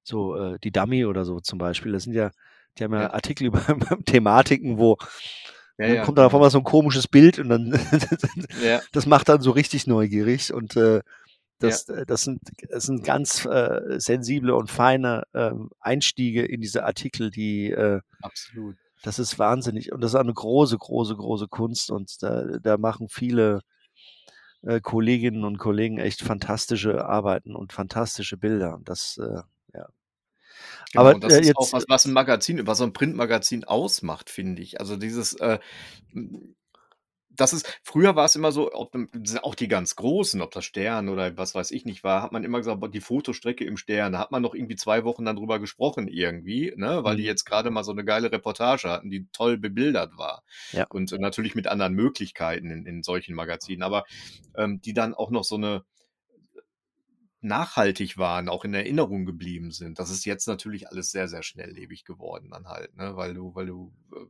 so 0.04 0.36
äh, 0.36 0.58
die 0.62 0.70
Dummy 0.70 1.04
oder 1.06 1.24
so 1.24 1.40
zum 1.40 1.58
Beispiel, 1.58 1.92
das 1.92 2.04
sind 2.04 2.14
ja, 2.14 2.30
die 2.78 2.84
haben 2.84 2.94
ja, 2.94 3.02
Ja. 3.02 3.12
Artikel 3.14 3.46
über 3.48 3.62
Thematiken, 4.06 4.78
wo 4.78 4.96
Ja, 5.78 5.86
dann 5.88 5.96
ja, 5.96 6.04
kommt 6.04 6.18
dann 6.18 6.26
auf 6.26 6.32
genau. 6.32 6.40
einmal 6.40 6.50
so 6.50 6.58
ein 6.58 6.64
komisches 6.64 7.08
Bild 7.08 7.38
und 7.38 7.48
dann 7.48 7.70
das 8.92 9.06
macht 9.06 9.28
dann 9.28 9.40
so 9.40 9.50
richtig 9.50 9.86
neugierig 9.86 10.52
und 10.52 10.76
äh, 10.76 11.00
das, 11.58 11.88
äh, 11.88 12.04
das, 12.06 12.22
sind, 12.22 12.40
das 12.68 12.84
sind 12.84 13.04
ganz 13.04 13.44
äh, 13.46 13.98
sensible 13.98 14.54
und 14.54 14.70
feine 14.70 15.24
ähm, 15.34 15.70
Einstiege 15.80 16.44
in 16.44 16.60
diese 16.60 16.84
Artikel, 16.84 17.30
die 17.30 17.70
äh, 17.70 18.00
absolut. 18.22 18.76
das 19.02 19.18
ist 19.18 19.38
wahnsinnig 19.38 19.92
und 19.92 20.00
das 20.00 20.12
ist 20.12 20.20
eine 20.20 20.34
große, 20.34 20.76
große, 20.78 21.16
große 21.16 21.48
Kunst 21.48 21.90
und 21.90 22.22
da, 22.22 22.58
da 22.62 22.76
machen 22.76 23.08
viele 23.08 23.60
äh, 24.62 24.80
Kolleginnen 24.80 25.44
und 25.44 25.58
Kollegen 25.58 25.98
echt 25.98 26.22
fantastische 26.22 27.04
Arbeiten 27.06 27.54
und 27.54 27.72
fantastische 27.72 28.36
Bilder 28.36 28.74
und 28.74 28.88
das 28.88 29.18
äh, 29.18 29.42
ja. 29.74 29.88
Genau, 30.92 31.08
Aber 31.08 31.14
und 31.14 31.24
das 31.24 31.34
äh, 31.34 31.40
ist 31.40 31.56
auch 31.56 31.72
was, 31.72 31.84
was 31.88 32.04
ein 32.04 32.12
Magazin, 32.12 32.58
über 32.58 32.74
so 32.74 32.84
ein 32.84 32.92
Printmagazin 32.92 33.64
ausmacht, 33.64 34.30
finde 34.30 34.62
ich. 34.62 34.80
Also 34.80 34.96
dieses, 34.96 35.34
äh, 35.34 35.58
das 37.36 37.52
ist, 37.52 37.80
früher 37.82 38.14
war 38.14 38.26
es 38.26 38.36
immer 38.36 38.52
so, 38.52 38.72
ob, 38.72 38.96
auch 39.42 39.54
die 39.56 39.66
ganz 39.66 39.96
Großen, 39.96 40.40
ob 40.40 40.52
das 40.52 40.64
Stern 40.64 41.08
oder 41.08 41.36
was 41.36 41.54
weiß 41.54 41.72
ich 41.72 41.84
nicht 41.84 42.04
war, 42.04 42.22
hat 42.22 42.30
man 42.30 42.44
immer 42.44 42.58
gesagt, 42.58 42.80
die 42.94 43.00
Fotostrecke 43.00 43.64
im 43.64 43.76
Stern, 43.76 44.12
da 44.12 44.20
hat 44.20 44.30
man 44.30 44.40
noch 44.42 44.54
irgendwie 44.54 44.76
zwei 44.76 45.02
Wochen 45.04 45.24
dann 45.24 45.34
drüber 45.36 45.58
gesprochen 45.58 46.06
irgendwie, 46.06 46.72
ne, 46.76 47.02
weil 47.02 47.16
die 47.16 47.22
Mhm. 47.22 47.26
jetzt 47.26 47.44
gerade 47.44 47.70
mal 47.70 47.82
so 47.82 47.90
eine 47.90 48.04
geile 48.04 48.30
Reportage 48.30 48.88
hatten, 48.88 49.10
die 49.10 49.26
toll 49.32 49.58
bebildert 49.58 50.16
war. 50.16 50.44
ja. 50.72 50.86
Und 50.88 51.10
äh, 51.12 51.18
natürlich 51.18 51.56
mit 51.56 51.66
anderen 51.66 51.94
Möglichkeiten 51.94 52.70
in, 52.70 52.86
in 52.86 53.02
solchen 53.02 53.34
Magazinen, 53.34 53.82
aber 53.82 54.04
ähm, 54.56 54.80
die 54.80 54.92
dann 54.94 55.14
auch 55.14 55.30
noch 55.30 55.44
so 55.44 55.56
eine 55.56 55.84
nachhaltig 57.44 58.18
waren, 58.18 58.48
auch 58.48 58.64
in 58.64 58.74
Erinnerung 58.74 59.24
geblieben 59.26 59.70
sind. 59.70 59.98
Das 59.98 60.10
ist 60.10 60.24
jetzt 60.24 60.46
natürlich 60.48 60.88
alles 60.88 61.10
sehr, 61.10 61.28
sehr 61.28 61.42
schnelllebig 61.42 62.04
geworden 62.04 62.50
dann 62.50 62.66
halt, 62.68 62.96
ne? 62.96 63.16
Weil 63.16 63.34
du, 63.34 63.54
weil 63.54 63.66
du 63.66 63.92
äh, 64.14 64.26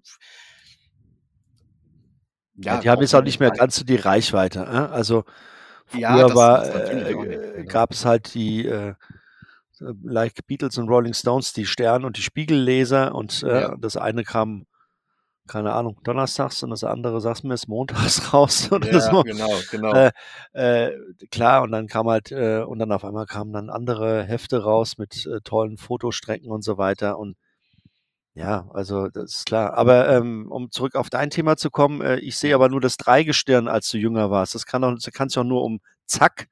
Ja, 2.56 2.74
ja, 2.74 2.80
die 2.80 2.90
haben 2.90 3.00
jetzt 3.02 3.14
auch 3.14 3.22
nicht 3.22 3.40
mehr 3.40 3.50
ganz 3.50 3.76
so 3.76 3.84
die 3.84 3.96
Reichweite. 3.96 4.60
Äh? 4.60 4.92
Also 4.92 5.24
Ja, 5.92 6.26
früher 6.26 6.34
war, 6.34 6.60
das 6.60 6.74
natürlich 6.74 7.14
auch 7.14 7.24
nicht. 7.24 7.40
äh, 7.56 7.64
Ne? 7.64 7.66
gab 7.66 7.92
es 7.92 8.04
halt 8.04 8.34
die 8.34 8.66
äh, 8.66 8.94
like 10.02 10.46
Beatles 10.46 10.78
und 10.78 10.88
Rolling 10.88 11.14
Stones, 11.14 11.52
die 11.52 11.66
Stern- 11.66 12.04
und 12.04 12.16
die 12.16 12.22
Spiegelleser 12.22 13.14
und 13.14 13.42
äh, 13.42 13.60
Ja, 13.60 13.76
das 13.76 13.96
eine 13.96 14.24
kam, 14.24 14.66
keine 15.46 15.72
Ahnung, 15.74 15.98
donnerstags 16.04 16.62
und 16.62 16.70
das 16.70 16.84
andere, 16.84 17.20
sagst 17.20 17.44
du 17.44 17.48
mir, 17.48 17.54
ist 17.54 17.68
montags 17.68 18.32
raus 18.32 18.70
oder 18.72 18.92
ja, 18.92 19.00
so. 19.00 19.22
genau, 19.22 19.50
genau. 19.70 19.92
Äh, 19.92 20.12
äh, 20.52 20.92
klar, 21.30 21.62
und 21.62 21.72
dann 21.72 21.86
kam 21.86 22.08
halt, 22.08 22.32
äh, 22.32 22.62
und 22.62 22.78
dann 22.78 22.92
auf 22.92 23.04
einmal 23.04 23.26
kamen 23.26 23.52
dann 23.52 23.70
andere 23.70 24.24
Hefte 24.24 24.62
raus 24.62 24.96
mit 24.98 25.26
äh, 25.26 25.40
tollen 25.42 25.76
Fotostrecken 25.76 26.50
und 26.50 26.62
so 26.62 26.78
weiter. 26.78 27.18
Und 27.18 27.36
ja, 28.34 28.68
also 28.72 29.08
das 29.08 29.34
ist 29.34 29.46
klar. 29.46 29.74
Aber 29.74 30.08
ähm, 30.08 30.50
um 30.50 30.70
zurück 30.70 30.96
auf 30.96 31.10
dein 31.10 31.30
Thema 31.30 31.56
zu 31.56 31.70
kommen, 31.70 32.00
äh, 32.00 32.16
ich 32.16 32.36
sehe 32.36 32.50
Ja, 32.50 32.56
aber 32.56 32.68
nur 32.68 32.80
das 32.80 32.96
Dreigestirn, 32.96 33.68
als 33.68 33.90
du 33.90 33.98
jünger 33.98 34.30
warst. 34.30 34.54
Das 34.54 34.66
kann 34.66 34.82
doch, 34.82 34.94
das 34.94 35.12
kannst 35.12 35.36
du 35.36 35.40
auch 35.40 35.44
nur 35.44 35.62
um 35.62 35.80
Zack, 36.06 36.48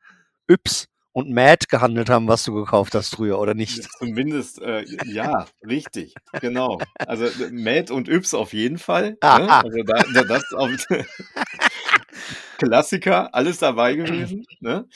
Yps 0.48 0.91
und 1.12 1.30
Mad 1.30 1.66
gehandelt 1.68 2.08
haben, 2.08 2.26
was 2.28 2.44
du 2.44 2.54
gekauft 2.54 2.94
hast 2.94 3.14
früher, 3.14 3.38
oder 3.38 3.54
nicht? 3.54 3.88
Zumindest, 3.98 4.60
äh, 4.62 4.84
ja, 5.04 5.46
richtig, 5.66 6.14
genau. 6.40 6.78
Also 7.06 7.26
Mad 7.50 7.92
und 7.92 8.08
Yps 8.08 8.34
auf 8.34 8.52
jeden 8.52 8.78
Fall. 8.78 9.12
Ne? 9.12 9.18
Also 9.22 9.82
da, 9.84 10.02
da, 10.14 10.22
das 10.24 10.52
auf 10.52 10.70
Klassiker, 12.58 13.34
alles 13.34 13.58
dabei 13.58 13.94
gewesen. 13.94 14.46
Ne? 14.60 14.86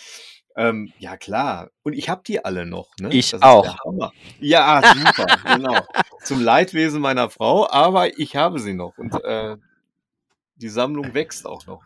Ähm, 0.56 0.92
ja, 1.00 1.16
klar. 1.16 1.70
Und 1.82 1.92
ich 1.92 2.08
habe 2.08 2.22
die 2.24 2.44
alle 2.44 2.64
noch. 2.64 2.90
Ne? 3.00 3.12
Ich 3.12 3.34
auch. 3.42 3.76
Ja, 4.38 4.80
super, 4.94 5.26
genau. 5.44 5.84
Zum 6.22 6.40
Leidwesen 6.40 7.00
meiner 7.00 7.28
Frau, 7.30 7.68
aber 7.68 8.18
ich 8.18 8.36
habe 8.36 8.60
sie 8.60 8.72
noch. 8.72 8.96
Und 8.96 9.12
äh, 9.24 9.56
die 10.54 10.68
Sammlung 10.68 11.12
wächst 11.14 11.46
auch 11.46 11.66
noch. 11.66 11.82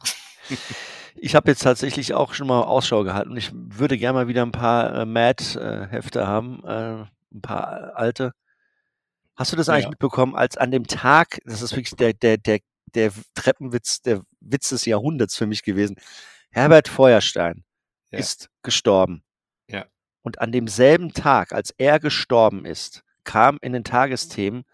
Ich 1.16 1.34
habe 1.34 1.50
jetzt 1.50 1.62
tatsächlich 1.62 2.14
auch 2.14 2.34
schon 2.34 2.46
mal 2.46 2.62
Ausschau 2.62 3.04
gehalten 3.04 3.30
und 3.30 3.36
ich 3.36 3.50
würde 3.52 3.98
gerne 3.98 4.18
mal 4.18 4.28
wieder 4.28 4.42
ein 4.42 4.52
paar 4.52 4.94
äh, 4.94 5.04
Mad-Hefte 5.04 6.26
haben, 6.26 6.64
äh, 6.64 7.04
ein 7.32 7.42
paar 7.42 7.96
alte. 7.96 8.32
Hast 9.36 9.52
du 9.52 9.56
das 9.56 9.68
eigentlich 9.68 9.84
ja. 9.84 9.90
mitbekommen, 9.90 10.34
als 10.34 10.56
an 10.56 10.70
dem 10.70 10.86
Tag, 10.86 11.40
das 11.44 11.62
ist 11.62 11.72
wirklich 11.72 11.96
der, 11.96 12.12
der, 12.12 12.36
der, 12.36 12.60
der 12.94 13.12
Treppenwitz, 13.34 14.02
der 14.02 14.22
Witz 14.40 14.68
des 14.68 14.84
Jahrhunderts 14.84 15.36
für 15.36 15.46
mich 15.46 15.62
gewesen. 15.62 15.96
Herbert 16.50 16.88
Feuerstein 16.88 17.64
ja. 18.10 18.18
ist 18.18 18.50
gestorben. 18.62 19.22
Ja. 19.68 19.86
Und 20.22 20.40
an 20.40 20.52
demselben 20.52 21.12
Tag, 21.12 21.52
als 21.52 21.72
er 21.78 22.00
gestorben 22.00 22.64
ist, 22.64 23.02
kam 23.24 23.58
in 23.62 23.72
den 23.72 23.84
Tagesthemen 23.84 24.64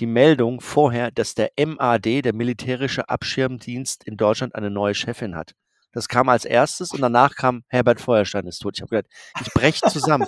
die 0.00 0.06
Meldung 0.06 0.60
vorher, 0.60 1.10
dass 1.10 1.34
der 1.34 1.52
MAD, 1.58 2.24
der 2.24 2.34
militärische 2.34 3.08
Abschirmdienst 3.08 4.04
in 4.04 4.16
Deutschland, 4.16 4.54
eine 4.54 4.70
neue 4.70 4.94
Chefin 4.94 5.36
hat. 5.36 5.54
Das 5.92 6.08
kam 6.08 6.28
als 6.28 6.44
erstes 6.44 6.92
und 6.92 7.00
danach 7.00 7.34
kam 7.34 7.64
Herbert 7.68 8.00
Feuerstein 8.00 8.46
ist 8.46 8.60
tot. 8.60 8.76
Ich 8.76 8.82
habe 8.82 8.96
gedacht, 8.96 9.12
ich 9.40 9.52
breche 9.52 9.86
zusammen. 9.88 10.26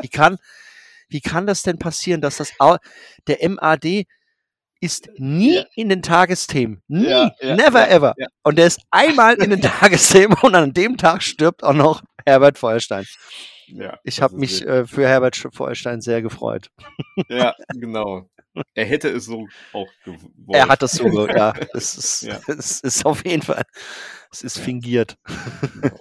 wie 0.00 0.08
kann, 0.08 0.36
wie 1.08 1.20
kann 1.20 1.46
das 1.46 1.62
denn 1.62 1.78
passieren, 1.78 2.20
dass 2.20 2.36
das 2.38 2.52
der 3.26 3.48
MAD 3.48 4.06
ist 4.80 5.08
nie 5.16 5.56
ja. 5.56 5.64
in 5.74 5.88
den 5.88 6.02
Tagesthemen. 6.02 6.82
Nie. 6.88 7.08
Ja, 7.08 7.30
ja, 7.40 7.56
Never 7.56 7.88
ever. 7.88 8.14
Und 8.42 8.58
der 8.58 8.66
ist 8.66 8.80
einmal 8.90 9.34
in 9.34 9.50
den 9.50 9.62
Tagesthemen 9.62 10.36
und 10.42 10.54
an 10.54 10.74
dem 10.74 10.96
Tag 10.98 11.22
stirbt 11.22 11.62
auch 11.62 11.72
noch 11.72 12.02
Herbert 12.26 12.58
Feuerstein. 12.58 13.06
Ich 14.04 14.22
habe 14.22 14.36
mich 14.36 14.62
äh, 14.62 14.86
für 14.86 15.08
Herbert 15.08 15.36
Feuerstein 15.52 16.00
sehr 16.00 16.22
gefreut. 16.22 16.70
Ja, 17.28 17.54
genau. 17.74 18.28
Er 18.74 18.84
hätte 18.84 19.08
es 19.08 19.24
so 19.24 19.48
auch 19.72 19.88
gewollt. 20.04 20.30
Er 20.52 20.68
hat 20.68 20.82
es 20.82 20.92
so, 20.92 21.28
ja. 21.28 21.52
Es 21.74 21.96
ist, 21.96 22.22
ja. 22.22 22.40
es 22.46 22.80
ist 22.80 23.06
auf 23.06 23.24
jeden 23.24 23.42
Fall, 23.42 23.62
es 24.30 24.42
ist 24.42 24.58
fingiert. 24.58 25.18
Genau. 25.80 25.98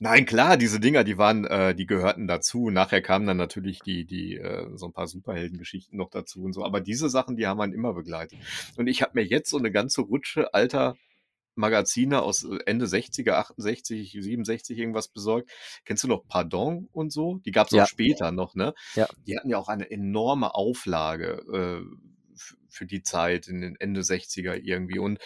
Nein, 0.00 0.26
klar, 0.26 0.56
diese 0.56 0.78
Dinger, 0.78 1.02
die 1.02 1.18
waren, 1.18 1.44
äh, 1.44 1.74
die 1.74 1.86
gehörten 1.86 2.28
dazu. 2.28 2.70
Nachher 2.70 3.02
kamen 3.02 3.26
dann 3.26 3.36
natürlich 3.36 3.80
die, 3.80 4.04
die, 4.04 4.36
äh, 4.36 4.68
so 4.74 4.86
ein 4.86 4.92
paar 4.92 5.08
Superheldengeschichten 5.08 5.98
noch 5.98 6.10
dazu 6.10 6.42
und 6.44 6.52
so. 6.52 6.64
Aber 6.64 6.80
diese 6.80 7.08
Sachen, 7.08 7.36
die 7.36 7.46
haben 7.46 7.58
man 7.58 7.72
immer 7.72 7.94
begleitet. 7.94 8.38
Und 8.76 8.86
ich 8.86 9.02
habe 9.02 9.12
mir 9.14 9.24
jetzt 9.24 9.50
so 9.50 9.58
eine 9.58 9.72
ganze 9.72 10.02
Rutsche 10.02 10.54
alter 10.54 10.96
Magazine 11.58 12.22
aus 12.22 12.44
äh, 12.44 12.58
Ende 12.66 12.86
60er, 12.86 13.32
68, 13.32 14.12
67 14.12 14.78
irgendwas 14.78 15.08
besorgt. 15.08 15.50
Kennst 15.84 16.04
du 16.04 16.08
noch 16.08 16.26
Pardon 16.26 16.88
und 16.92 17.12
so? 17.12 17.40
Die 17.44 17.50
gab 17.50 17.66
es 17.66 17.72
ja. 17.72 17.84
auch 17.84 17.88
später 17.88 18.32
noch, 18.32 18.54
ne? 18.54 18.74
Ja. 18.94 19.08
Die 19.26 19.36
hatten 19.36 19.50
ja 19.50 19.58
auch 19.58 19.68
eine 19.68 19.90
enorme 19.90 20.54
Auflage 20.54 21.42
äh, 21.52 22.08
für 22.68 22.86
die 22.86 23.02
Zeit 23.02 23.48
in 23.48 23.60
den 23.60 23.76
Ende 23.76 24.00
60er 24.00 24.54
irgendwie. 24.54 24.98
Und 24.98 25.18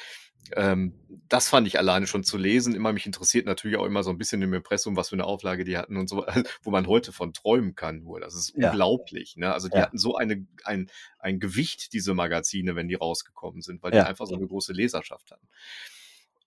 ähm, 0.56 0.94
das 1.28 1.48
fand 1.48 1.66
ich 1.66 1.78
alleine 1.78 2.06
schon 2.06 2.24
zu 2.24 2.36
lesen. 2.36 2.74
Immer 2.74 2.92
mich 2.92 3.06
interessiert 3.06 3.46
natürlich 3.46 3.76
auch 3.76 3.86
immer 3.86 4.02
so 4.02 4.10
ein 4.10 4.18
bisschen 4.18 4.42
im 4.42 4.52
Impressum, 4.54 4.96
was 4.96 5.10
für 5.10 5.16
eine 5.16 5.24
Auflage 5.24 5.64
die 5.64 5.78
hatten 5.78 5.96
und 5.96 6.08
so, 6.08 6.26
wo 6.62 6.70
man 6.70 6.86
heute 6.86 7.12
von 7.12 7.32
träumen 7.32 7.74
kann. 7.74 8.02
Nur 8.02 8.20
das 8.20 8.34
ist 8.34 8.54
ja. 8.56 8.70
unglaublich. 8.70 9.36
Ne? 9.36 9.52
Also 9.52 9.68
die 9.68 9.76
ja. 9.76 9.82
hatten 9.82 9.98
so 9.98 10.16
eine, 10.16 10.46
ein, 10.64 10.90
ein 11.18 11.38
Gewicht, 11.40 11.92
diese 11.92 12.14
Magazine, 12.14 12.74
wenn 12.76 12.88
die 12.88 12.94
rausgekommen 12.94 13.62
sind, 13.62 13.82
weil 13.82 13.94
ja. 13.94 14.02
die 14.02 14.08
einfach 14.08 14.26
so 14.26 14.34
eine 14.34 14.46
große 14.46 14.72
Leserschaft 14.72 15.30
hatten. 15.30 15.46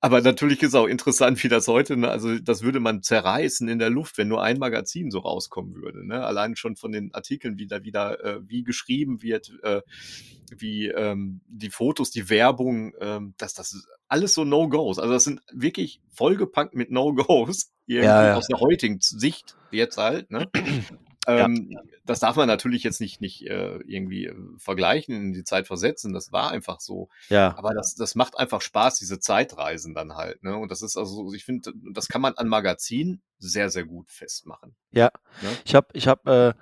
Aber 0.06 0.22
natürlich 0.22 0.62
ist 0.62 0.76
auch 0.76 0.86
interessant, 0.86 1.44
wie 1.44 1.48
das 1.48 1.68
heute, 1.68 1.98
ne? 1.98 2.12
also 2.12 2.38
das 2.38 2.62
würde 2.62 2.80
man 2.80 3.02
zerreißen 3.02 3.68
in 3.68 3.80
der 3.80 3.90
Luft, 3.90 4.20
wenn 4.20 4.28
nur 4.28 4.44
ein 4.44 4.60
Magazin 4.60 5.10
so 5.10 5.18
rauskommen 5.18 5.74
würde. 5.74 6.06
Ne? 6.06 6.24
Allein 6.24 6.56
schon 6.56 6.76
von 6.76 6.92
den 6.92 7.12
Artikeln, 7.16 7.58
wie 7.58 7.66
da 7.66 7.84
wieder, 7.84 8.24
äh, 8.24 8.40
wie 8.48 8.64
geschrieben 8.64 9.24
wird, 9.24 9.52
äh, 9.64 9.82
wie 10.56 10.90
ähm, 10.90 11.42
die 11.48 11.72
Fotos, 11.72 12.12
die 12.12 12.30
Werbung, 12.30 12.94
ähm, 13.02 13.34
dass 13.40 13.56
das 13.56 13.88
alles 14.08 14.36
so 14.36 14.46
No-Gos. 14.46 15.00
Also 15.00 15.12
das 15.12 15.24
sind 15.24 15.42
wirklich 15.52 16.02
vollgepackt 16.12 16.76
mit 16.76 16.92
No-Gos, 16.92 17.74
irgendwie 17.88 18.06
ja, 18.06 18.28
ja. 18.28 18.36
aus 18.36 18.46
der 18.46 18.60
heutigen 18.60 19.00
Sicht 19.02 19.58
jetzt 19.72 19.98
halt. 19.98 20.30
Ne? 20.30 20.48
Ähm, 21.28 21.70
ja. 21.72 21.82
Das 22.06 22.20
darf 22.20 22.36
man 22.36 22.48
natürlich 22.48 22.84
jetzt 22.84 23.02
nicht, 23.02 23.22
nicht 23.22 23.48
äh, 23.48 23.80
irgendwie 23.86 24.26
äh, 24.26 24.36
vergleichen, 24.58 25.16
in 25.16 25.34
die 25.34 25.44
Zeit 25.44 25.68
versetzen. 25.68 26.14
Das 26.14 26.32
war 26.32 26.52
einfach 26.52 26.80
so. 26.80 27.10
Ja. 27.30 27.58
Aber 27.58 27.74
das, 27.74 27.96
das 27.96 28.16
macht 28.16 28.38
einfach 28.38 28.62
Spaß, 28.62 29.00
diese 29.00 29.20
Zeitreisen 29.20 29.94
dann 29.94 30.16
halt. 30.16 30.44
Ne? 30.44 30.56
Und 30.58 30.72
das 30.72 30.82
ist 30.82 30.98
also, 30.98 31.34
ich 31.34 31.46
finde, 31.46 31.74
das 31.94 32.08
kann 32.08 32.22
man 32.22 32.34
an 32.36 32.48
Magazinen 32.48 33.22
sehr, 33.40 33.70
sehr 33.70 33.86
gut 33.86 34.12
festmachen. 34.12 34.76
Ja. 34.92 35.12
Ne? 35.42 35.50
Ich 35.66 35.76
habe 35.76 35.88
ich 35.94 36.08
hab, 36.08 36.28
äh, 36.28 36.54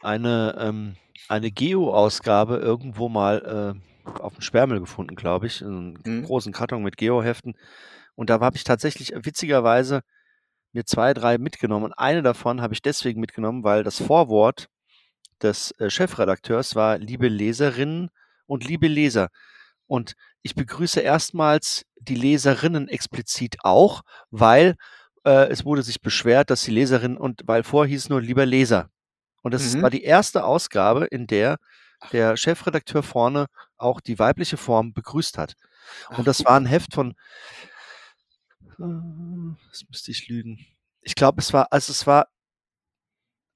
eine, 0.00 0.56
ähm, 0.58 0.96
eine 1.28 1.50
Geo-Ausgabe 1.50 2.56
irgendwo 2.56 3.08
mal 3.08 3.76
äh, 4.06 4.10
auf 4.20 4.34
dem 4.34 4.42
Sperrmüll 4.42 4.80
gefunden, 4.80 5.16
glaube 5.16 5.46
ich. 5.46 5.62
Einen 5.62 5.98
mhm. 6.04 6.24
großen 6.24 6.52
Karton 6.52 6.82
mit 6.82 6.96
Geo-Heften. 6.96 7.54
Und 8.14 8.30
da 8.30 8.40
habe 8.40 8.56
ich 8.56 8.64
tatsächlich 8.64 9.12
witzigerweise 9.14 10.02
mir 10.72 10.84
zwei, 10.84 11.14
drei 11.14 11.38
mitgenommen. 11.38 11.86
Und 11.86 11.92
eine 11.94 12.22
davon 12.22 12.60
habe 12.60 12.74
ich 12.74 12.82
deswegen 12.82 13.20
mitgenommen, 13.20 13.64
weil 13.64 13.84
das 13.84 14.00
Vorwort 14.00 14.68
des 15.42 15.72
äh, 15.78 15.90
Chefredakteurs 15.90 16.74
war 16.74 16.98
liebe 16.98 17.28
Leserinnen 17.28 18.10
und 18.46 18.64
liebe 18.64 18.88
Leser. 18.88 19.28
Und 19.86 20.14
ich 20.42 20.54
begrüße 20.54 21.00
erstmals 21.00 21.84
die 22.00 22.14
Leserinnen 22.14 22.88
explizit 22.88 23.56
auch, 23.62 24.02
weil 24.30 24.76
äh, 25.24 25.48
es 25.48 25.64
wurde 25.64 25.82
sich 25.82 26.00
beschwert, 26.00 26.50
dass 26.50 26.62
die 26.62 26.70
Leserinnen 26.70 27.16
und 27.16 27.42
weil 27.46 27.64
vorher 27.64 27.90
hieß 27.90 28.08
nur 28.08 28.20
lieber 28.20 28.46
Leser. 28.46 28.90
Und 29.42 29.54
das 29.54 29.74
mhm. 29.74 29.82
war 29.82 29.90
die 29.90 30.02
erste 30.02 30.44
Ausgabe, 30.44 31.06
in 31.06 31.26
der 31.26 31.56
der 32.12 32.36
Chefredakteur 32.36 33.02
vorne 33.02 33.46
auch 33.76 34.00
die 34.00 34.18
weibliche 34.18 34.56
Form 34.56 34.92
begrüßt 34.92 35.38
hat. 35.38 35.54
Und 36.16 36.26
das 36.26 36.44
war 36.44 36.56
ein 36.56 36.66
Heft 36.66 36.94
von 36.94 37.14
das 38.78 39.84
müsste 39.88 40.10
ich 40.10 40.28
lügen. 40.28 40.64
Ich 41.00 41.14
glaube, 41.14 41.40
es 41.40 41.52
war, 41.52 41.72
also 41.72 41.90
es 41.90 42.06
war 42.06 42.28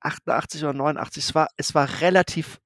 88 0.01 0.63
oder 0.65 0.73
89. 0.73 1.23
Es 1.25 1.35
war, 1.35 1.49
es 1.57 1.75
war 1.75 2.01
relativ, 2.01 2.61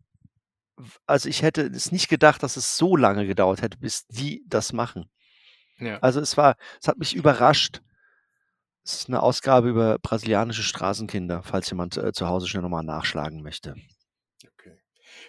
also 1.07 1.29
ich 1.29 1.43
hätte 1.43 1.63
es 1.63 1.93
nicht 1.93 2.09
gedacht, 2.09 2.43
dass 2.43 2.57
es 2.57 2.77
so 2.77 2.97
lange 2.97 3.27
gedauert 3.27 3.63
hätte, 3.63 3.79
bis 3.79 4.07
die 4.07 4.45
das 4.47 4.73
machen. 4.73 5.11
Ja. 5.79 5.99
Also 5.99 6.21
es 6.21 6.37
war, 6.37 6.57
es 6.81 6.89
hat 6.89 6.99
mich 6.99 7.15
überrascht. 7.15 7.83
Es 8.85 8.95
ist 8.95 9.09
eine 9.09 9.21
Ausgabe 9.21 9.69
über 9.69 9.99
brasilianische 9.99 10.63
Straßenkinder, 10.63 11.43
falls 11.43 11.69
jemand 11.71 11.97
äh, 11.97 12.13
zu 12.13 12.29
Hause 12.29 12.47
schnell 12.47 12.63
nochmal 12.63 12.85
nachschlagen 12.85 13.43
möchte. 13.43 13.75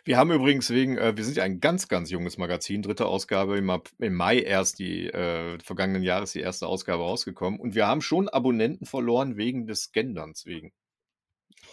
Wir 0.08 0.18
haben 0.18 0.32
übrigens 0.32 0.70
wegen, 0.70 0.98
äh, 0.98 1.18
wir 1.18 1.26
sind 1.26 1.36
ja 1.36 1.44
ein 1.44 1.60
ganz, 1.60 1.90
ganz 1.90 2.10
junges 2.10 2.38
Magazin, 2.38 2.82
dritte 2.82 3.08
Ausgabe, 3.08 3.58
im, 3.58 3.70
im 4.00 4.14
Mai 4.14 4.40
erst 4.40 4.80
die 4.80 5.08
äh, 5.08 5.60
vergangenen 5.62 6.02
Jahres 6.02 6.32
die 6.32 6.40
erste 6.40 6.66
Ausgabe 6.66 7.04
rausgekommen 7.04 7.60
und 7.60 7.76
wir 7.76 7.88
haben 7.88 8.00
schon 8.00 8.30
Abonnenten 8.30 8.86
verloren 8.86 9.36
wegen 9.36 9.68
des 9.68 9.92
Genderns 9.92 10.46
wegen. 10.46 10.72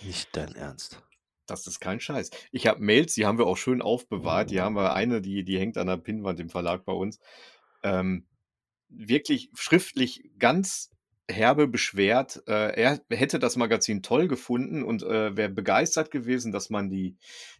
Nicht 0.03 0.37
dein 0.37 0.57
Ernst. 0.57 1.01
Das 1.47 1.68
ist 1.68 1.78
kein 1.78 2.01
Scheiß. 2.01 2.30
Ich 2.51 2.66
habe 2.66 2.82
Mails, 2.82 3.14
die 3.14 3.24
haben 3.24 3.39
wir 3.39 3.47
auch 3.47 3.57
schön 3.57 3.80
aufbewahrt. 3.80 4.51
Die 4.51 4.61
haben 4.61 4.74
wir 4.74 4.95
eine, 4.95 5.20
die, 5.20 5.45
die 5.45 5.61
hängt 5.61 5.78
an 5.78 5.87
der 5.87 5.99
Pinnwand 5.99 6.41
im 6.41 6.49
Verlag 6.49 6.85
bei 6.85 6.93
uns. 6.93 7.20
Ähm, 7.85 8.26
wirklich 8.89 9.49
schriftlich 9.55 10.28
ganz 10.41 10.91
herbe 11.30 11.66
beschwert, 11.66 12.42
äh, 12.46 12.80
er 12.80 13.00
hätte 13.10 13.38
das 13.38 13.56
Magazin 13.56 14.02
toll 14.02 14.28
gefunden 14.28 14.82
und 14.82 15.02
äh, 15.02 15.34
wäre 15.36 15.48
begeistert 15.48 16.10
gewesen, 16.10 16.52
dass 16.52 16.68
man 16.68 16.90
die, 16.90 17.16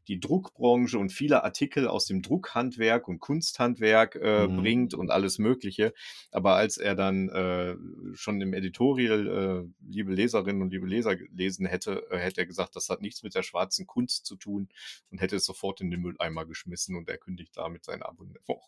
die 0.06 0.20
Druckbranche 0.20 0.98
und 0.98 1.10
viele 1.10 1.44
Artikel 1.44 1.88
aus 1.88 2.04
dem 2.04 2.20
Druckhandwerk 2.20 3.08
und 3.08 3.20
Kunsthandwerk 3.20 4.16
äh, 4.16 4.46
mhm. 4.46 4.56
bringt 4.58 4.94
und 4.94 5.10
alles 5.10 5.38
Mögliche. 5.38 5.94
Aber 6.30 6.56
als 6.56 6.76
er 6.76 6.94
dann 6.94 7.30
äh, 7.30 7.76
schon 8.14 8.40
im 8.42 8.52
Editorial 8.52 9.64
äh, 9.64 9.84
liebe 9.88 10.12
Leserinnen 10.12 10.60
und 10.60 10.70
liebe 10.70 10.86
Leser 10.86 11.16
gelesen 11.16 11.64
hätte, 11.64 12.06
äh, 12.10 12.18
hätte 12.18 12.42
er 12.42 12.46
gesagt, 12.46 12.76
das 12.76 12.90
hat 12.90 13.00
nichts 13.00 13.22
mit 13.22 13.34
der 13.34 13.42
schwarzen 13.42 13.86
Kunst 13.86 14.26
zu 14.26 14.36
tun 14.36 14.68
und 15.10 15.22
hätte 15.22 15.36
es 15.36 15.46
sofort 15.46 15.80
in 15.80 15.90
den 15.90 16.00
Mülleimer 16.00 16.44
geschmissen 16.44 16.96
und 16.96 17.08
er 17.08 17.16
kündigt 17.16 17.56
damit 17.56 17.84
sein 17.84 18.02
Abonnement. 18.02 18.60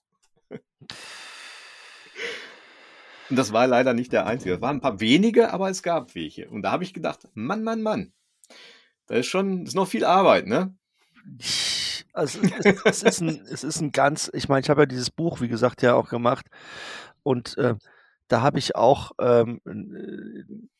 Und 3.31 3.37
das 3.37 3.53
war 3.53 3.67
leider 3.67 3.93
nicht 3.95 4.13
der 4.13 4.27
einzige. 4.27 4.55
Es 4.55 4.61
waren 4.61 4.77
ein 4.77 4.81
paar 4.81 5.01
wenige, 5.01 5.53
aber 5.53 5.69
es 5.71 5.83
gab 5.83 6.15
welche. 6.15 6.49
Und 6.49 6.63
da 6.63 6.73
habe 6.73 6.85
ich 6.85 6.95
gedacht, 6.95 7.29
Mann, 7.35 7.63
Mann, 7.63 7.83
Mann. 7.83 8.13
Da 9.07 9.17
ist 9.17 9.27
schon, 9.27 9.67
ist 9.67 9.75
noch 9.75 9.89
viel 9.89 10.05
Arbeit, 10.05 10.47
ne? 10.47 10.75
Also 12.13 12.41
es, 12.65 12.83
es, 12.85 13.03
ist, 13.03 13.21
ein, 13.21 13.45
es 13.51 13.65
ist 13.65 13.81
ein 13.81 13.93
ganz, 13.93 14.31
ich 14.33 14.49
meine, 14.49 14.61
ich 14.61 14.71
habe 14.71 14.83
ja 14.83 14.87
dieses 14.87 15.11
Buch, 15.11 15.41
wie 15.41 15.49
gesagt, 15.49 15.83
ja 15.83 15.95
auch 15.95 16.09
gemacht. 16.09 16.47
Und 17.23 17.59
äh, 17.59 17.75
da 18.29 18.41
habe 18.41 18.59
ich 18.59 18.75
auch 18.77 19.13
ähm, 19.21 19.61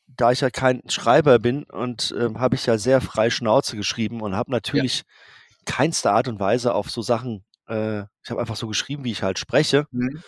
da 0.07 0.31
ich 0.31 0.41
ja 0.41 0.49
kein 0.49 0.81
Schreiber 0.89 1.39
bin 1.39 1.63
und 1.63 2.13
ähm, 2.17 2.39
habe 2.39 2.55
ich 2.55 2.65
ja 2.65 2.77
sehr 2.77 3.01
frei 3.01 3.29
Schnauze 3.29 3.77
geschrieben 3.77 4.21
und 4.21 4.35
habe 4.35 4.49
Ja. 4.51 4.55
natürlich 4.55 5.03
keinster 5.65 6.13
Art 6.13 6.27
und 6.27 6.39
Weise 6.39 6.73
auf 6.73 6.89
so 6.89 7.01
Sachen 7.01 7.43
äh, 7.67 8.03
ich 8.23 8.29
habe 8.31 8.39
einfach 8.41 8.55
so 8.55 8.67
geschrieben, 8.67 9.03
wie 9.03 9.11
ich 9.11 9.23
halt 9.23 9.39
spreche. 9.39 9.85
Mhm. 9.91 10.23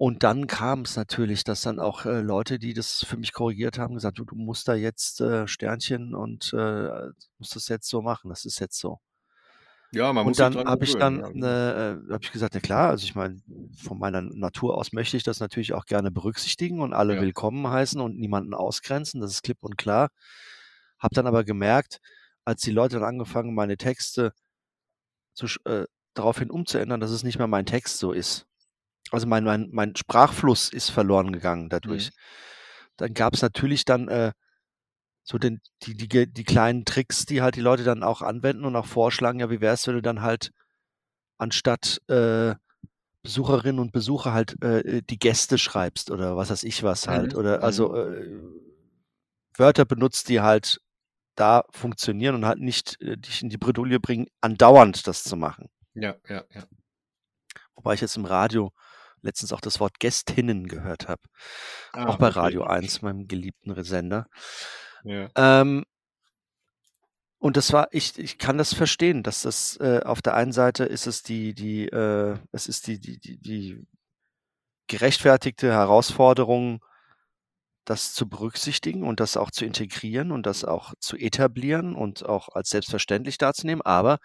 Und 0.00 0.22
dann 0.24 0.46
kam's 0.48 0.96
natürlich, 0.96 1.44
dass 1.44 1.60
dann 1.62 1.78
auch, 1.78 2.06
äh, 2.06 2.22
Leute, 2.22 2.58
die 2.58 2.72
das 2.74 3.04
für 3.04 3.16
mich 3.18 3.32
korrigiert 3.34 3.78
haben, 3.78 3.94
gesagt: 3.94 4.18
„Du 4.18 4.24
du 4.24 4.34
musst 4.34 4.66
da 4.66 4.74
jetzt, 4.74 5.20
äh, 5.20 5.46
Sternchen 5.46 6.14
und, 6.14 6.52
äh, 6.54 7.10
musst 7.38 7.54
das 7.54 7.68
jetzt 7.68 7.88
so 7.88 8.00
machen. 8.02 8.30
Das 8.30 8.44
ist 8.46 8.58
jetzt 8.60 8.78
so.“ 8.78 9.00
Ja, 9.92 10.12
man 10.12 10.26
muss 10.26 10.36
Und 10.36 10.38
sich 10.38 10.48
dann 10.48 10.58
habe 10.66 10.84
ich 10.84 10.96
dann, 10.96 11.20
ja, 11.20 11.28
genau. 11.28 11.56
äh, 12.08 12.12
habe 12.12 12.18
ich 12.22 12.30
gesagt: 12.32 12.54
„Na 12.54 12.60
klar, 12.60 12.90
also 12.90 13.04
ich 13.04 13.14
meine, 13.14 13.40
von 13.76 13.98
meiner 13.98 14.20
Natur 14.20 14.76
aus 14.76 14.92
möchte 14.92 15.16
ich 15.16 15.22
das 15.22 15.40
natürlich 15.40 15.72
auch 15.72 15.86
gerne 15.86 16.10
berücksichtigen 16.10 16.80
und 16.80 16.92
alle 16.92 17.18
Ja. 17.18 17.20
willkommen 17.20 17.66
heißen 17.68 18.00
und 18.00 18.18
niemanden 18.18 18.52
ausgrenzen, 18.54 19.20
das 19.20 19.30
ist 19.32 19.42
klipp 19.42 19.58
und 19.62 19.78
klar.“ 19.78 20.10
Habe 20.98 21.14
dann 21.14 21.26
aber 21.26 21.44
gemerkt, 21.44 22.00
als 22.44 22.62
die 22.62 22.72
Leute 22.72 22.96
dann 22.96 23.04
angefangen, 23.08 23.54
meine 23.54 23.76
Texte 23.78 24.32
zu 25.34 25.46
äh, 25.64 25.86
daraufhin 26.14 26.50
umzuändern, 26.50 27.00
dass 27.00 27.10
es 27.10 27.22
nicht 27.24 27.38
mehr 27.38 27.46
mein 27.48 27.66
Text 27.66 27.98
so 27.98 28.12
ist. 28.12 28.46
Also 29.10 29.26
mein 29.26 29.44
mein 29.44 29.68
mein 29.72 29.96
Sprachfluss 29.96 30.68
ist 30.72 30.90
verloren 30.90 31.32
gegangen 31.32 31.68
dadurch. 31.68 32.06
Mhm. 32.10 32.14
Dann 32.96 33.14
gab's 33.14 33.42
natürlich 33.42 33.84
dann, 33.84 34.08
äh, 34.08 34.32
so 35.24 35.38
den 35.38 35.60
die 35.82 35.96
die 35.96 36.26
die 36.32 36.44
kleinen 36.44 36.84
Tricks, 36.84 37.26
die 37.26 37.42
halt 37.42 37.56
die 37.56 37.60
Leute 37.60 37.84
dann 37.84 38.02
auch 38.02 38.22
anwenden 38.22 38.64
und 38.64 38.76
auch 38.76 38.86
vorschlagen: 38.86 39.40
„Ja, 39.40 39.50
wie 39.50 39.60
wär's, 39.60 39.86
wenn 39.86 39.94
du 39.94 40.02
dann 40.02 40.22
halt 40.22 40.50
anstatt, 41.38 42.00
äh, 42.08 42.54
Besucherinnen 43.22 43.80
und 43.80 43.92
Besucher 43.92 44.32
halt, 44.32 44.56
äh, 44.64 44.80
äh, 44.98 45.02
die 45.02 45.18
Gäste 45.18 45.58
schreibst“ 45.58 46.10
oder 46.10 46.36
was 46.36 46.50
weiß 46.50 46.62
ich 46.64 46.82
was 46.82 47.08
halt 47.08 47.34
Mhm, 47.34 47.38
oder 47.40 47.62
also, 47.62 47.90
mhm. 47.94 48.56
äh, 49.56 49.58
Wörter 49.58 49.84
benutzt, 49.84 50.28
die 50.28 50.40
halt 50.40 50.80
da 51.36 51.64
funktionieren 51.70 52.34
und 52.34 52.46
halt 52.46 52.60
nicht, 52.60 53.00
äh, 53.02 53.16
dich 53.16 53.42
in 53.42 53.48
die 53.50 53.58
Bredouille 53.58 54.00
bringen, 54.00 54.26
andauernd 54.40 55.06
das 55.06 55.24
zu 55.24 55.36
machen. 55.36 55.68
Ja, 55.94 56.16
ja, 56.28 56.44
ja. 56.54 56.64
Wobei 57.74 57.94
ich 57.94 58.00
jetzt 58.00 58.16
im 58.16 58.24
Radio 58.26 58.72
letztens 59.22 59.52
auch 59.52 59.60
das 59.60 59.80
Wort 59.80 59.98
Gästinnen 60.00 60.66
gehört 60.68 61.08
habe, 61.08 61.22
Ah, 61.92 62.06
auch 62.06 62.18
bei 62.18 62.28
okay. 62.28 62.38
Radio 62.38 62.64
1, 62.64 63.02
meinem 63.02 63.28
geliebten 63.28 63.82
Sender. 63.84 64.26
Ja. 65.04 65.28
Ähm 65.36 65.84
und 67.38 67.56
das 67.56 67.72
war 67.72 67.88
ich 67.92 68.18
ich 68.18 68.36
kann 68.38 68.58
das 68.58 68.74
verstehen, 68.74 69.22
dass 69.22 69.42
das 69.42 69.78
äh, 69.80 70.00
auf 70.04 70.20
der 70.20 70.34
einen 70.34 70.52
Seite 70.52 70.84
ist 70.84 71.06
es 71.06 71.22
die 71.22 71.54
die 71.54 71.86
äh, 71.88 72.36
es 72.52 72.66
ist 72.66 72.86
die 72.86 73.00
die 73.00 73.18
die 73.18 73.38
die 73.38 73.86
gerechtfertigte 74.88 75.72
Herausforderung, 75.72 76.84
das 77.84 78.12
zu 78.12 78.28
berücksichtigen 78.28 79.04
und 79.04 79.20
das 79.20 79.36
auch 79.36 79.50
zu 79.50 79.64
integrieren 79.64 80.32
und 80.32 80.46
das 80.46 80.64
auch 80.64 80.94
zu 81.00 81.16
etablieren 81.16 81.94
und 81.94 82.24
auch 82.26 82.48
als 82.50 82.70
selbstverständlich 82.70 83.38
darzunehmen. 83.38 83.82
Aber 83.82 84.18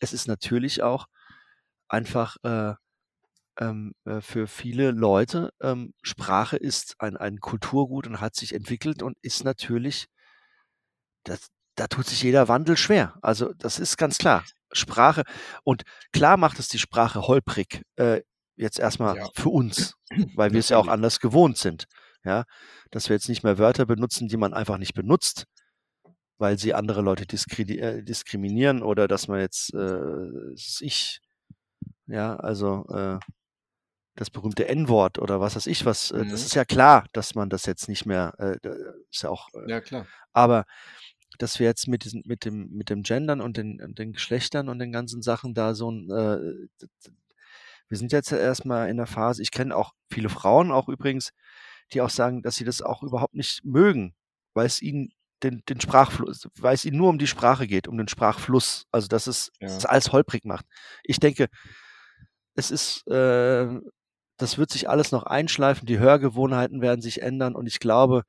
es 0.00 0.12
ist 0.12 0.28
natürlich 0.28 0.82
auch 0.82 1.06
einfach, 1.88 2.36
äh, 2.42 2.74
ähm, 3.58 3.94
äh, 4.04 4.20
für 4.20 4.46
viele 4.46 4.90
Leute 4.92 5.50
ähm, 5.60 5.94
Sprache 6.02 6.56
ist 6.56 6.96
ein 7.00 7.16
ein 7.16 7.40
Kulturgut 7.40 8.06
und 8.06 8.20
hat 8.20 8.36
sich 8.36 8.54
entwickelt 8.54 9.02
und 9.02 9.16
ist 9.22 9.44
natürlich 9.44 10.06
das 11.24 11.48
da 11.76 11.86
tut 11.86 12.06
sich 12.06 12.22
jeder 12.24 12.48
Wandel 12.48 12.76
schwer. 12.76 13.14
Also, 13.22 13.52
das 13.56 13.78
ist 13.78 13.96
ganz 13.98 14.18
klar. 14.18 14.44
Sprache 14.72 15.22
und 15.62 15.84
klar 16.12 16.36
macht 16.36 16.58
es 16.58 16.68
die 16.68 16.78
Sprache 16.80 17.22
holprig, 17.28 17.82
äh, 17.96 18.22
jetzt 18.56 18.80
erst 18.80 18.98
mal 18.98 19.16
Ja. 19.16 19.28
für 19.36 19.48
uns, 19.50 19.94
weil 20.36 20.52
wir 20.52 20.58
es 20.60 20.70
ja 20.70 20.78
auch 20.78 20.88
anders 20.88 21.20
gewohnt 21.20 21.56
sind, 21.56 21.86
ja? 22.24 22.44
Dass 22.90 23.08
wir 23.08 23.14
jetzt 23.16 23.28
nicht 23.28 23.44
mehr 23.44 23.58
Wörter 23.58 23.86
benutzen, 23.86 24.26
die 24.28 24.36
man 24.36 24.54
einfach 24.54 24.78
nicht 24.78 24.94
benutzt, 24.94 25.44
weil 26.38 26.58
sie 26.58 26.74
andere 26.74 27.02
Leute 27.02 27.26
diskredi 27.26 27.78
äh, 27.78 28.02
diskriminieren 28.02 28.82
oder 28.82 29.08
dass 29.08 29.28
man 29.28 29.40
jetzt, 29.40 29.72
äh, 29.74 30.52
ich 30.80 31.20
ja, 32.06 32.36
also, 32.36 32.86
äh, 32.90 33.18
das 34.18 34.30
berühmte 34.30 34.68
N-Wort 34.68 35.18
oder 35.20 35.40
was 35.40 35.56
weiß 35.56 35.66
ich 35.68 35.86
was, 35.86 36.10
äh, 36.12 36.26
das 36.26 36.44
Mhm. 36.44 36.46
ist 36.46 36.54
ja 36.56 36.64
klar, 36.66 37.06
dass 37.14 37.34
man 37.36 37.50
das 37.50 37.66
jetzt 37.66 37.88
nicht 37.88 38.06
mehr, 38.06 38.34
äh, 38.38 38.58
ist 39.12 39.22
ja 39.24 39.30
auch, 39.30 39.48
äh 39.54 39.60
Ja, 39.66 39.80
klar. 39.80 40.08
aber 40.34 40.64
dass 41.38 41.58
wir 41.60 41.66
jetzt 41.68 41.88
mit 41.88 42.04
diesen 42.04 42.22
mit 42.26 42.44
dem 42.46 42.70
mit 42.70 42.90
dem 42.90 43.02
Gendern 43.04 43.40
und 43.42 43.56
den 43.58 43.78
den 43.96 44.12
Geschlechtern 44.14 44.68
und 44.70 44.78
den 44.80 44.92
ganzen 44.92 45.22
Sachen 45.22 45.54
da 45.54 45.74
so 45.74 45.90
'n, 45.90 46.10
äh, 46.10 46.68
wir 47.90 47.98
sind 47.98 48.12
jetzt 48.12 48.30
ja 48.32 48.38
erst 48.38 48.64
mal 48.66 48.88
in 48.90 48.96
der 48.98 49.06
Phase 49.08 49.42
ich 49.42 49.50
kenne 49.52 49.76
auch 49.76 49.92
viele 50.12 50.28
Frauen 50.30 50.72
auch 50.72 50.88
übrigens, 50.88 51.32
die 51.92 52.02
auch 52.02 52.10
sagen, 52.10 52.42
dass 52.42 52.56
sie 52.56 52.64
das 52.66 52.82
auch 52.82 53.02
überhaupt 53.04 53.34
nicht 53.36 53.64
mögen, 53.64 54.14
weil's 54.54 54.82
ihnen 54.82 55.10
den 55.44 55.62
den 55.68 55.80
Sprachfluss 55.82 56.48
weil's 56.60 56.84
ihnen 56.86 56.98
nur 56.98 57.10
um 57.10 57.18
die 57.20 57.26
Sprache 57.28 57.66
geht, 57.68 57.88
um 57.88 57.98
den 57.98 58.08
Sprachfluss, 58.08 58.86
also 58.92 59.08
dass 59.08 59.26
es 59.28 59.52
das 59.76 59.84
Ja. 59.84 59.86
alles 59.86 60.12
holprig 60.12 60.44
macht. 60.46 60.66
Ich 61.04 61.20
denke, 61.20 61.48
es 62.56 62.70
ist, 62.70 63.06
äh 63.08 63.80
das 64.38 64.58
wird 64.58 64.70
sich 64.70 64.88
alles 64.90 65.12
noch 65.12 65.24
einschleifen, 65.24 65.86
die 65.86 65.98
Hörgewohnheiten 65.98 66.80
werden 66.82 67.02
sich 67.02 67.22
ändern 67.22 67.54
und 67.56 67.66
ich 67.66 67.80
glaube, 67.80 68.22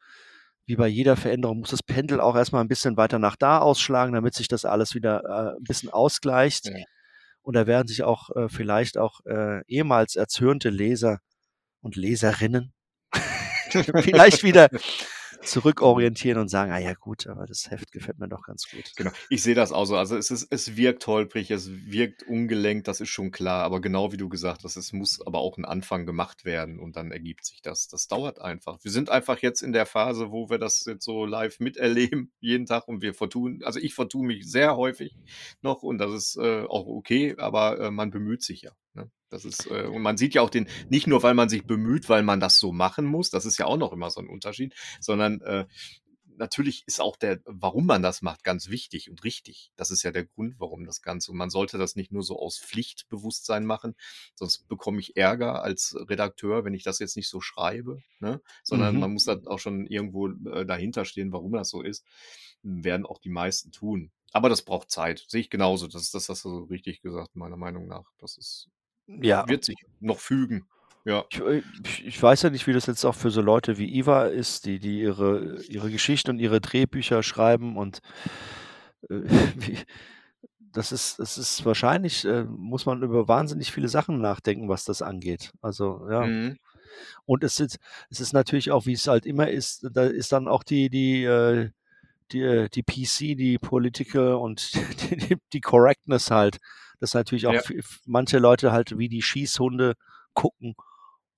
wie 0.68 0.76
bei 0.78 0.88
jeder 0.88 1.18
Veränderung 1.18 1.60
muss 1.60 1.72
das 1.72 1.84
Pendel 1.84 2.22
auch 2.22 2.36
erst 2.36 2.54
mal 2.54 2.62
'n 2.62 2.68
bisschen 2.70 2.98
weiter 2.98 3.20
nach 3.20 3.36
da 3.38 3.60
ausschlagen, 3.60 4.14
damit 4.14 4.36
sich 4.36 4.48
das 4.50 4.66
alles 4.66 4.96
wieder, 4.96 5.24
äh, 5.56 5.58
'n 5.60 5.64
bisschen 5.66 5.90
ausgleicht. 5.92 6.68
Ja. 6.68 6.86
Und 7.44 7.56
da 7.56 7.68
werden 7.68 7.88
sich 7.90 8.04
auch, 8.04 8.30
äh, 8.36 8.50
vielleicht 8.50 8.98
auch, 9.00 9.22
äh, 9.28 9.62
ehemals 9.68 10.16
erzürnte 10.18 10.70
Leser 10.72 11.20
und 11.82 11.96
Leserinnen 11.98 12.74
vielleicht 14.04 14.44
wieder 14.44 14.70
zurückorientieren 15.42 16.40
und 16.40 16.50
sagen: 16.50 16.72
„Ah 16.72 16.80
ja 16.80 16.94
gut, 16.94 17.28
aber 17.28 17.46
das 17.46 17.70
Heft 17.72 17.92
gefällt 17.92 18.20
mir 18.20 18.28
doch 18.28 18.44
ganz 18.44 18.68
gut.“ 18.70 18.92
Genau. 18.96 19.12
Ich 19.30 19.42
sehe 19.44 19.56
das 19.56 19.72
auch 19.72 19.86
so. 19.86 19.96
Also, 19.98 20.18
es 20.18 20.32
ist 20.32 20.48
es 20.52 20.76
wirkt 20.78 21.08
holprig, 21.08 21.52
es 21.52 21.70
wirkt 21.72 22.24
ungelenkt, 22.24 22.88
das 22.88 23.02
ist 23.02 23.10
schon 23.10 23.32
klar. 23.32 23.64
Aber 23.64 23.82
genau 23.82 24.12
wie 24.12 24.18
du 24.18 24.30
gesagt 24.30 24.64
hast, 24.64 24.76
es 24.76 24.94
muss 24.94 25.22
aber 25.26 25.40
auch 25.40 25.58
'n 25.58 25.66
Anfang 25.66 26.06
gemacht 26.06 26.46
werden 26.46 26.80
und 26.80 26.96
dann 26.96 27.12
ergibt 27.12 27.46
sich 27.46 27.62
das. 27.62 27.88
Das 27.88 28.08
dauert 28.08 28.40
einfach. 28.42 28.80
Wir 28.84 28.92
sind 28.92 29.10
einfach 29.10 29.40
jetzt 29.40 29.62
in 29.62 29.74
der 29.74 29.86
Phase, 29.86 30.32
wo 30.32 30.50
wir 30.50 30.58
das 30.60 30.84
jetzt 30.86 31.06
so 31.06 31.26
live 31.26 31.60
miterleben, 31.60 32.32
jeden 32.40 32.66
Tag 32.66 32.88
und 32.88 33.02
wir 33.02 33.14
vertun 33.14 33.62
also, 33.64 33.80
ich 33.80 33.94
vertue 33.94 34.26
mich 34.26 34.50
sehr 34.50 34.76
häufig 34.78 35.16
noch 35.62 35.84
und 35.84 35.98
das 36.00 36.12
ist, 36.14 36.38
äh, 36.38 36.64
auch 36.64 36.86
okay, 36.88 37.36
aber, 37.38 37.80
äh, 37.80 37.92
man 37.92 38.12
bemüht 38.12 38.44
sich 38.44 38.62
ja, 38.64 38.72
ne? 38.94 39.10
Das 39.32 39.46
ist, 39.46 39.66
äh 39.68 39.86
und 39.86 40.02
man 40.02 40.18
sieht 40.18 40.34
ja 40.34 40.42
auch 40.42 40.50
den 40.50 40.68
nicht 40.90 41.08
nur, 41.08 41.24
weil 41.24 41.34
man 41.36 41.50
sich 41.50 41.66
bemüht, 41.66 42.10
weil 42.10 42.24
man 42.24 42.40
das 42.40 42.60
so 42.60 42.72
machen 42.72 43.06
muss, 43.06 43.30
das 43.30 43.46
ist 43.46 43.58
ja 43.60 43.66
auch 43.66 43.78
noch 43.78 43.94
immer 43.94 44.10
so 44.12 44.20
'n 44.22 44.28
Unterschied, 44.30 44.74
sondern, 45.00 45.42
äh, 45.42 45.66
natürlich 46.38 46.84
ist 46.88 47.02
auch 47.02 47.18
der 47.18 47.42
warum 47.46 47.86
man 47.86 48.02
das 48.02 48.22
macht, 48.24 48.44
ganz 48.46 48.70
wichtig 48.70 49.10
und 49.10 49.24
richtig. 49.26 49.72
Das 49.76 49.92
ist 49.92 50.04
ja 50.04 50.12
der 50.12 50.26
Grund, 50.26 50.56
warum 50.60 50.86
das 50.86 51.02
Ganze 51.02 51.32
und 51.32 51.38
man 51.38 51.50
sollte 51.52 51.78
das 51.78 51.96
nicht 51.98 52.12
nur 52.14 52.24
so 52.24 52.40
aus 52.40 52.58
Pflichtbewusstsein 52.60 53.66
machen, 53.66 53.96
sonst 54.36 54.68
bekomme 54.70 55.00
ich 55.02 55.18
Ärger 55.18 55.64
als 55.64 55.96
Redakteur, 55.98 56.66
wenn 56.66 56.74
ich 56.74 56.84
das 56.84 57.00
jetzt 57.00 57.18
nicht 57.18 57.30
so 57.30 57.42
schreibe, 57.42 58.04
ne? 58.20 58.42
Sondern 58.64 58.98
Mhm. 58.98 59.00
man 59.00 59.14
muss 59.14 59.28
halt 59.28 59.48
auch 59.48 59.60
schon 59.60 59.86
irgendwo, 59.88 60.30
äh, 60.30 60.66
dahinterstehen, 60.66 61.32
warum 61.34 61.54
das 61.54 61.70
so 61.70 61.82
ist. 61.84 62.06
Werden 62.64 63.06
auch 63.06 63.20
die 63.20 63.30
meisten 63.30 63.72
tun. 63.72 64.12
Aber 64.32 64.50
das 64.50 64.64
braucht 64.64 64.92
Zeit. 64.92 65.26
Sehe 65.28 65.42
ich 65.42 65.50
genauso. 65.50 65.88
Das 65.88 66.12
das 66.12 66.30
hast 66.30 66.46
du 66.46 66.50
so 66.50 66.64
richtig 66.66 67.02
gesagt, 67.02 67.36
meiner 67.36 67.58
Meinung 67.58 67.88
nach. 67.88 68.06
Das 68.20 68.38
ist 68.38 68.70
Ja. 69.22 69.48
wird 69.48 69.66
sich 69.66 69.78
noch 70.00 70.20
fügen. 70.20 70.66
Ja. 71.06 71.26
Ich 71.32 71.40
äh, 71.40 71.64
ich 71.86 72.06
ich 72.06 72.22
weiß 72.22 72.44
ja 72.44 72.50
nicht, 72.50 72.68
wie 72.68 72.74
das 72.74 72.86
jetzt 72.86 73.06
auch 73.06 73.16
für 73.16 73.32
so 73.32 73.42
Leute 73.42 73.78
wie 73.78 73.98
Iva 73.98 74.26
ist, 74.26 74.66
die 74.66 74.80
die 74.80 75.02
ihre 75.02 75.62
ihre 75.64 75.90
Geschichten 75.90 76.32
und 76.32 76.40
ihre 76.40 76.62
Drehbücher 76.62 77.24
schreiben 77.24 77.78
und, 77.78 78.00
äh, 79.10 79.22
wie 79.58 79.78
das 80.74 80.92
ist 80.92 81.20
das 81.20 81.38
ist 81.38 81.66
wahrscheinlich, 81.66 82.26
äh, 82.26 82.44
muss 82.44 82.86
man 82.86 83.02
über 83.02 83.28
wahnsinnig 83.28 83.72
viele 83.72 83.88
Sachen 83.88 84.22
nachdenken, 84.22 84.70
was 84.70 84.86
das 84.86 85.02
angeht. 85.02 85.52
Also, 85.62 86.08
ja. 86.10 86.26
Mhm. 86.26 86.60
Und 87.26 87.44
es 87.44 87.60
ist 87.60 87.80
es 88.10 88.20
ist 88.20 88.34
natürlich 88.34 88.72
auch, 88.72 88.86
wie's 88.86 89.08
halt 89.08 89.26
immer 89.26 89.50
ist, 89.50 89.88
da 89.94 90.04
ist 90.06 90.32
dann 90.32 90.48
auch 90.48 90.64
die 90.64 90.90
die, 90.90 91.24
äh 91.24 91.70
die 92.32 92.42
äh, 92.42 92.70
die 92.70 92.84
PC, 92.84 93.38
die 93.38 93.58
Political 93.58 94.36
und 94.36 94.74
die 95.12 95.18
die 95.18 95.38
die 95.54 95.62
Correctness 95.62 96.32
halt, 96.32 96.58
dass 97.00 97.14
natürlich 97.16 97.48
auch 97.48 97.58
Ja. 97.58 97.62
manche 98.06 98.40
Leute 98.40 98.72
halt 98.72 98.98
wie 98.98 99.10
die 99.10 99.22
Schießhunde 99.24 99.94
gucken, 100.34 100.76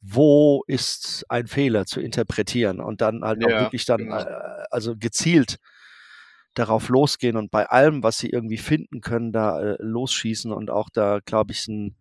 wo 0.01 0.63
ist 0.67 1.25
ein 1.29 1.47
Fehler 1.47 1.85
zu 1.85 2.01
interpretieren 2.01 2.81
und 2.81 3.01
dann 3.01 3.23
halt 3.23 3.43
auch 3.45 3.57
Ja, 3.57 3.59
wirklich 3.59 3.85
dann, 3.85 4.09
genau. 4.09 4.25
äh 4.25 4.25
also 4.71 4.95
gezielt 4.97 5.57
darauf 6.55 6.89
losgehen 6.89 7.37
und 7.37 7.51
bei 7.51 7.67
allem, 7.69 8.03
was 8.03 8.17
sie 8.19 8.29
irgendwie 8.29 8.57
finden 8.57 9.01
können, 9.01 9.31
da, 9.33 9.61
äh, 9.61 9.77
losschießen 9.79 10.51
und 10.53 10.69
auch 10.71 10.89
da, 10.91 11.19
glaube 11.25 11.53
ich, 11.53 11.67
'n 11.69 11.95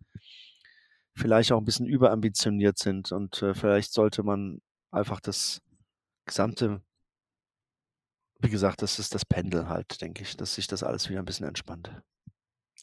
vielleicht 1.15 1.51
auch 1.51 1.59
'n 1.59 1.65
bisschen 1.65 1.85
überambitioniert 1.87 2.77
sind 2.77 3.11
und, 3.11 3.41
äh, 3.41 3.53
vielleicht 3.53 3.93
sollte 3.93 4.23
man 4.23 4.61
einfach 4.91 5.19
das 5.19 5.61
gesamte 6.25 6.81
wie 8.39 8.49
gesagt, 8.49 8.81
das 8.81 8.97
ist 8.99 9.13
das 9.13 9.25
Pendel 9.25 9.67
halt, 9.69 10.01
denke 10.01 10.23
ich, 10.23 10.37
dass 10.37 10.55
sich 10.55 10.67
das 10.67 10.83
alles 10.83 11.09
wieder 11.09 11.19
'n 11.19 11.25
bisschen 11.25 11.47
entspannt. 11.47 12.01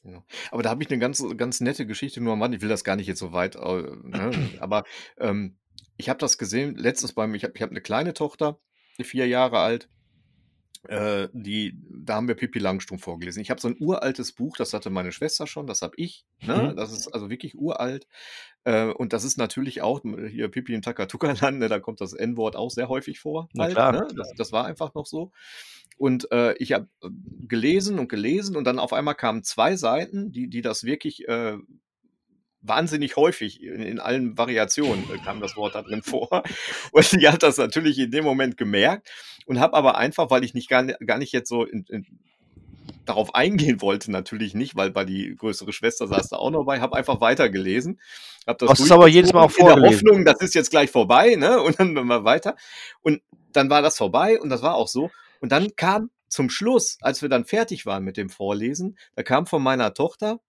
Genau. 0.08 0.24
Aber 0.50 0.62
da 0.62 0.70
habe 0.70 0.82
ich 0.82 0.88
'ne 0.88 0.98
ganz 0.98 1.22
ganz 1.36 1.60
nette 1.60 1.86
Geschichte 1.86 2.20
nur 2.22 2.32
am 2.32 2.40
Rande. 2.42 2.56
Ich 2.56 2.62
will 2.62 2.68
das 2.70 2.82
gar 2.84 2.96
nicht 2.96 3.06
jetzt 3.06 3.18
so 3.18 3.32
weit, 3.32 3.56
äh, 3.56 3.82
ne? 4.02 4.38
Aber, 4.58 4.84
ähm, 5.18 5.58
ich 5.98 6.08
habe 6.08 6.18
das 6.18 6.38
gesehen 6.38 6.76
letztens 6.76 7.12
beim 7.12 7.34
ich 7.34 7.44
habe 7.44 7.52
ich 7.54 7.62
habe 7.62 7.74
'ne 7.74 7.80
kleine 7.82 8.14
Tochter 8.14 8.58
4 9.02 9.26
Jahre 9.28 9.58
alt. 9.58 9.88
Äh, 10.88 11.28
die 11.32 11.74
da 11.90 12.14
haben 12.16 12.28
wir 12.28 12.36
Pippi 12.36 12.58
Langstrumpf 12.60 13.02
vorgelesen. 13.04 13.42
Ich 13.42 13.50
habe 13.50 13.60
so 13.60 13.68
'n 13.68 13.76
uraltes 13.80 14.32
Buch, 14.34 14.56
das 14.56 14.72
hatte 14.74 14.90
meine 14.90 15.12
Schwester 15.12 15.46
schon, 15.46 15.66
das 15.66 15.82
habe 15.82 15.94
ich, 15.96 16.26
ne? 16.46 16.62
Mhm. 16.62 16.74
Das 16.76 16.92
ist 16.92 17.08
also 17.14 17.30
wirklich 17.30 17.56
uralt. 17.56 18.06
Äh, 18.68 18.88
und 18.92 19.14
das 19.14 19.24
ist 19.24 19.38
natürlich 19.38 19.80
auch 19.80 20.02
hier 20.30 20.48
Pippi 20.48 20.74
im 20.74 20.82
Takatuka-Land, 20.82 21.58
ne, 21.58 21.68
da 21.68 21.80
kommt 21.80 22.02
das 22.02 22.12
N-Wort 22.12 22.54
auch 22.54 22.70
sehr 22.70 22.88
häufig 22.90 23.18
vor 23.18 23.48
halt, 23.58 23.72
klar, 23.72 23.92
ne? 23.92 24.06
Das 24.14 24.34
das 24.36 24.52
war 24.52 24.66
einfach 24.66 24.94
noch 24.94 25.06
so. 25.06 25.32
Und, 25.96 26.30
äh, 26.32 26.54
ich 26.58 26.72
habe, 26.72 26.88
äh, 27.02 27.08
gelesen 27.48 27.98
und 27.98 28.08
gelesen 28.08 28.56
und 28.56 28.64
dann 28.64 28.78
auf 28.78 28.92
einmal 28.92 29.14
kamen 29.14 29.42
2 29.42 29.76
Seiten, 29.76 30.32
die 30.32 30.48
die 30.50 30.60
das 30.60 30.84
wirklich, 30.84 31.26
äh, 31.28 31.56
wahnsinnig 32.60 33.16
häufig 33.16 33.62
in 33.62 33.80
in 33.80 34.00
allen 34.00 34.36
Variationen, 34.36 35.04
äh, 35.14 35.18
kam 35.24 35.40
das 35.40 35.56
Wort 35.56 35.74
da 35.74 35.82
drin 35.82 36.02
vor. 36.28 36.42
Und 36.92 37.12
ich 37.14 37.26
habe 37.26 37.38
das 37.38 37.56
natürlich 37.56 37.98
in 37.98 38.10
dem 38.10 38.24
Moment 38.24 38.56
gemerkt 38.58 39.10
und 39.46 39.60
habe 39.60 39.74
aber 39.76 39.96
einfach, 39.96 40.30
weil 40.30 40.44
ich 40.44 40.52
nicht 40.54 40.68
gar 40.68 40.84
gar 40.84 41.18
nicht 41.18 41.32
jetzt 41.32 41.48
so 41.48 41.64
in 41.64 41.84
in 41.88 42.06
darauf 43.08 43.34
eingehen 43.34 43.80
wollte 43.80 44.10
natürlich 44.10 44.54
nicht, 44.54 44.76
weil 44.76 44.94
weil 44.94 45.06
die 45.06 45.34
größere 45.36 45.72
Schwester 45.72 46.06
saß 46.06 46.28
da 46.28 46.36
auch 46.36 46.50
noch 46.50 46.64
bei, 46.64 46.80
habe 46.80 46.96
einfach 46.96 47.20
weitergelesen, 47.20 48.00
habe 48.46 48.58
das 48.58 48.70
Hast 48.70 48.80
es 48.80 48.90
aber 48.90 49.08
jedes 49.08 49.32
Mal 49.32 49.40
auch 49.40 49.46
durchgezogen 49.46 49.76
in 49.78 49.82
der 49.82 49.90
vorgelesen? 49.90 50.08
Hoffnung, 50.08 50.24
das 50.24 50.40
ist 50.40 50.54
jetzt 50.54 50.70
gleich 50.70 50.90
vorbei, 50.90 51.34
ne? 51.36 51.60
Und 51.62 51.78
dann 51.78 51.96
immer 51.96 52.24
weiter. 52.24 52.56
Und 53.02 53.22
dann 53.52 53.70
war 53.70 53.82
das 53.82 53.96
vorbei 53.96 54.40
und 54.40 54.50
das 54.50 54.62
war 54.62 54.74
auch 54.74 54.88
so. 54.88 55.10
Und 55.40 55.52
dann 55.52 55.74
kam 55.76 56.10
zum 56.28 56.50
Schluss, 56.50 56.98
als 57.00 57.22
wir 57.22 57.28
dann 57.28 57.44
fertig 57.44 57.86
waren 57.86 58.04
mit 58.04 58.16
dem 58.16 58.28
Vorlesen, 58.28 58.98
da 59.14 59.22
kam 59.22 59.46
von 59.46 59.62
meiner 59.62 59.94
Tochter 59.94 60.40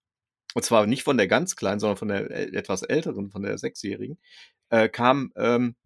und 0.54 0.64
zwar 0.64 0.86
nicht 0.86 1.04
von 1.04 1.16
der 1.16 1.28
ganz 1.28 1.56
Kleinen, 1.56 1.80
sondern 1.80 1.96
von 1.96 2.08
der 2.08 2.30
e 2.30 2.56
etwas 2.56 2.82
Älteren, 2.82 3.30
von 3.30 3.42
der 3.42 3.56
Sechsjährigen, 3.58 4.18
äh, 4.70 4.88
kam, 4.88 5.32
ähm: 5.36 5.76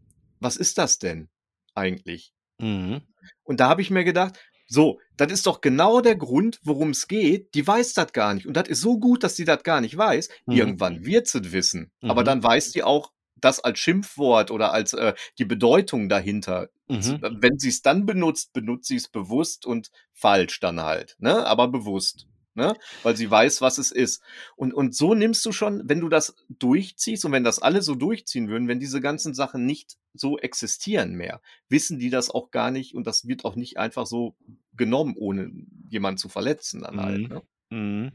„Was 0.41 0.57
ist 0.57 0.79
das 0.79 0.99
denn 0.99 1.29
eigentlich?“ 1.75 2.33
Mhm. 2.59 3.03
Und 3.45 3.61
da 3.61 3.69
habe 3.69 3.83
ich 3.83 3.91
mir 3.91 4.05
gedacht: 4.05 4.39
„So, 4.67 4.99
das 5.17 5.31
ist 5.33 5.47
doch 5.47 5.61
genau 5.61 6.01
der 6.01 6.17
Grund, 6.17 6.61
worum's 6.65 7.07
geht. 7.09 7.55
Die 7.55 7.67
weiß 7.67 7.95
das 7.95 8.13
gar 8.13 8.35
nicht. 8.35 8.47
Und 8.47 8.57
das 8.57 8.69
ist 8.69 8.81
so 8.81 8.99
gut, 8.99 9.23
dass 9.23 9.37
sie 9.37 9.45
das 9.45 9.63
gar 9.63 9.81
nicht 9.81 9.97
weiß. 9.97 10.29
Mhm. 10.47 10.55
Irgendwann 10.57 11.05
wird 11.05 11.27
sie's 11.29 11.53
wissen. 11.53 11.91
Aber 12.03 12.23
Mhm. 12.23 12.27
dann 12.27 12.43
weiß 12.43 12.73
sie 12.73 12.83
auch 12.83 13.13
das 13.37 13.61
als 13.61 13.79
Schimpfwort 13.79 14.51
oder 14.51 14.73
als, 14.73 14.95
äh, 14.95 15.13
die 15.39 15.45
Bedeutung 15.45 16.09
dahinter. 16.09 16.69
Mhm. 16.89 17.21
wenn 17.41 17.59
sie's 17.59 17.81
dann 17.83 18.05
benutzt, 18.07 18.53
benutzt 18.53 18.89
sie's 18.89 19.09
bewusst 19.09 19.65
und 19.67 19.91
falsch 20.13 20.61
dann 20.61 20.81
halt, 20.81 21.17
ne? 21.19 21.47
Aber 21.47 21.69
bewusst, 21.69 22.27
ne? 22.55 22.75
Weil 23.03 23.17
sie 23.17 23.31
weiß, 23.31 23.61
was 23.61 23.79
es 23.79 23.91
ist. 23.91 24.23
Und 24.57 24.73
und 24.75 24.95
so 24.95 25.15
nimmst 25.15 25.45
du 25.47 25.53
schon 25.53 25.83
wenn 25.89 26.01
du 26.01 26.09
das 26.09 26.37
durchziehst 26.49 27.25
und 27.25 27.33
wenn 27.33 27.45
das 27.45 27.59
alle 27.61 27.83
so 27.83 27.95
durchziehen 27.95 28.49
würden, 28.49 28.69
wenn 28.69 28.81
diese 28.81 29.01
ganzen 29.01 29.35
Sachen 29.35 29.67
nicht 29.67 29.97
so 30.15 30.39
existieren 30.39 31.15
mehr, 31.15 31.41
wissen 31.69 31.99
die 31.99 32.11
das 32.11 32.31
auch 32.31 32.51
gar 32.51 32.71
nicht 32.71 32.95
und 32.95 33.07
das 33.07 33.27
wird 33.27 33.45
auch 33.45 33.57
nicht 33.57 33.79
einfach 33.79 34.07
so 34.07 34.37
genommen, 34.77 35.15
ohne 35.17 35.51
jemanden 35.89 36.19
zu 36.19 36.29
verletzen 36.29 36.83
dann 36.83 37.01
halt, 37.01 37.23
Mhm. 37.23 37.29
ne? 37.29 37.43
Mhm. 37.71 38.13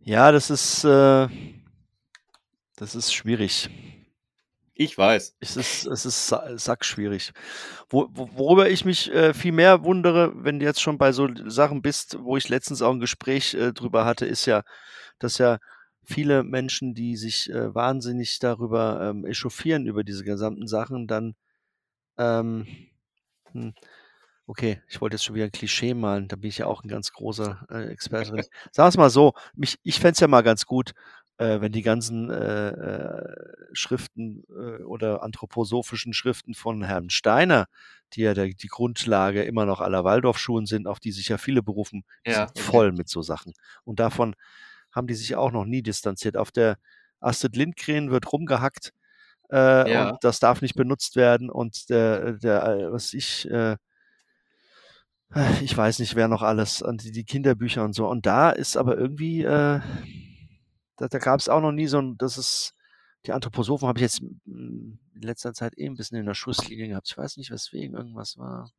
Ja, 0.00 0.32
das 0.32 0.50
ist, 0.50 0.84
äh 0.84 1.28
das 2.76 2.94
ist 2.94 3.12
schwierig. 3.12 3.68
Ich 4.80 4.96
weiß. 4.96 5.34
Es 5.40 5.56
ist 5.56 5.86
es 5.86 6.06
ist 6.06 6.28
sa 6.28 6.56
sackschwierig. 6.56 7.32
Wo 7.90 8.08
wo 8.12 8.28
worüber 8.36 8.70
ich 8.70 8.84
mich, 8.84 9.10
äh, 9.12 9.34
viel 9.34 9.50
mehr 9.52 9.84
wundere, 9.84 10.32
wenn 10.44 10.60
du 10.60 10.66
jetzt 10.66 10.80
schon 10.82 10.98
bei 10.98 11.10
so 11.12 11.28
Sachen 11.46 11.82
bist, 11.82 12.18
wo 12.20 12.36
ich 12.36 12.48
letztens 12.48 12.82
auch 12.82 12.92
'n 12.92 13.00
Gespräch, 13.00 13.54
äh, 13.54 13.72
drüber 13.72 14.04
hatte, 14.04 14.26
ist 14.26 14.46
ja, 14.46 14.62
dass 15.20 15.38
ja 15.38 15.58
viele 16.04 16.44
Menschen, 16.44 16.94
die 16.94 17.16
sich, 17.16 17.50
äh, 17.50 17.74
wahnsinnig 17.74 18.38
darüber, 18.40 19.00
ähm, 19.10 19.26
echauffieren, 19.26 19.86
über 19.86 20.04
diese 20.04 20.24
gesamten 20.24 20.68
Sachen, 20.68 21.08
dann, 21.08 21.36
ähm 22.18 22.66
hm, 23.52 23.74
okay, 24.48 24.82
ich 24.88 25.00
wollte 25.00 25.16
jetzt 25.16 25.24
schon 25.24 25.36
wieder 25.36 25.46
'n 25.46 25.52
Klischee 25.52 25.94
malen, 25.94 26.28
da 26.28 26.36
bin 26.36 26.50
ich 26.50 26.58
ja 26.58 26.66
auch 26.66 26.84
'n 26.84 26.88
ganz 26.88 27.12
großer, 27.12 27.66
äh, 27.70 27.84
Experte. 27.90 28.32
Sagen 28.72 28.88
wir's 28.88 28.98
mal 28.98 29.10
so, 29.10 29.34
mich 29.56 29.78
ich 29.84 29.96
fände 30.00 30.12
es 30.14 30.20
ja 30.20 30.28
mal 30.28 30.42
ganz 30.42 30.66
gut, 30.66 30.92
äh, 31.38 31.60
wenn 31.60 31.72
die 31.72 31.82
ganzen, 31.82 32.30
äh, 32.30 32.68
äh, 32.70 33.36
Schriften, 33.72 34.44
äh, 34.50 34.82
oder 34.84 35.22
anthroposophischen 35.22 36.12
Schriften 36.14 36.54
von 36.54 36.82
Herrn 36.84 37.10
Steiner, 37.10 37.66
die 38.14 38.22
ja 38.22 38.34
der 38.34 38.48
die 38.48 38.68
Grundlage 38.68 39.42
immer 39.44 39.66
noch 39.66 39.80
aller 39.80 40.04
Waldorfschulen 40.04 40.66
sind, 40.66 40.86
auf 40.88 41.00
die 41.00 41.12
sich 41.12 41.28
ja 41.28 41.38
viele 41.38 41.62
berufen, 41.62 42.04
Ja, 42.24 42.46
sind 42.46 42.58
voll 42.58 42.92
mit 42.92 43.08
so 43.08 43.22
Sachen. 43.22 43.54
Und 43.84 44.00
davon 44.00 44.34
haben 44.92 45.06
die 45.06 45.14
sich 45.14 45.36
auch 45.36 45.52
noch 45.52 45.64
nie 45.66 45.82
distanziert. 45.82 46.36
Auf 46.36 46.50
der 46.52 46.76
Astrid 47.20 47.56
Lindgren 47.56 48.10
wird 48.10 48.32
rumgehackt, 48.32 48.92
äh, 49.50 49.86
und 49.88 50.14
Ja. 50.14 50.18
das 50.22 50.40
darf 50.40 50.62
nicht 50.62 50.76
benutzt 50.76 51.16
werden 51.16 51.50
und 51.50 51.90
der 51.90 52.34
der, 52.34 52.64
äh, 52.66 52.92
was 52.92 53.12
ich, 53.14 53.50
äh 53.50 53.76
ich 55.62 55.76
weiß 55.76 55.98
nicht, 55.98 56.16
wer 56.16 56.28
noch 56.28 56.42
alles 56.42 56.80
und 56.82 57.04
die 57.04 57.12
die 57.12 57.24
Kinderbücher 57.24 57.84
und 57.84 57.92
so. 57.94 58.08
Und 58.08 58.24
da 58.26 58.50
ist 58.50 58.76
aber 58.76 58.96
irgendwie, 58.96 59.42
äh 59.42 59.80
da 60.98 61.08
da 61.08 61.18
gab's 61.18 61.48
auch 61.48 61.60
noch 61.62 61.72
nie 61.72 61.86
so 61.88 61.98
'n 61.98 62.16
das 62.18 62.38
ist 62.38 62.74
die 63.26 63.32
Anthroposophen 63.32 63.88
habe 63.88 63.98
ich 64.00 64.02
jetzt, 64.04 64.20
in 64.20 64.98
letzter 65.14 65.54
Zeit 65.54 65.74
eh 65.78 65.86
'n 65.86 65.96
bisschen 65.96 66.18
in 66.18 66.26
der 66.26 66.34
Schusslinie 66.34 66.88
gehabt. 66.88 67.08
Ich 67.10 67.18
weiß 67.18 67.36
nicht, 67.38 67.50
weswegen, 67.50 67.96
irgendwas 67.96 68.38
war, 68.38 68.70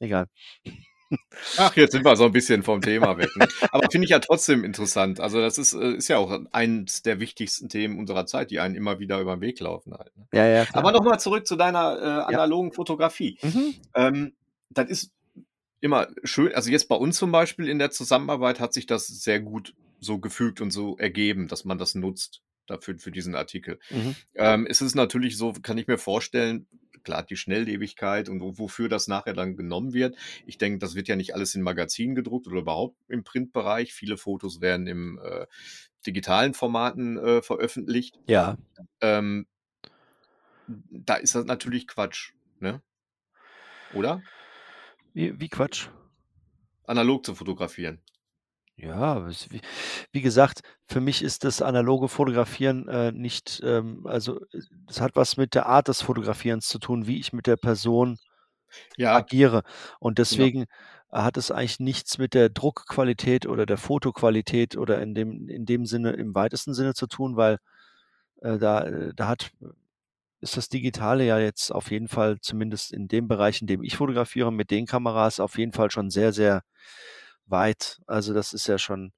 egal. 0.00 0.28
Ach, 1.56 1.74
jetzt 1.76 1.92
sind 1.92 2.04
wir 2.04 2.14
so 2.16 2.24
'n 2.26 2.32
bisschen 2.32 2.62
vom 2.62 2.82
Thema 2.82 3.18
weg, 3.18 3.34
ne? 3.36 3.48
Aber 3.72 3.90
finde 3.90 4.04
ich 4.04 4.10
ja 4.10 4.18
trotzdem 4.20 4.64
interessant. 4.64 5.18
Also, 5.20 5.40
das 5.40 5.58
ist 5.58 5.72
äh, 5.72 5.92
ist 5.94 6.08
ja 6.08 6.18
auch 6.18 6.30
eins 6.52 7.02
der 7.02 7.20
wichtigsten 7.20 7.68
Themen 7.68 7.98
unserer 7.98 8.26
Zeit, 8.26 8.50
die 8.50 8.60
einem 8.60 8.74
immer 8.76 8.98
wieder 9.00 9.20
über 9.20 9.32
'n 9.32 9.40
Weg 9.40 9.58
laufen 9.60 9.94
halt, 9.94 10.16
ne? 10.16 10.28
Ja, 10.32 10.44
ja, 10.46 10.66
Aber 10.72 10.92
klar. 10.92 10.92
noch 10.92 11.02
mal 11.04 11.18
zurück 11.18 11.46
zu 11.46 11.56
deiner, 11.56 11.98
äh, 12.00 12.04
Ja. 12.28 12.38
analogen 12.38 12.72
Fotografie. 12.72 13.38
Mhm. 13.42 13.78
Ähm, 13.94 14.34
das 14.70 14.90
ist 14.90 15.12
immer 15.80 16.08
schön 16.24 16.54
also, 16.54 16.70
jetzt 16.70 16.88
bei 16.88 16.96
uns 16.96 17.18
zum 17.18 17.32
Beispiel 17.32 17.68
in 17.68 17.78
der 17.80 17.90
Zusammenarbeit 17.92 18.60
hat 18.60 18.74
sich 18.74 18.86
das 18.86 19.08
sehr 19.08 19.40
gut 19.40 19.74
so 20.00 20.18
gefügt 20.18 20.60
und 20.60 20.70
so 20.70 20.96
ergeben, 20.98 21.48
dass 21.48 21.64
man 21.64 21.78
das 21.78 21.94
nutzt 21.94 22.42
dafür 22.66 22.98
für 22.98 23.10
diesen 23.10 23.34
Artikel. 23.34 23.78
Mhm. 23.90 24.16
Ähm, 24.34 24.66
es 24.68 24.80
ist 24.80 24.94
natürlich 24.94 25.36
so, 25.36 25.52
kann 25.52 25.78
ich 25.78 25.86
mir 25.86 25.98
vorstellen 25.98 26.66
klar, 27.04 27.22
die 27.22 27.36
Schnelllebigkeit 27.36 28.28
und 28.28 28.40
wo 28.40 28.58
wofür 28.58 28.88
das 28.88 29.08
nachher 29.08 29.32
dann 29.32 29.56
genommen 29.56 29.94
wird. 29.94 30.16
Ich 30.46 30.58
denke, 30.58 30.78
das 30.78 30.94
wird 30.94 31.08
ja 31.08 31.16
nicht 31.16 31.34
alles 31.34 31.54
in 31.54 31.62
Magazinen 31.62 32.14
gedruckt 32.14 32.46
oder 32.46 32.58
überhaupt 32.58 32.96
im 33.08 33.24
Printbereich. 33.24 33.94
Viele 33.94 34.16
Fotos 34.16 34.60
werden 34.60 34.86
im, 34.86 35.18
äh, 35.22 35.46
digitalen 36.06 36.54
Formaten, 36.54 37.16
äh, 37.16 37.42
veröffentlicht. 37.42 38.18
Ja. 38.26 38.58
Ähm 39.00 39.46
da 40.90 41.14
ist 41.14 41.34
das 41.34 41.46
natürlich 41.46 41.86
Quatsch, 41.86 42.32
ne? 42.60 42.82
Oder? 43.94 44.22
Wie 45.14 45.40
wie 45.40 45.48
Quatsch? 45.48 45.88
Analog 46.84 47.24
zu 47.24 47.34
fotografieren. 47.34 48.02
Ja, 48.80 49.26
es 49.26 49.50
wie 49.50 49.60
wie 50.12 50.20
gesagt, 50.20 50.60
für 50.86 51.00
mich 51.00 51.22
ist 51.22 51.42
das 51.42 51.62
analoge 51.62 52.06
Fotografieren, 52.08 52.86
äh, 52.88 53.10
nicht, 53.10 53.60
ähm 53.64 54.06
also, 54.06 54.40
äh, 54.52 54.60
das 54.86 55.00
hat 55.00 55.16
was 55.16 55.36
mit 55.36 55.54
der 55.56 55.66
Art 55.66 55.88
des 55.88 56.00
Fotografierens 56.02 56.68
zu 56.68 56.78
tun, 56.78 57.08
wie 57.08 57.18
ich 57.18 57.32
mit 57.32 57.48
der 57.48 57.56
Person 57.56 58.18
Ja. 58.98 59.28
agiere. 59.28 59.62
Und 60.00 60.18
Genau. 60.30 60.48
deswegen 60.48 60.66
hat 61.12 61.36
es 61.38 61.50
eigentlich 61.50 61.80
nichts 61.80 62.18
mit 62.18 62.34
der 62.34 62.50
Druckqualität 62.50 63.46
oder 63.46 63.66
der 63.66 63.78
Fotoqualität 63.78 64.76
oder 64.76 65.02
in 65.02 65.14
dem 65.14 65.48
in 65.48 65.66
dem 65.66 65.86
Sinne 65.86 66.12
im 66.12 66.34
weitesten 66.34 66.74
Sinne 66.74 66.94
zu 66.94 67.06
tun, 67.08 67.36
weil, 67.36 67.58
äh, 68.42 68.58
da 68.58 68.82
äh, 68.86 69.12
da 69.16 69.28
hat 69.28 69.50
ist 70.42 70.56
das 70.58 70.68
Digitale 70.70 71.26
ja 71.26 71.38
jetzt 71.40 71.72
auf 71.72 71.90
jeden 71.92 72.08
Fall 72.08 72.38
zumindest 72.40 72.92
in 72.92 73.08
dem 73.08 73.28
Bereich, 73.28 73.60
in 73.62 73.66
dem 73.68 73.82
ich 73.84 73.96
fotografiere, 73.96 74.52
mit 74.52 74.70
den 74.72 74.86
Kameras 74.86 75.40
auf 75.40 75.58
jeden 75.58 75.72
Fall 75.72 75.90
schon 75.92 76.10
sehr, 76.10 76.32
sehr 76.34 76.62
weit. 77.50 78.00
Also, 78.06 78.34
das 78.34 78.52
ist 78.54 78.66
ja 78.68 78.78
schon 78.78 79.12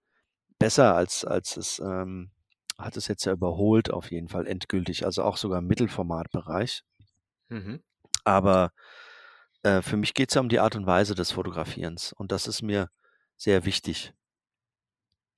besser 0.59 0.95
als 0.97 1.25
als 1.25 1.57
es, 1.59 1.81
ähm 1.81 2.31
hat 2.79 2.97
es 2.97 3.09
jetzt 3.09 3.25
ja 3.27 3.33
überholt 3.35 3.91
auf 3.93 4.11
jeden 4.13 4.29
Fall 4.29 4.47
endgültig, 4.49 5.07
also, 5.07 5.23
auch 5.25 5.37
sogar 5.39 5.61
im 5.61 5.67
Mittelformatbereich. 5.69 6.83
Mhm. 7.51 7.81
Aber, 8.25 8.73
äh, 9.63 9.83
für 9.83 9.97
mich 9.97 10.15
geht's 10.15 10.35
ja 10.35 10.41
um 10.43 10.49
die 10.51 10.61
Art 10.61 10.77
und 10.77 10.87
Weise 10.87 11.15
des 11.15 11.33
Fotografierens 11.33 12.13
und 12.15 12.33
das 12.33 12.47
ist 12.49 12.63
mir 12.63 12.91
sehr 13.37 13.65
wichtig. 13.67 14.15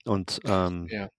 Und, 0.07 0.41
ähm 0.45 0.93
Ja. 0.93 1.11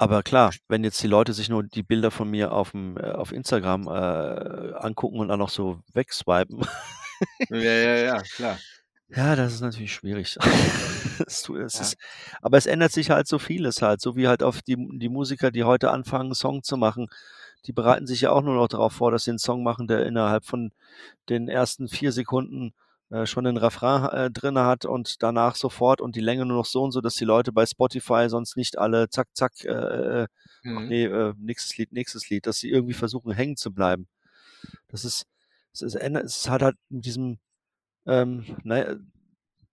aber 0.00 0.22
klar, 0.22 0.52
wenn 0.68 0.84
jetzt 0.84 1.02
die 1.02 1.08
Leute 1.08 1.32
sich 1.32 1.48
nur 1.48 1.64
die 1.64 1.82
Bilder 1.82 2.10
von 2.12 2.30
mir 2.30 2.52
auf'm 2.52 2.98
äh, 3.02 3.10
auf 3.12 3.32
Instagram, 3.32 3.88
äh, 3.88 4.74
angucken 4.74 5.18
und 5.18 5.28
dann 5.28 5.40
noch 5.40 5.48
so 5.50 5.80
wegswipen. 5.92 6.64
Ja, 7.50 7.56
ja, 7.58 7.96
ja, 7.96 8.22
klar. 8.24 8.62
Ja, 9.16 9.36
das 9.36 9.54
ist 9.54 9.60
natürlich 9.62 9.92
schwierig. 9.94 10.36
Es 11.26 11.42
tu 11.42 11.56
es 11.56 11.80
Ja. 11.80 11.80
ist 11.80 11.96
aber 12.42 12.58
es 12.58 12.66
ändert 12.66 12.92
sich 12.92 13.10
halt 13.10 13.26
so 13.26 13.38
vieles 13.38 13.82
halt, 13.82 14.00
so 14.00 14.14
wie 14.16 14.28
halt 14.28 14.42
auf 14.42 14.62
die 14.62 14.76
die 14.98 15.08
Musiker, 15.08 15.50
die 15.50 15.64
heute 15.64 15.90
anfangen, 15.90 16.30
'n 16.30 16.34
Song 16.34 16.62
zu 16.62 16.76
machen, 16.76 17.08
die 17.66 17.72
bereiten 17.72 18.06
sich 18.06 18.20
ja 18.22 18.30
auch 18.32 18.42
nur 18.42 18.54
noch 18.54 18.68
darauf 18.68 18.92
vor, 18.94 19.10
dass 19.10 19.24
sie 19.24 19.32
'n 19.32 19.38
Song 19.38 19.62
machen, 19.64 19.88
der 19.88 20.06
innerhalb 20.06 20.44
von 20.44 20.72
den 21.30 21.48
ersten 21.48 21.88
4 21.88 22.12
Sekunden, 22.12 22.72
äh, 23.10 23.26
schon 23.26 23.44
den 23.44 23.56
Refrain, 23.58 24.04
äh, 24.10 24.30
drinne 24.32 24.64
hat 24.66 24.84
und 24.86 25.22
danach 25.22 25.56
sofort 25.56 26.00
und 26.02 26.16
die 26.16 26.20
Länge 26.22 26.46
nur 26.46 26.58
noch 26.58 26.66
so 26.66 26.82
und 26.84 26.92
so, 26.92 27.00
dass 27.02 27.14
die 27.16 27.24
Leute 27.26 27.52
bei 27.52 27.66
Spotify 27.66 28.28
sonst 28.30 28.56
nicht 28.56 28.78
alle 28.78 29.08
zack, 29.10 29.28
zack, 29.34 29.64
äh, 29.64 29.70
äh, 30.24 30.26
ach 30.74 30.86
Mhm. 30.86 30.88
ne, 30.88 31.04
äh, 31.06 31.34
nächstes 31.38 31.76
Lied, 31.78 31.92
nächstes 31.92 32.30
Lied, 32.30 32.46
dass 32.46 32.58
sie 32.58 32.70
irgendwie 32.70 32.94
versuchen, 32.94 33.32
hängen 33.32 33.56
zu 33.56 33.72
bleiben. 33.72 34.08
Das 34.88 35.04
ist 35.06 35.26
es 35.74 35.82
ist 35.82 35.96
änder 35.96 36.24
es 36.24 36.48
hat 36.50 36.62
halt 36.62 36.76
mit 36.90 37.04
diesem, 37.06 37.38
ähm, 38.08 38.46
na 38.64 38.78
ja, 38.78 38.96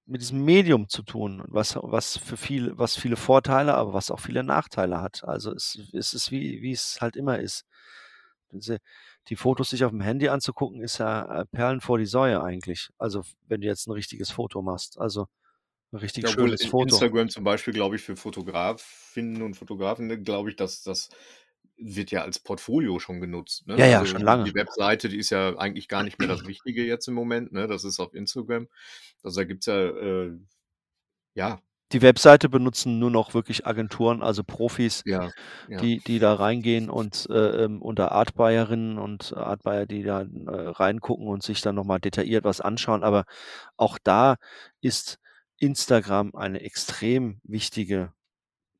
mit 0.07 0.21
diesem 0.21 0.45
Medium 0.45 0.89
zu 0.89 1.03
tun, 1.03 1.43
was 1.47 1.77
was 1.81 2.17
für 2.17 2.37
viel 2.37 2.77
was 2.77 2.97
viele 2.97 3.17
Vorteile, 3.17 3.75
aber 3.75 3.93
was 3.93 4.11
auch 4.11 4.19
viele 4.21 4.43
Nachteile 4.43 5.01
hat. 5.01 5.23
Also, 5.25 5.53
es 5.53 5.79
es 5.93 6.13
ist 6.15 6.31
wie 6.31 6.61
wie 6.63 6.71
es 6.73 6.99
halt 7.01 7.15
immer 7.17 7.39
ist. 7.39 7.65
Diese 8.51 8.79
die 9.29 9.35
Fotos 9.37 9.71
sich 9.71 9.83
auf'm 9.85 10.03
Handy 10.03 10.29
anzugucken, 10.29 10.81
ist 10.83 10.99
ja, 10.99 11.41
äh, 11.43 11.45
Perlen 11.47 11.81
vor 11.81 11.99
die 11.99 12.05
Säue 12.07 12.43
eigentlich. 12.43 12.89
Also, 12.99 13.23
wenn 13.47 13.61
du 13.61 13.67
jetzt 13.67 13.87
'n 13.87 13.93
richtiges 13.93 14.31
Foto 14.31 14.61
machst, 14.63 14.99
also 14.99 15.27
'n 15.93 15.97
richtig 15.99 16.27
Ja, 16.27 16.29
schönes 16.29 16.65
Foto. 16.65 17.07
Instagram 17.07 17.29
zum 17.29 17.43
Beispiel, 17.43 17.73
glaube 17.73 17.97
ich, 17.97 18.01
für 18.01 18.15
Fotografinnen 18.15 19.41
und 19.41 19.55
Fotografen, 19.55 20.07
ne, 20.07 20.21
glaube 20.21 20.49
ich, 20.49 20.55
das 20.55 20.81
das 20.81 21.09
wird 21.77 22.11
ja 22.11 22.23
als 22.23 22.39
Portfolio 22.39 22.99
schon 22.99 23.19
genutzt, 23.21 23.67
ne? 23.67 23.77
Ja, 23.77 23.85
ja, 23.87 23.99
Also, 23.99 24.13
schon 24.13 24.21
lange. 24.21 24.43
die 24.45 24.53
Webseite, 24.55 25.09
die 25.09 25.17
ist 25.17 25.29
ja 25.29 25.57
eigentlich 25.57 25.87
gar 25.87 26.03
nicht 26.03 26.19
mehr 26.19 26.27
das 26.27 26.45
Wichtige 26.47 26.85
jetzt 26.85 27.07
im 27.07 27.13
Moment, 27.15 27.51
ne? 27.53 27.67
Das 27.67 27.83
ist 27.83 27.99
auf 27.99 28.13
Instagram. 28.13 28.67
Also, 29.23 29.41
da 29.41 29.45
gibt's 29.45 29.65
ja, 29.67 29.75
äh 29.89 30.31
ja. 31.35 31.59
Die 31.91 32.01
Webseite 32.01 32.49
benutzen 32.49 32.97
nur 32.99 33.11
noch 33.11 33.33
wirklich 33.35 33.67
Agenturen, 33.67 34.23
also 34.23 34.43
Profis, 34.43 35.03
Ja, 35.05 35.29
ja. 35.67 35.77
die 35.79 35.99
die 35.99 36.17
da 36.19 36.33
reingehen 36.33 36.89
und, 36.89 37.27
äh, 37.29 37.63
ähm, 37.65 37.81
unter 37.81 38.11
Art-Buyerinnen 38.11 38.97
und 38.97 39.33
Art-Buyer, 39.37 39.85
die 39.85 40.01
da, 40.03 40.21
äh, 40.21 40.25
reingucken 40.47 41.27
und 41.27 41.43
sich 41.43 41.61
dann 41.61 41.75
noch 41.75 41.83
mal 41.85 41.99
detailliert 41.99 42.43
was 42.43 42.59
anschauen. 42.61 43.03
Aber 43.03 43.25
auch 43.77 43.99
da 44.03 44.37
ist 44.81 45.19
Instagram 45.59 46.33
eine 46.35 46.61
extrem 46.61 47.39
wichtige 47.43 48.13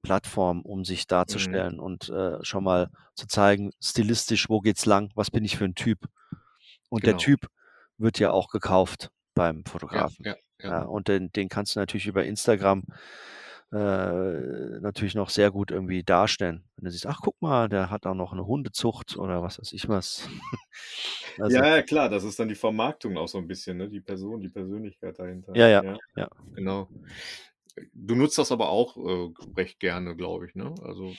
Plattform, 0.06 0.62
um 0.64 0.86
sich 0.86 1.08
Mhm. 1.28 1.66
darzustellen 1.66 1.80
und, 1.82 2.10
äh, 2.10 2.44
schon 2.46 2.64
mal 2.66 2.90
zu 3.16 3.28
zeigen, 3.28 3.72
stilistisch, 3.82 4.50
wo 4.50 4.62
geht's 4.62 4.86
lang? 4.88 5.12
Was 5.16 5.32
bin 5.32 5.46
ich 5.46 5.58
für 5.58 5.66
'n 5.66 5.76
Typ? 5.76 6.08
Und 6.90 7.06
der 7.08 7.16
Genau. 7.16 7.18
Typ 7.18 7.48
wird 7.98 8.20
ja 8.20 8.32
auch 8.32 8.50
gekauft 8.50 9.12
beim 9.36 9.66
Fotografen. 9.66 10.26
ja, 10.26 10.36
ja. 10.60 10.72
Ja, 10.72 10.84
und 10.84 11.08
den 11.10 11.32
den 11.34 11.50
kannst 11.50 11.76
du 11.76 11.80
natürlich 11.82 12.08
über 12.08 12.26
Instagram, 12.26 12.84
äh, 13.74 14.80
natürlich 14.82 15.16
noch 15.16 15.30
sehr 15.32 15.52
gut 15.52 15.72
irgendwie 15.72 16.04
darstellen. 16.04 16.66
Wenn 16.78 16.86
du 16.86 16.92
siehst: 16.92 17.08
„Ach, 17.08 17.20
guck 17.24 17.42
mal, 17.42 17.70
der 17.70 17.90
hat 17.92 18.06
auch 18.08 18.16
noch 18.16 18.34
'ne 18.34 18.46
Hundezucht“ 18.48 19.18
oder 19.18 19.44
was 19.44 19.60
weiß 19.60 19.74
ich 19.74 19.90
was. 19.90 20.30
Also 21.40 21.64
Ja, 21.64 21.76
ja, 21.76 21.82
klar, 21.84 22.10
das 22.10 22.24
ist 22.24 22.40
dann 22.40 22.48
die 22.50 22.56
Vermarktung 22.56 23.18
auch 23.18 23.28
so 23.28 23.38
'n 23.38 23.48
bisschen, 23.48 23.78
ne? 23.78 23.88
Die 23.88 24.02
Person, 24.02 24.42
die 24.42 24.50
Persönlichkeit 24.50 25.20
dahinter. 25.20 25.56
Ja, 25.56 25.68
ja, 25.68 25.82
Ja, 25.82 25.98
ja. 26.16 26.28
genau. 26.56 26.92
Du 27.94 28.16
nutzt 28.16 28.38
das 28.38 28.52
aber 28.52 28.70
auch, 28.70 28.96
äh, 28.98 29.34
recht 29.58 29.80
gerne, 29.80 30.16
glaube 30.16 30.48
ich, 30.48 30.56
ne? 30.56 30.80
Also 30.84 31.18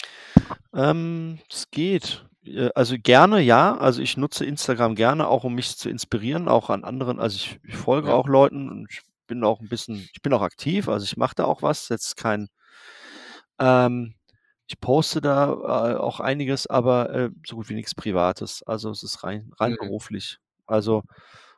Ähm, 0.74 1.38
es 1.50 1.70
geht. 1.70 2.26
Äh, 2.44 2.70
also, 2.74 2.96
gerne, 3.02 3.40
ja. 3.40 3.76
Also, 3.76 4.02
ich 4.02 4.16
nutze 4.16 4.44
Instagram 4.44 4.94
gerne, 4.94 5.28
auch 5.28 5.44
um 5.44 5.54
mich 5.54 5.76
zu 5.76 5.88
inspirieren, 5.88 6.48
auch 6.48 6.70
an 6.70 6.84
anderen 6.84 7.20
also, 7.20 7.36
ich 7.36 7.60
ich 7.64 7.76
folge 7.76 8.08
Ja. 8.08 8.12
auch 8.12 8.26
Leuten 8.28 8.68
und 8.70 8.86
ich 8.90 9.00
bin 9.26 9.42
auch 9.44 9.60
'n 9.60 9.68
bisschen 9.68 10.08
ich 10.12 10.22
bin 10.22 10.32
auch 10.32 10.42
aktiv, 10.42 10.88
also, 10.88 11.04
ich 11.04 11.16
mache 11.16 11.34
da 11.36 11.44
auch 11.44 11.62
was, 11.62 11.88
jetzt 11.88 12.16
kein 12.16 12.48
ähm, 13.60 14.14
ich 14.68 14.80
poste 14.80 15.20
da, 15.20 15.94
äh, 15.94 15.96
auch 15.96 16.18
einiges, 16.20 16.66
aber, 16.66 17.10
äh, 17.14 17.30
so 17.46 17.56
gut 17.56 17.68
wie 17.68 17.74
nix 17.74 17.94
Privates. 17.94 18.62
Also, 18.64 18.90
es 18.90 19.02
ist 19.04 19.22
rein 19.24 19.50
rein 19.60 19.76
Mhm. 19.76 19.76
beruflich. 19.76 20.38
Also, 20.66 21.02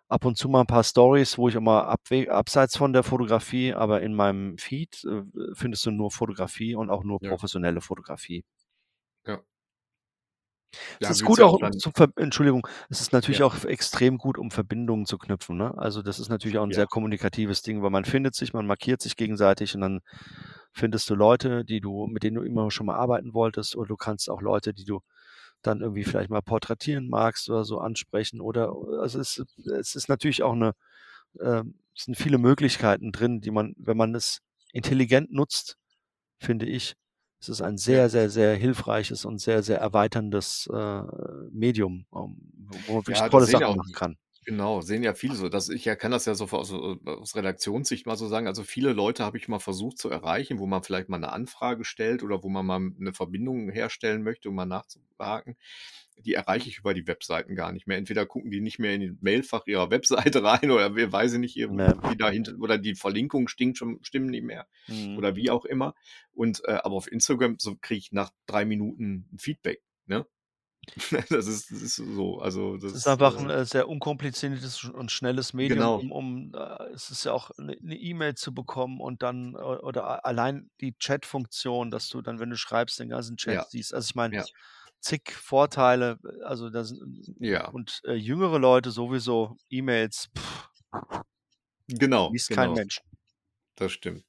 ab 0.09 0.25
und 0.25 0.37
zu 0.39 0.49
mal 0.49 0.63
'n 0.63 0.67
paar 0.67 0.85
Storys, 0.85 1.39
wo 1.39 1.49
ich 1.49 1.57
abwe 1.57 2.31
abseits 2.31 2.77
von 2.77 2.93
der 2.93 3.03
Fotografie 3.03 3.75
aber 3.75 4.03
in 4.03 4.15
meinem 4.15 4.59
Feed, 4.59 5.05
äh, 5.05 5.23
findest 5.55 5.87
du 5.87 5.91
nur 5.91 6.11
Fotografie 6.11 6.75
und 6.75 6.91
auch 6.91 7.05
nur 7.05 7.21
Ja. 7.21 7.39
professionelle 7.39 7.81
Fotografie. 7.83 8.43
Ja. 9.27 9.43
Es 11.03 11.11
Ja, 11.11 11.11
ist 11.11 11.23
gut 11.23 11.41
auch 11.41 11.53
auch 11.53 11.55
um 11.55 11.61
dann 11.61 11.79
zu 11.79 11.91
ver 11.95 12.09
Entschuldigung, 12.17 12.67
es 12.89 13.01
ist 13.01 13.13
natürlich 13.13 13.43
Ja. 13.43 13.45
auch 13.45 13.65
extrem 13.65 14.19
gut, 14.19 14.37
um 14.37 14.51
Verbindungen 14.51 15.07
zu 15.07 15.17
knüpfen, 15.19 15.57
ne? 15.57 15.73
Also, 15.79 16.03
das 16.03 16.19
ist 16.19 16.29
natürlich 16.29 16.59
auch 16.59 16.65
'n 16.65 16.73
Ja. 16.73 16.73
sehr 16.73 16.87
kommunikatives 16.87 17.63
Ding, 17.63 17.83
weil 17.83 17.91
man 17.91 18.05
findet 18.05 18.35
sich, 18.35 18.53
man 18.53 18.67
markiert 18.67 19.01
sich 19.01 19.17
gegenseitig 19.17 19.75
und 19.77 19.81
dann 19.83 20.01
findest 20.73 21.09
du 21.11 21.15
Leute, 21.15 21.65
die 21.65 21.81
du 21.81 22.07
mit 22.09 22.23
denen 22.25 22.37
du 22.37 22.43
immer 22.43 22.71
schon 22.71 22.87
mal 22.87 22.97
arbeiten 22.97 23.33
wolltest 23.35 23.77
oder 23.77 23.89
du 23.89 23.97
kannst 23.97 24.29
auch 24.31 24.43
Leute, 24.43 24.75
die 24.75 24.85
du 24.85 25.01
dann 25.63 25.81
irgendwie 25.83 26.05
vielleicht 26.05 26.31
mal 26.31 26.43
porträtieren 26.43 27.09
magst 27.09 27.51
oder 27.51 27.65
so 27.65 27.79
ansprechen 27.81 28.41
oder 28.41 28.73
also, 29.01 29.21
es 29.21 29.43
es 29.79 29.95
ist 29.97 30.09
natürlich 30.09 30.43
auch 30.45 30.55
'ne 30.55 30.75
ähm, 31.41 31.77
es 31.97 32.05
sind 32.07 32.17
viele 32.17 32.39
Möglichkeiten 32.39 33.13
drin, 33.13 33.41
die 33.43 33.51
man 33.53 33.75
wenn 33.79 33.97
man 33.99 34.15
es 34.17 34.41
intelligent 34.73 35.33
nutzt, 35.33 35.77
finde 36.41 36.67
ich, 36.67 36.95
ist 37.41 37.49
es 37.51 37.63
ein 37.63 37.79
Ja. 37.87 38.01
sehr, 38.01 38.11
sehr, 38.11 38.31
sehr 38.31 38.57
hilfreiches 38.57 39.25
und 39.27 39.41
sehr, 39.41 39.63
sehr 39.65 39.79
erweiterndes, 39.81 40.69
äh, 40.73 41.03
Medium, 41.53 42.07
wo 42.11 42.29
man 42.29 42.97
wirklich 42.97 43.25
Ja, 43.25 43.29
tolle 43.31 43.47
Sachen 43.49 43.65
auch 43.65 43.77
machen 43.77 43.93
kann. 43.95 44.17
Genau, 44.49 44.81
sehen 44.81 45.03
ja 45.03 45.15
viele 45.15 45.35
so. 45.35 45.49
Das 45.49 45.69
ich 45.69 45.85
ja 45.85 45.95
kann 45.97 46.11
das 46.11 46.25
ja 46.27 46.35
so 46.35 46.45
aus 46.47 46.73
äh, 46.73 46.77
aus 47.11 47.37
Redaktionssicht 47.37 48.07
mal 48.07 48.17
so 48.17 48.27
sagen. 48.29 48.47
Also, 48.47 48.63
viele 48.65 48.93
Leute 48.93 49.25
habe 49.25 49.37
ich 49.39 49.49
mal 49.49 49.59
versucht 49.59 49.99
zu 49.99 50.09
erreichen, 50.11 50.59
wo 50.59 50.67
man 50.67 50.83
vielleicht 50.83 51.09
mal 51.09 51.19
'ne 51.19 51.33
Anfrage 51.33 51.85
stellt 51.85 52.23
oder 52.23 52.43
wo 52.43 52.49
man 52.49 52.65
mal 52.67 52.81
'ne 52.81 53.13
Verbindung 53.13 53.71
herstellen 53.71 54.23
möchte, 54.23 54.49
um 54.49 54.55
mal 54.57 54.67
nachzuhaken. 54.67 55.57
Die 56.19 56.35
erreiche 56.35 56.69
ich 56.69 56.79
über 56.79 56.95
die 56.95 57.07
Webseiten 57.07 57.55
gar 57.55 57.73
nicht 57.73 57.87
mehr. 57.87 57.99
Entweder 57.99 58.27
gucken 58.27 58.51
die 58.51 58.61
nicht 58.61 58.79
mehr 58.81 58.95
in 58.95 59.01
den 59.03 59.19
Mailfach 59.21 59.67
ihrer 59.67 59.91
Webseite 59.91 60.43
rein 60.43 60.71
oder 60.71 60.95
we 60.97 61.11
weiß 61.13 61.35
ich 61.35 61.39
nicht, 61.41 61.57
wie 61.57 62.17
dahinter 62.17 62.55
oder 62.61 62.79
die 62.79 62.95
Verlinkungen 62.97 63.49
stinkt 63.49 63.79
schon 63.79 63.99
stimmen 64.03 64.31
nicht 64.31 64.45
mehr 64.45 64.67
Mhm. 64.89 65.19
oder 65.19 65.37
wie 65.37 65.51
auch 65.51 65.65
immer. 65.65 65.95
Und, 66.33 66.63
äh, 66.65 66.73
aber 66.83 66.95
auf 66.97 67.11
Instagram 67.13 67.57
so 67.59 67.77
kriege 67.77 67.99
ich 67.99 68.13
nach 68.13 68.31
3 68.47 68.65
Minuten 68.65 69.29
Feedback, 69.39 69.83
ne? 70.07 70.27
Das 71.31 71.47
ist 71.47 71.71
das 71.71 71.83
ist 71.83 71.97
so, 71.97 72.39
also, 72.41 72.77
Es 72.91 72.95
ist 72.95 73.07
das, 73.07 73.07
einfach 73.07 73.37
äh 73.37 73.51
äh, 73.51 73.67
sehr 73.67 73.87
unkompliziertes 73.87 74.85
und 74.85 75.11
schnelles 75.13 75.53
Medium, 75.53 75.91
Genau. 75.91 76.09
um 76.11 76.11
um 76.11 76.53
äh, 76.55 76.85
es 76.95 77.11
ist 77.11 77.25
ja 77.25 77.33
auch 77.35 77.51
'ne 77.59 77.77
'ne 77.83 77.97
E-Mail 77.97 78.35
zu 78.35 78.55
bekommen 78.55 78.99
und 79.01 79.23
dann 79.23 79.55
o 79.57 79.77
oder 79.81 80.05
a 80.05 80.15
allein 80.21 80.71
die 80.81 80.95
Chatfunktion, 80.99 81.91
dass 81.91 82.09
du 82.09 82.23
dann, 82.23 82.39
wenn 82.41 82.49
du 82.49 82.57
schreibst, 82.57 82.99
den 82.99 83.11
ganzen 83.11 83.37
Chat 83.37 83.59
Ja. 83.59 83.69
siehst. 83.69 83.93
Also, 83.93 84.07
ich 84.09 84.15
meine, 84.15 84.33
Ja. 84.33 84.49
zig 85.01 85.33
Vorteile, 85.33 86.19
äh, 86.25 86.45
also, 86.45 86.71
da 86.71 86.85
sind 86.85 87.37
Ja. 87.41 87.73
und, 87.73 88.01
äh, 88.05 88.15
jüngere 88.15 88.59
Leute 88.59 88.91
sowieso 88.93 89.57
E-Mails 89.71 90.31
Genau, 91.91 92.35
liest 92.35 92.51
kein 92.51 92.73
genau. 92.73 92.75
Mensch. 92.75 93.01
Das 93.77 93.93
stimmt. 93.93 94.25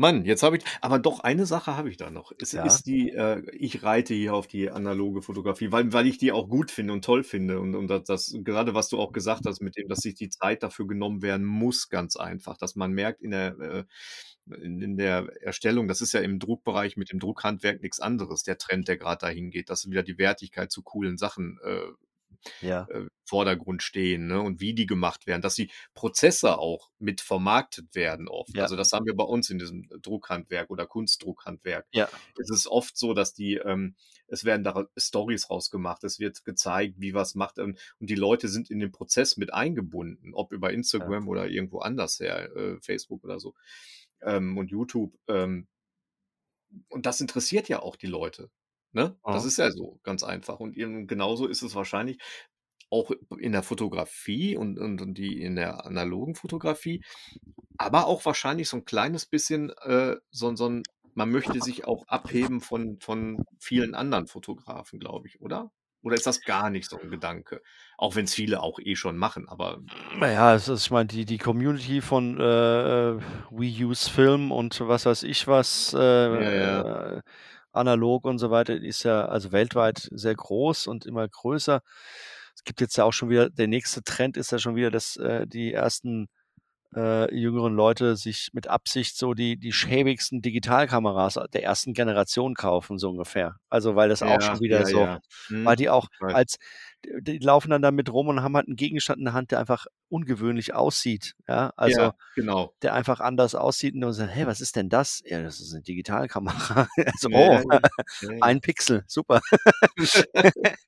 Mann, 0.00 0.24
jetzt 0.24 0.44
habe 0.44 0.56
ich 0.58 0.64
aber 0.80 1.00
doch 1.00 1.18
eine 1.20 1.44
Sache 1.44 1.76
habe 1.76 1.90
ich 1.90 1.96
da 1.96 2.08
noch. 2.12 2.30
Es 2.38 2.52
Ja. 2.52 2.62
ist 2.62 2.86
die 2.86 3.10
äh, 3.10 3.42
ich 3.50 3.82
reite 3.82 4.14
hier 4.14 4.32
auf 4.32 4.46
die 4.46 4.70
analoge 4.70 5.22
Fotografie, 5.22 5.72
weil 5.72 5.92
weil 5.92 6.06
ich 6.06 6.18
die 6.18 6.30
auch 6.30 6.48
gut 6.48 6.70
finde 6.70 6.92
und 6.92 7.04
toll 7.04 7.24
finde 7.24 7.58
und 7.58 7.74
und 7.74 7.88
da 7.88 7.98
das 7.98 8.32
grade 8.44 8.74
was 8.74 8.88
du 8.88 9.00
auch 9.00 9.10
gesagt 9.12 9.44
hast 9.44 9.60
mit 9.60 9.76
dem, 9.76 9.88
dass 9.88 9.98
sich 10.02 10.14
die 10.14 10.28
Zeit 10.28 10.62
dafür 10.62 10.86
genommen 10.86 11.20
werden 11.20 11.44
muss, 11.44 11.88
ganz 11.88 12.14
einfach, 12.14 12.56
dass 12.56 12.76
man 12.76 12.92
merkt 12.92 13.22
in 13.22 13.32
der 13.32 13.58
äh, 13.58 13.84
in 14.64 14.80
in 14.80 14.96
der 14.96 15.26
Erstellung 15.42 15.88
das 15.88 16.00
ist 16.00 16.12
ja 16.12 16.20
im 16.20 16.38
Druckbereich 16.38 16.96
mit 16.96 17.10
dem 17.10 17.18
Druckhandwerk 17.18 17.82
nix 17.82 17.98
anderes, 17.98 18.44
der 18.44 18.56
Trend, 18.56 18.86
der 18.86 18.98
grad 18.98 19.24
dahin 19.24 19.50
geht, 19.50 19.68
dass 19.68 19.90
wieder 19.90 20.04
die 20.04 20.16
Wertigkeit 20.18 20.70
zu 20.70 20.82
coolen 20.84 21.18
Sachen, 21.18 21.58
äh, 21.64 21.80
Ja. 22.60 22.86
äh, 22.90 23.06
Vordergrund 23.24 23.82
stehen, 23.82 24.26
ne, 24.26 24.40
und 24.40 24.60
wie 24.60 24.74
die 24.74 24.86
gemacht 24.86 25.26
werden, 25.26 25.42
dass 25.42 25.54
die 25.54 25.70
Prozesse 25.94 26.58
auch 26.58 26.90
mit 26.98 27.20
vermarktet 27.20 27.94
werden 27.94 28.28
oft. 28.28 28.56
Ja. 28.56 28.62
Also, 28.62 28.76
das 28.76 28.92
haben 28.92 29.06
wir 29.06 29.14
bei 29.14 29.24
uns 29.24 29.50
in 29.50 29.58
diesem 29.58 29.88
Druckhandwerk 30.02 30.70
oder 30.70 30.86
Kunstdruckhandwerk. 30.86 31.86
Ja. 31.92 32.08
Es 32.40 32.50
ist 32.50 32.66
oft 32.66 32.96
so, 32.96 33.14
dass 33.14 33.34
die 33.34 33.54
ähm, 33.56 33.96
es 34.28 34.44
werden 34.44 34.62
da 34.64 34.86
Storys 34.98 35.50
raus 35.50 35.70
gemacht. 35.70 36.04
Es 36.04 36.18
wird 36.18 36.44
gezeigt, 36.44 36.96
wie 36.98 37.14
was 37.14 37.34
macht 37.34 37.58
und 37.58 37.78
und 38.00 38.10
die 38.10 38.14
Leute 38.14 38.48
sind 38.48 38.70
in 38.70 38.78
den 38.78 38.92
Prozess 38.92 39.36
mit 39.36 39.52
eingebunden, 39.52 40.34
ob 40.34 40.52
über 40.52 40.70
Ja. 40.70 40.74
Instagram 40.74 41.28
oder 41.28 41.48
irgendwo 41.48 41.80
anders 41.80 42.18
her, 42.20 42.54
äh, 42.56 42.78
Facebook 42.80 43.24
oder 43.24 43.40
so, 43.40 43.54
ähm, 44.22 44.56
und 44.58 44.70
YouTube, 44.70 45.14
ähm 45.28 45.66
und 46.88 47.06
das 47.06 47.20
interessiert 47.20 47.68
ja 47.68 47.80
auch 47.80 47.96
die 47.96 48.06
Leute, 48.06 48.50
ne? 48.92 49.18
Das 49.30 49.44
Aha. 49.44 49.46
ist 49.46 49.58
ja 49.58 49.70
so, 49.72 50.00
ganz 50.04 50.22
einfach. 50.24 50.60
Und 50.60 50.74
genauso 51.08 51.46
ist 51.48 51.62
es 51.62 51.74
wahrscheinlich 51.74 52.18
auch 52.90 53.10
in 53.38 53.52
der 53.52 53.62
Fotografie 53.64 54.56
und 54.56 54.78
und 54.78 55.00
und 55.02 55.14
die 55.18 55.42
in 55.42 55.56
der 55.56 55.84
analogen 55.86 56.34
Fotografie, 56.36 57.02
aber 57.78 58.06
auch 58.06 58.24
wahrscheinlich 58.26 58.68
so 58.68 58.76
'n 58.78 58.84
kleines 58.86 59.26
bisschen, 59.26 59.70
äh, 59.82 60.16
so 60.30 60.54
so 60.56 60.66
'n 60.68 60.88
man 61.14 61.30
möchte 61.32 61.60
sich 61.62 61.86
auch 61.86 62.06
abheben 62.08 62.60
von 62.62 62.98
von 63.00 63.44
vielen 63.60 63.94
anderen 63.96 64.26
Fotografen, 64.28 65.00
glaube 65.00 65.28
ich, 65.28 65.40
oder? 65.42 65.72
Oder 66.02 66.16
ist 66.16 66.26
das 66.26 66.44
gar 66.44 66.70
nicht 66.70 66.88
so 66.90 67.00
'n 67.00 67.10
Gedanke? 67.10 67.62
Auch 67.98 68.16
wenn's 68.16 68.34
viele 68.34 68.62
auch 68.62 68.78
eh 68.80 68.96
schon 68.96 69.18
machen, 69.18 69.48
aber 69.48 69.80
Na 70.10 70.30
ja, 70.32 70.54
es 70.54 70.68
ist 70.68 70.86
ich 70.86 70.90
meine, 70.90 71.06
die 71.06 71.24
die 71.26 71.36
Community 71.38 72.00
von, 72.00 72.40
äh, 72.40 72.42
äh, 73.16 73.20
We 73.50 73.64
Use 73.84 74.10
Film 74.10 74.50
und 74.52 74.80
was 74.80 75.04
weiß 75.04 75.22
ich 75.24 75.46
was, 75.46 75.92
äh, 75.94 75.98
Ja, 76.30 76.50
ja. 76.52 76.88
äh, 77.18 77.22
analog 77.78 78.24
und 78.26 78.38
so 78.38 78.50
weiter, 78.50 78.74
ist 78.76 79.04
ja 79.04 79.26
also, 79.26 79.52
weltweit 79.52 80.08
sehr 80.12 80.34
groß 80.36 80.86
und 80.88 81.06
immer 81.06 81.28
größer. 81.28 81.82
Es 82.56 82.64
gibt 82.64 82.80
jetzt 82.82 82.96
ja 82.98 83.04
auch 83.04 83.12
schon 83.12 83.30
wieder 83.30 83.50
der 83.50 83.68
nächste 83.68 84.02
Trend 84.04 84.36
ist 84.36 84.52
ja 84.52 84.58
schon 84.58 84.76
wieder, 84.76 84.90
dass, 84.90 85.16
äh, 85.16 85.46
die 85.46 85.72
ersten, 85.72 86.28
äh, 86.96 87.34
jüngeren 87.34 87.74
Leute 87.76 88.16
sich 88.16 88.50
mit 88.54 88.68
Absicht 88.68 89.16
so 89.18 89.34
die 89.34 89.58
die 89.58 89.72
schäbigsten 89.72 90.42
Digitalkameras 90.42 91.38
der 91.54 91.64
ersten 91.64 91.94
Generation 91.94 92.54
kaufen, 92.54 92.98
so 92.98 93.10
ungefähr. 93.10 93.56
Also, 93.70 93.96
weil 93.96 94.08
das 94.10 94.22
auch 94.22 94.40
Ja, 94.40 94.42
schon 94.42 94.60
wieder 94.60 94.84
ja, 94.84 94.86
so 94.86 95.08
ja. 95.08 95.20
weil 95.64 95.76
Mhm. 95.76 95.76
die 95.76 95.90
auch 95.90 96.08
als 96.30 96.56
die 97.04 97.38
laufen 97.38 97.70
dann 97.70 97.82
damit 97.82 98.12
rum 98.12 98.28
und 98.28 98.42
haben 98.42 98.56
halt 98.56 98.68
'n 98.68 98.76
Gegenstand 98.76 99.18
in 99.20 99.26
der 99.26 99.34
Hand, 99.34 99.50
der 99.52 99.60
einfach 99.60 99.86
ungewöhnlich 100.08 100.74
aussieht, 100.74 101.34
ja? 101.48 101.72
Also, 101.76 102.10
Ja, 102.10 102.14
genau. 102.34 102.74
der 102.82 102.94
einfach 102.94 103.20
anders 103.20 103.54
aussieht 103.56 103.94
und 103.94 104.02
du 104.02 104.12
sagst: 104.12 104.34
„Hey, 104.34 104.46
was 104.46 104.60
ist 104.62 104.76
denn 104.76 104.88
das?“ 104.90 105.22
„Ja, 105.26 105.42
das 105.42 105.60
ist 105.60 105.72
'ne 105.74 105.82
Digitalkamera.“ 105.82 106.88
Also: 107.22 107.28
„Oh, 107.32 107.60
ja. 107.72 107.80
1 108.40 108.60
Pixel, 108.62 109.04
super.“ 109.08 109.40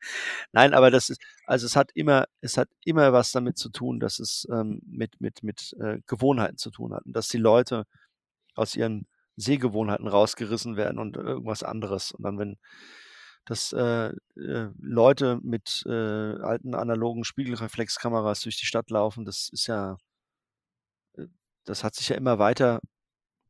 Nein, 0.53 0.75
aber 0.75 0.91
das 0.93 1.11
ist 1.11 1.21
also, 1.47 1.67
es 1.67 1.77
hat 1.77 1.91
immer 1.95 2.27
es 2.43 2.57
hat 2.59 2.69
immer 2.85 3.13
was 3.15 3.33
damit 3.33 3.59
zu 3.59 3.71
tun, 3.71 4.01
dass 4.01 4.19
es, 4.21 4.47
ähm, 4.53 4.81
mit 4.87 5.21
mit 5.21 5.43
mit, 5.45 5.75
äh, 5.81 5.99
Gewohnheiten 6.07 6.59
zu 6.59 6.71
tun 6.73 6.95
hat 6.95 7.05
und 7.07 7.15
dass 7.17 7.29
die 7.29 7.39
Leute 7.39 7.85
aus 8.57 8.77
ihren 8.77 9.09
Sehgewohnheiten 9.37 10.09
rausgerissen 10.09 10.77
werden 10.77 10.99
und 11.01 11.17
irgendwas 11.19 11.63
anderes. 11.65 12.13
Und 12.13 12.25
dann, 12.25 12.39
wenn 12.39 12.59
dass, 13.51 13.73
äh, 13.75 14.11
äh, 14.37 14.71
Leute 14.81 15.39
mit, 15.43 15.85
äh, 15.87 15.91
alten 15.93 16.75
analogen 16.77 17.25
Spiegelreflexkameras 17.25 18.43
durch 18.43 18.59
die 18.59 18.67
Stadt 18.67 18.91
laufen, 18.91 19.25
das 19.27 19.51
ist 19.53 19.67
ja 19.69 19.99
äh, 21.17 21.27
das 21.65 21.85
hat 21.85 21.95
sich 21.95 22.09
ja 22.09 22.17
immer 22.17 22.39
weiter 22.39 22.81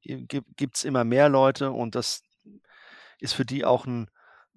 äh, 0.04 0.22
gib 0.28 0.44
gibt's 0.56 0.84
immer 0.84 1.04
mehr 1.04 1.28
Leute 1.28 1.72
und 1.72 1.94
das 1.94 2.22
ist 3.20 3.34
für 3.34 3.44
die 3.46 3.64
auch 3.64 3.86
'n 3.86 4.08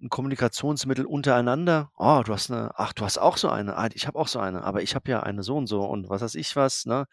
'n 0.02 0.10
Kommunikationsmittel 0.10 1.06
untereinander. 1.06 1.92
„Oh, 1.98 2.24
du 2.26 2.34
hast 2.34 2.50
'ne 2.52 2.72
ach, 2.76 2.94
du 2.94 3.06
hast 3.06 3.18
auch 3.20 3.38
so 3.38 3.50
eine. 3.50 3.78
Ah, 3.78 3.90
ich 3.94 4.08
habe 4.08 4.20
auch 4.20 4.28
so 4.30 4.40
eine, 4.40 4.64
aber 4.64 4.82
ich 4.84 4.96
habe 4.96 5.10
ja 5.12 5.22
eine 5.24 5.44
so 5.44 5.58
und 5.58 5.68
so 5.68 5.84
und 5.86 6.10
was 6.10 6.22
weiß 6.24 6.36
ich 6.36 6.56
was“, 6.58 6.86
ne? 6.86 7.08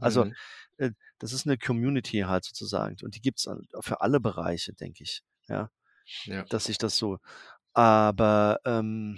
Also, 0.00 0.26
Mhm. 0.26 0.36
äh, 0.78 0.92
das 1.18 1.32
ist 1.34 1.46
'ne 1.46 1.58
Community 1.58 2.20
halt 2.22 2.44
sozusagen 2.46 2.96
und 3.04 3.16
die 3.16 3.22
gibt's 3.22 3.46
halt 3.48 3.66
für 3.82 4.00
alle 4.02 4.20
Bereiche, 4.20 4.74
denke 4.74 5.04
ich, 5.04 5.22
ja, 5.48 5.70
Ja. 6.26 6.48
dass 6.50 6.66
sich 6.66 6.78
das 6.78 6.96
so 6.98 7.18
aber, 7.74 8.60
ähm 8.64 9.16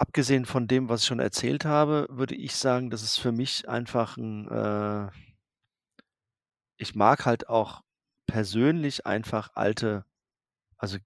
abgesehen 0.00 0.46
von 0.46 0.68
dem, 0.68 0.88
was 0.88 1.00
ich 1.02 1.06
schon 1.08 1.18
erzählt 1.18 1.64
habe, 1.64 2.06
würde 2.08 2.36
ich 2.36 2.54
sagen, 2.54 2.88
das 2.88 3.02
ist 3.02 3.18
für 3.18 3.32
mich 3.32 3.68
einfach 3.68 4.16
'n, 4.16 4.46
äh 4.48 5.08
ich 6.80 6.94
mag 6.94 7.26
halt 7.26 7.48
auch 7.48 7.82
persönlich 8.26 9.04
einfach 9.04 9.50
alte 9.54 10.04
also, 10.78 10.98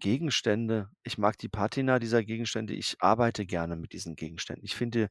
Gegenstände. 0.00 0.90
Ich 1.04 1.18
mag 1.18 1.38
die 1.38 1.48
Patina 1.50 1.98
dieser 2.00 2.24
Gegenstände. 2.24 2.74
Ich 2.74 2.96
arbeite 3.00 3.46
gerne 3.46 3.76
mit 3.76 3.92
diesen 3.94 4.16
Gegenständen. 4.16 4.64
Ich 4.64 4.76
finde, 4.76 5.10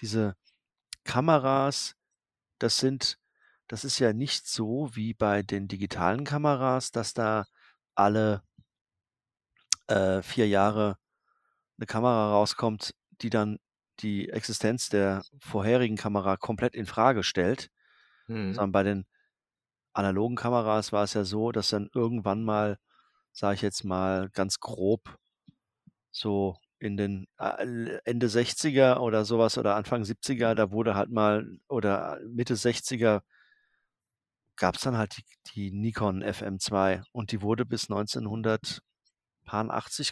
diese 0.00 0.36
Kameras, 1.04 1.96
das 2.60 2.78
sind 2.78 3.18
das 3.70 3.84
ist 3.84 4.00
ja 4.00 4.12
nicht 4.12 4.48
so 4.48 4.90
wie 4.94 5.14
bei 5.14 5.42
den 5.44 5.68
digitalen 5.68 6.24
Kameras, 6.24 6.90
dass 6.90 7.14
da 7.14 7.46
alle 7.94 8.42
äh, 9.88 10.22
4 10.22 10.48
Jahre 10.48 10.96
'ne 11.78 11.86
Kamera 11.86 12.32
rauskommt, 12.32 12.94
die 13.22 13.30
dann 13.30 13.58
die 14.00 14.30
Existenz 14.30 14.88
der 14.90 15.24
vorherigen 15.40 15.96
Kamera 15.96 16.36
komplett 16.36 16.74
infrage 16.74 17.22
stellt. 17.24 17.70
Mhm. 18.28 18.60
Sondern 18.60 18.72
bei 18.72 18.82
den 18.84 19.06
analogen 19.94 20.36
Kameras 20.36 20.92
war 20.92 21.04
es 21.04 21.14
ja 21.14 21.24
so, 21.24 21.52
dass 21.52 21.70
dann 21.70 21.90
irgendwann 21.94 22.44
mal, 22.44 22.78
sage 23.32 23.56
ich 23.56 23.62
jetzt 23.62 23.84
mal 23.84 24.30
ganz 24.30 24.60
grob 24.60 25.18
so 26.12 26.56
in 26.78 26.96
den, 26.96 27.26
äh, 27.38 27.98
Ende 28.04 28.28
60er 28.28 29.02
oder 29.02 29.24
so 29.24 29.38
was 29.38 29.58
oder 29.58 29.76
Anfang 29.76 30.04
70er, 30.04 30.54
da 30.54 30.72
wurde 30.72 30.94
halt 30.94 31.10
mal 31.10 31.58
oder 31.68 32.20
Mitte 32.28 32.56
60er 32.56 33.22
gab's 34.60 34.82
dann 34.82 34.98
halt 34.98 35.18
die 35.18 35.24
die 35.56 35.72
Nikon 35.72 36.22
FM2 36.22 37.02
und 37.12 37.32
die 37.32 37.42
wurde 37.42 37.66
bis 37.66 37.88
1980 37.90 38.82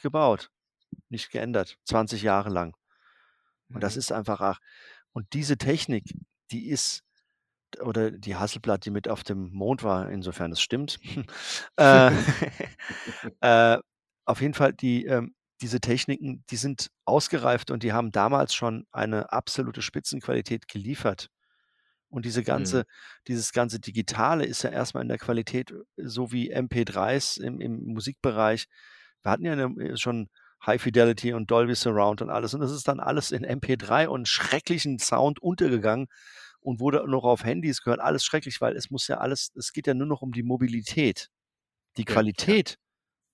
gebaut, 0.03 0.51
nicht 1.11 1.30
geändert, 1.30 1.76
20 1.84 2.22
Jahre 2.22 2.51
lang. 2.51 2.76
Und 3.72 3.82
das 3.82 3.96
Mhm. 3.96 3.99
ist 3.99 4.12
einfach 4.12 4.40
ach 4.40 4.59
und 5.12 5.32
diese 5.34 5.59
Technik, 5.59 6.05
die 6.53 6.68
ist 6.68 7.03
oder 7.82 8.11
die 8.12 8.36
Hasselblad, 8.36 8.84
die 8.86 8.90
mit 8.90 9.09
auf 9.09 9.24
dem 9.24 9.51
Mond 9.53 9.82
war, 9.84 10.11
insofern 10.11 10.53
es 10.53 10.61
stimmt. 10.61 10.99
Äh, 11.78 12.12
äh, 13.40 13.78
auf 14.26 14.40
jeden 14.40 14.55
Fall 14.55 14.72
die, 14.72 15.07
ähm 15.07 15.34
diese 15.61 15.80
Techniken, 15.80 16.44
die 16.51 16.57
sind 16.57 16.88
ausgereift 17.05 17.72
und 17.72 17.82
die 17.82 17.92
haben 17.92 18.12
damals 18.12 18.55
schon 18.55 18.86
eine 18.92 19.32
absolute 19.32 19.82
Spitzenqualität 19.82 20.68
geliefert. 20.68 21.30
Und 22.11 22.25
diese 22.27 22.43
Mhm. 22.47 22.83
ganze 22.83 22.85
dieses 23.29 23.53
ganze 23.53 23.81
Digitale 23.81 24.45
ist 24.47 24.63
ja 24.63 24.71
erst 24.71 24.95
mal 24.95 25.03
in 25.03 25.09
der 25.09 25.19
Qualität 25.19 25.75
so 25.97 26.33
wie 26.33 26.51
MP3s 26.51 27.37
im 27.39 27.61
im 27.61 27.85
Musikbereich. 27.95 28.67
Wir 29.23 29.31
hatten 29.33 29.45
ja 29.45 29.57
'ne 29.57 29.97
schon 29.99 30.29
High 30.67 30.81
Fidelity 30.83 31.33
und 31.35 31.51
Dolby 31.51 31.75
Surround 31.75 32.23
und 32.23 32.31
alles 32.31 32.55
und 32.55 32.61
das 32.61 32.73
ist 32.73 32.89
dann 32.89 33.01
alles 33.01 33.31
in 33.33 33.45
MP3 33.45 34.09
und 34.09 34.29
schrecklichen 34.29 34.99
Sound 34.99 35.41
untergegangen 35.43 36.09
und 36.61 36.81
wurde 36.81 37.05
noch 37.09 37.25
auf 37.25 37.45
Handys 37.45 37.83
gehört, 37.83 38.01
alles 38.01 38.25
schrecklich, 38.25 38.61
weil 38.61 38.77
es 38.77 38.91
muss 38.91 39.09
ja 39.09 39.19
alles 39.19 39.51
es 39.57 39.73
geht 39.73 39.87
ja 39.87 39.95
nur 39.95 40.07
noch 40.09 40.23
um 40.23 40.33
die 40.33 40.43
Mobilität. 40.43 41.29
Die 41.99 42.05
Ja, 42.07 42.17
ja. 42.37 42.45
Qualität 42.45 42.79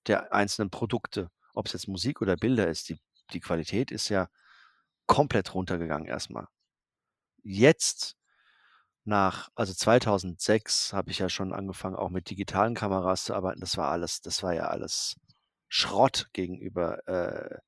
der 0.08 0.32
einzelnen 0.34 0.70
Produkte, 0.70 1.30
ob's 1.54 1.72
jetzt 1.74 1.88
Musik 1.88 2.22
oder 2.22 2.36
Bilder 2.36 2.68
ist, 2.68 2.88
die 2.90 2.98
die 3.34 3.40
Qualität 3.40 3.90
ist 3.92 4.08
ja 4.10 4.28
komplett 5.08 5.54
runtergegangen 5.54 6.06
erst 6.08 6.30
mal. 6.30 6.48
Jetzt 7.44 8.16
nach 9.06 9.50
also, 9.54 9.74
2006 9.74 10.92
habe 10.94 11.10
ich 11.10 11.18
ja 11.20 11.28
schon 11.28 11.52
angefangen, 11.52 11.96
auch 11.96 12.10
mit 12.10 12.30
digitalen 12.30 12.74
Kameras 12.74 13.24
zu 13.24 13.34
arbeiten. 13.34 13.60
Das 13.60 13.76
war 13.78 13.90
alles 13.90 14.20
das 14.22 14.42
war 14.42 14.54
ja 14.54 14.64
alles 14.68 15.16
Schrott 15.68 16.28
gegenüber, 16.32 17.06
äh 17.08 17.58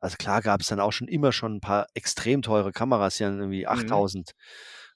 also, 0.00 0.16
klar 0.18 0.42
gab's 0.42 0.68
dann 0.68 0.80
auch 0.80 0.92
schon 0.92 1.08
immer 1.08 1.32
schon 1.32 1.56
'n 1.58 1.60
paar 1.62 1.86
extrem 1.94 2.42
teure 2.42 2.72
Kameras, 2.72 3.16
die 3.18 3.24
dann 3.24 3.38
irgendwie 3.40 3.66
Mhm. 3.70 4.08
8.000, 4.08 4.32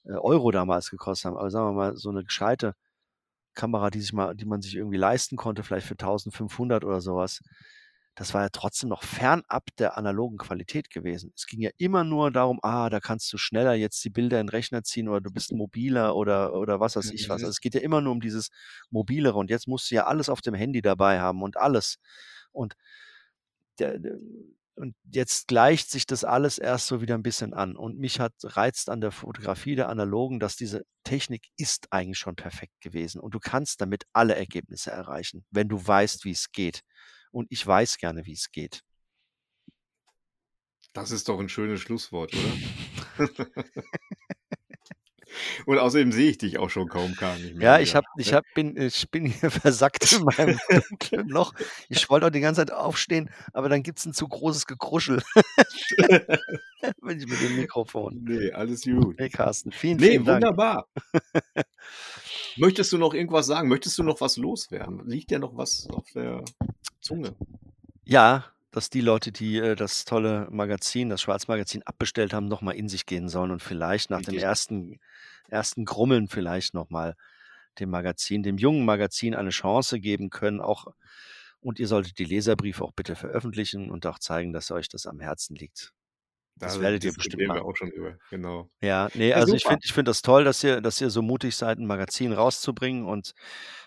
äh, 0.05 0.13
Euro 0.13 0.51
damals 0.51 0.89
gekostet 0.91 1.25
haben. 1.27 1.37
Aber 1.37 1.51
sagen 1.51 1.67
wir 1.69 1.73
mal, 1.73 1.97
so 1.97 2.11
'ne 2.11 2.23
gescheite 2.25 2.75
Kamera, 3.55 3.89
die 3.91 4.01
sich 4.01 4.13
mal 4.13 4.35
die 4.35 4.45
man 4.45 4.61
sich 4.63 4.75
irgendwie 4.77 4.97
leisten 4.97 5.37
konnte, 5.37 5.63
vielleicht 5.63 5.87
für 5.87 5.97
1.500 5.97 6.85
oder 6.85 7.01
so 7.01 7.15
was, 7.17 7.41
das 8.15 8.33
war 8.33 8.43
ja 8.43 8.49
trotzdem 8.51 8.89
noch 8.89 9.03
fernab 9.03 9.65
der 9.79 9.97
analogen 9.97 10.37
Qualität 10.37 10.89
gewesen. 10.91 11.33
Es 11.35 11.47
ging 11.47 11.61
ja 11.61 11.71
immer 11.77 12.03
nur 12.03 12.31
darum: 12.31 12.59
„Ah, 12.63 12.89
da 12.89 12.99
kannst 12.99 13.31
du 13.33 13.37
schneller 13.37 13.73
jetzt 13.73 14.03
die 14.05 14.09
Bilder 14.11 14.39
in 14.41 14.47
'n 14.47 14.49
Rechner 14.49 14.83
ziehen 14.83 15.09
oder 15.09 15.21
du 15.21 15.31
bist 15.31 15.51
mobiler 15.53 16.15
oder 16.15 16.53
oder 16.55 16.79
was 16.79 16.95
weiß 16.95 17.11
ich 17.11 17.29
was.“ 17.29 17.43
Also, 17.43 17.49
Mhm. 17.49 17.51
es 17.51 17.61
geht 17.61 17.75
ja 17.75 17.81
immer 17.81 18.01
nur 18.01 18.13
um 18.13 18.21
dieses 18.21 18.49
Mobilere 18.91 19.37
und 19.37 19.49
jetzt 19.49 19.67
musst 19.67 19.89
du 19.91 19.95
ja 19.95 20.05
alles 20.07 20.29
auf 20.29 20.41
dem 20.41 20.53
Handy 20.55 20.81
dabei 20.81 21.19
haben 21.21 21.41
und 21.43 21.57
alles. 21.57 21.97
Und 22.51 22.75
der 23.79 23.99
de 23.99 24.13
und 24.75 24.95
jetzt 25.11 25.47
gleicht 25.47 25.91
sich 25.91 26.07
das 26.07 26.23
alles 26.23 26.57
erst 26.57 26.87
so 26.87 26.99
wieder 26.99 27.13
'n 27.15 27.21
bisschen 27.21 27.53
an. 27.53 27.75
Und 27.75 27.99
mich 27.99 28.19
hat 28.19 28.33
reizt 28.41 28.89
an 28.89 29.01
der 29.01 29.11
Fotografie 29.11 29.75
der 29.75 29.87
analogen, 29.87 30.39
dass 30.39 30.55
diese 30.55 30.83
Technik 31.03 31.49
ist 31.57 31.87
eigentlich 31.91 32.17
schon 32.17 32.35
perfekt 32.35 32.81
gewesen 32.81 33.19
und 33.21 33.35
du 33.35 33.39
kannst 33.39 33.81
damit 33.81 34.05
alle 34.13 34.35
Ergebnisse 34.35 34.89
erreichen, 34.89 35.45
wenn 35.51 35.67
du 35.69 35.85
weißt, 35.85 36.25
wie's 36.25 36.51
geht. 36.51 36.81
Und 37.33 37.47
ich 37.49 37.65
weiß 37.65 37.97
gerne, 37.97 38.25
wie's 38.27 38.51
geht. 38.51 38.81
Das 40.95 41.09
ist 41.09 41.27
doch 41.27 41.39
'n 41.39 41.49
schönes 41.49 41.81
Schlusswort, 41.81 42.35
oder? 42.35 42.59
Und 45.67 45.79
außerdem 45.79 46.11
sehe 46.11 46.29
ich 46.31 46.37
dich 46.39 46.57
auch 46.59 46.69
schon 46.69 46.89
kaum 46.89 47.15
gar 47.15 47.39
nicht 47.39 47.55
mehr 47.55 47.75
Ja, 47.75 47.79
ich 47.79 47.95
habe 47.95 48.07
ich 48.17 48.31
ne? 48.31 48.37
habe 48.37 48.47
bin 48.53 48.75
ich 48.77 49.09
bin 49.11 49.25
hier 49.25 49.51
versackt 49.51 50.11
in 50.11 50.23
meinem 50.23 50.59
dunklen 50.73 51.27
Loch. 51.29 51.53
Ich 51.89 52.09
wollte 52.09 52.25
auch 52.27 52.29
die 52.31 52.39
ganze 52.41 52.61
Zeit 52.61 52.71
aufstehen, 52.71 53.29
aber 53.53 53.69
dann 53.69 53.83
gibt's 53.83 54.05
'n 54.05 54.13
zu 54.13 54.27
großes 54.27 54.65
Gekruschel. 54.65 55.21
Wenn 57.01 57.19
ich 57.19 57.27
mit 57.27 57.41
dem 57.41 57.53
Mikrofon. 57.55 58.19
Ne, 58.21 58.51
alles 58.53 58.87
gut. 58.87 59.17
Hey 59.17 59.29
Carsten, 59.29 59.71
vielen, 59.71 59.99
Ne, 59.99 60.07
vielen 60.09 60.25
Dank. 60.25 60.49
wunderbar. 60.51 60.87
Möchtest 62.57 62.93
du 62.93 62.97
noch 62.97 63.13
irgendwas 63.13 63.47
sagen? 63.47 63.67
Möchtest 63.67 63.97
du 63.97 64.03
noch 64.03 64.21
was 64.21 64.37
loswerden? 64.37 65.07
Liegt 65.07 65.31
dir 65.31 65.39
noch 65.39 65.55
was 65.57 65.87
auf 65.89 66.05
der 66.13 66.43
Zunge? 67.01 67.35
Ja, 68.05 68.45
dass 68.71 68.89
die 68.89 69.01
Leute, 69.01 69.31
die, 69.31 69.57
äh, 69.57 69.75
das 69.75 70.05
tolle 70.05 70.47
Magazin, 70.51 71.09
das 71.09 71.21
Schwarz-Magazin 71.21 71.83
abbestellt 71.83 72.33
haben, 72.33 72.47
noch 72.47 72.61
mal 72.61 72.71
in 72.71 72.89
sich 72.89 73.05
gehen 73.05 73.29
sollen 73.29 73.51
und 73.51 73.61
vielleicht 73.61 74.09
nach 74.09 74.21
dem 74.21 74.37
ersten 74.37 74.99
ersten 75.49 75.85
Grummeln 75.85 76.27
vielleicht 76.27 76.73
noch 76.73 76.89
mal 76.89 77.15
dem 77.79 77.89
Magazin 77.89 78.43
dem 78.43 78.57
jungen 78.57 78.85
Magazin 78.85 79.35
eine 79.35 79.49
Chance 79.49 79.99
geben 79.99 80.29
können, 80.29 80.61
auch 80.61 80.87
und 81.59 81.79
ihr 81.79 81.87
solltet 81.87 82.19
die 82.19 82.25
Leserbriefe 82.25 82.83
auch 82.83 82.91
bitte 82.91 83.15
veröffentlichen 83.15 83.89
und 83.89 84.05
auch 84.05 84.19
zeigen, 84.19 84.51
dass 84.51 84.69
euch 84.69 84.89
das 84.89 85.05
am 85.05 85.19
Herzen 85.21 85.55
liegt. 85.55 85.93
Das 86.61 86.79
Da 86.79 86.79
werdet 86.79 87.03
ihr 87.03 87.13
bestimmt 87.13 87.43
diskutieren 87.43 87.53
wir 87.53 87.61
machen. 87.61 87.65
auch 87.65 87.75
schon 87.75 87.89
drüber, 87.89 88.17
genau. 88.29 88.69
Ja, 88.81 89.09
ne, 89.13 89.33
Ja, 89.33 89.45
also, 89.45 89.53
ich 89.53 89.63
super. 89.63 89.69
finde 89.69 89.81
ich 89.85 89.93
finde 89.93 90.09
das 90.09 90.21
toll, 90.21 90.43
dass 90.43 90.61
ihr 90.63 90.81
dass 90.81 90.99
ihr 90.99 91.09
so 91.09 91.21
mutig 91.21 91.55
seid, 91.55 91.77
'n 91.79 91.85
Magazin 91.85 92.33
rauszubringen 92.33 93.05
und 93.05 93.33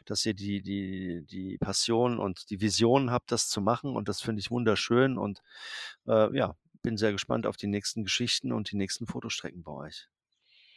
dass 0.07 0.25
ihr 0.25 0.33
die 0.35 0.63
die 0.63 1.23
die 1.27 1.59
Passion 1.59 2.19
und 2.19 2.49
die 2.51 2.61
Vision 2.63 3.11
habt, 3.11 3.31
das 3.33 3.49
zu 3.49 3.61
machen 3.61 3.95
und 3.95 4.09
das 4.09 4.21
finde 4.23 4.41
ich 4.41 4.51
wunderschön 4.51 5.19
und, 5.19 5.41
äh, 6.09 6.35
ja, 6.37 6.57
bin 6.83 6.97
sehr 6.97 7.13
gespannt 7.13 7.47
auf 7.47 7.57
die 7.59 7.67
nächsten 7.67 8.05
Geschichten 8.05 8.53
und 8.53 8.71
die 8.73 8.77
nächsten 8.77 9.07
Fotostrecken 9.07 9.63
bei 9.65 9.73
euch. 9.73 10.09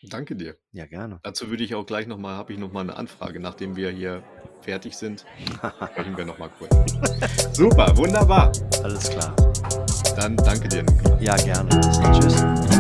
Danke 0.03 0.35
dir. 0.35 0.57
Ja, 0.73 0.85
gerne. 0.85 1.21
Dazu 1.23 1.49
würde 1.49 1.63
ich 1.63 1.75
auch 1.75 1.85
gleich 1.85 2.07
noch 2.07 2.17
mal 2.17 2.35
habe 2.35 2.53
ich 2.53 2.59
noch 2.59 2.71
mal 2.71 2.83
'ne 2.85 2.95
Anfrage, 2.95 3.39
nachdem 3.39 3.75
wir 3.75 3.91
hier 3.91 4.23
fertig 4.61 4.95
sind, 4.97 5.25
sprechen 5.91 6.17
wir 6.17 6.25
noch 6.25 6.37
mal 6.39 6.49
kurz. 6.49 6.73
Super, 7.53 7.95
wunderbar. 7.97 8.51
Alles 8.83 9.09
klar. 9.09 9.35
Dann 10.15 10.35
danke 10.37 10.67
dir. 10.67 10.83
Ja, 11.19 11.35
gerne. 11.35 11.69
Bis 11.69 11.99
dann. 11.99 12.21
Tschüss. 12.21 12.78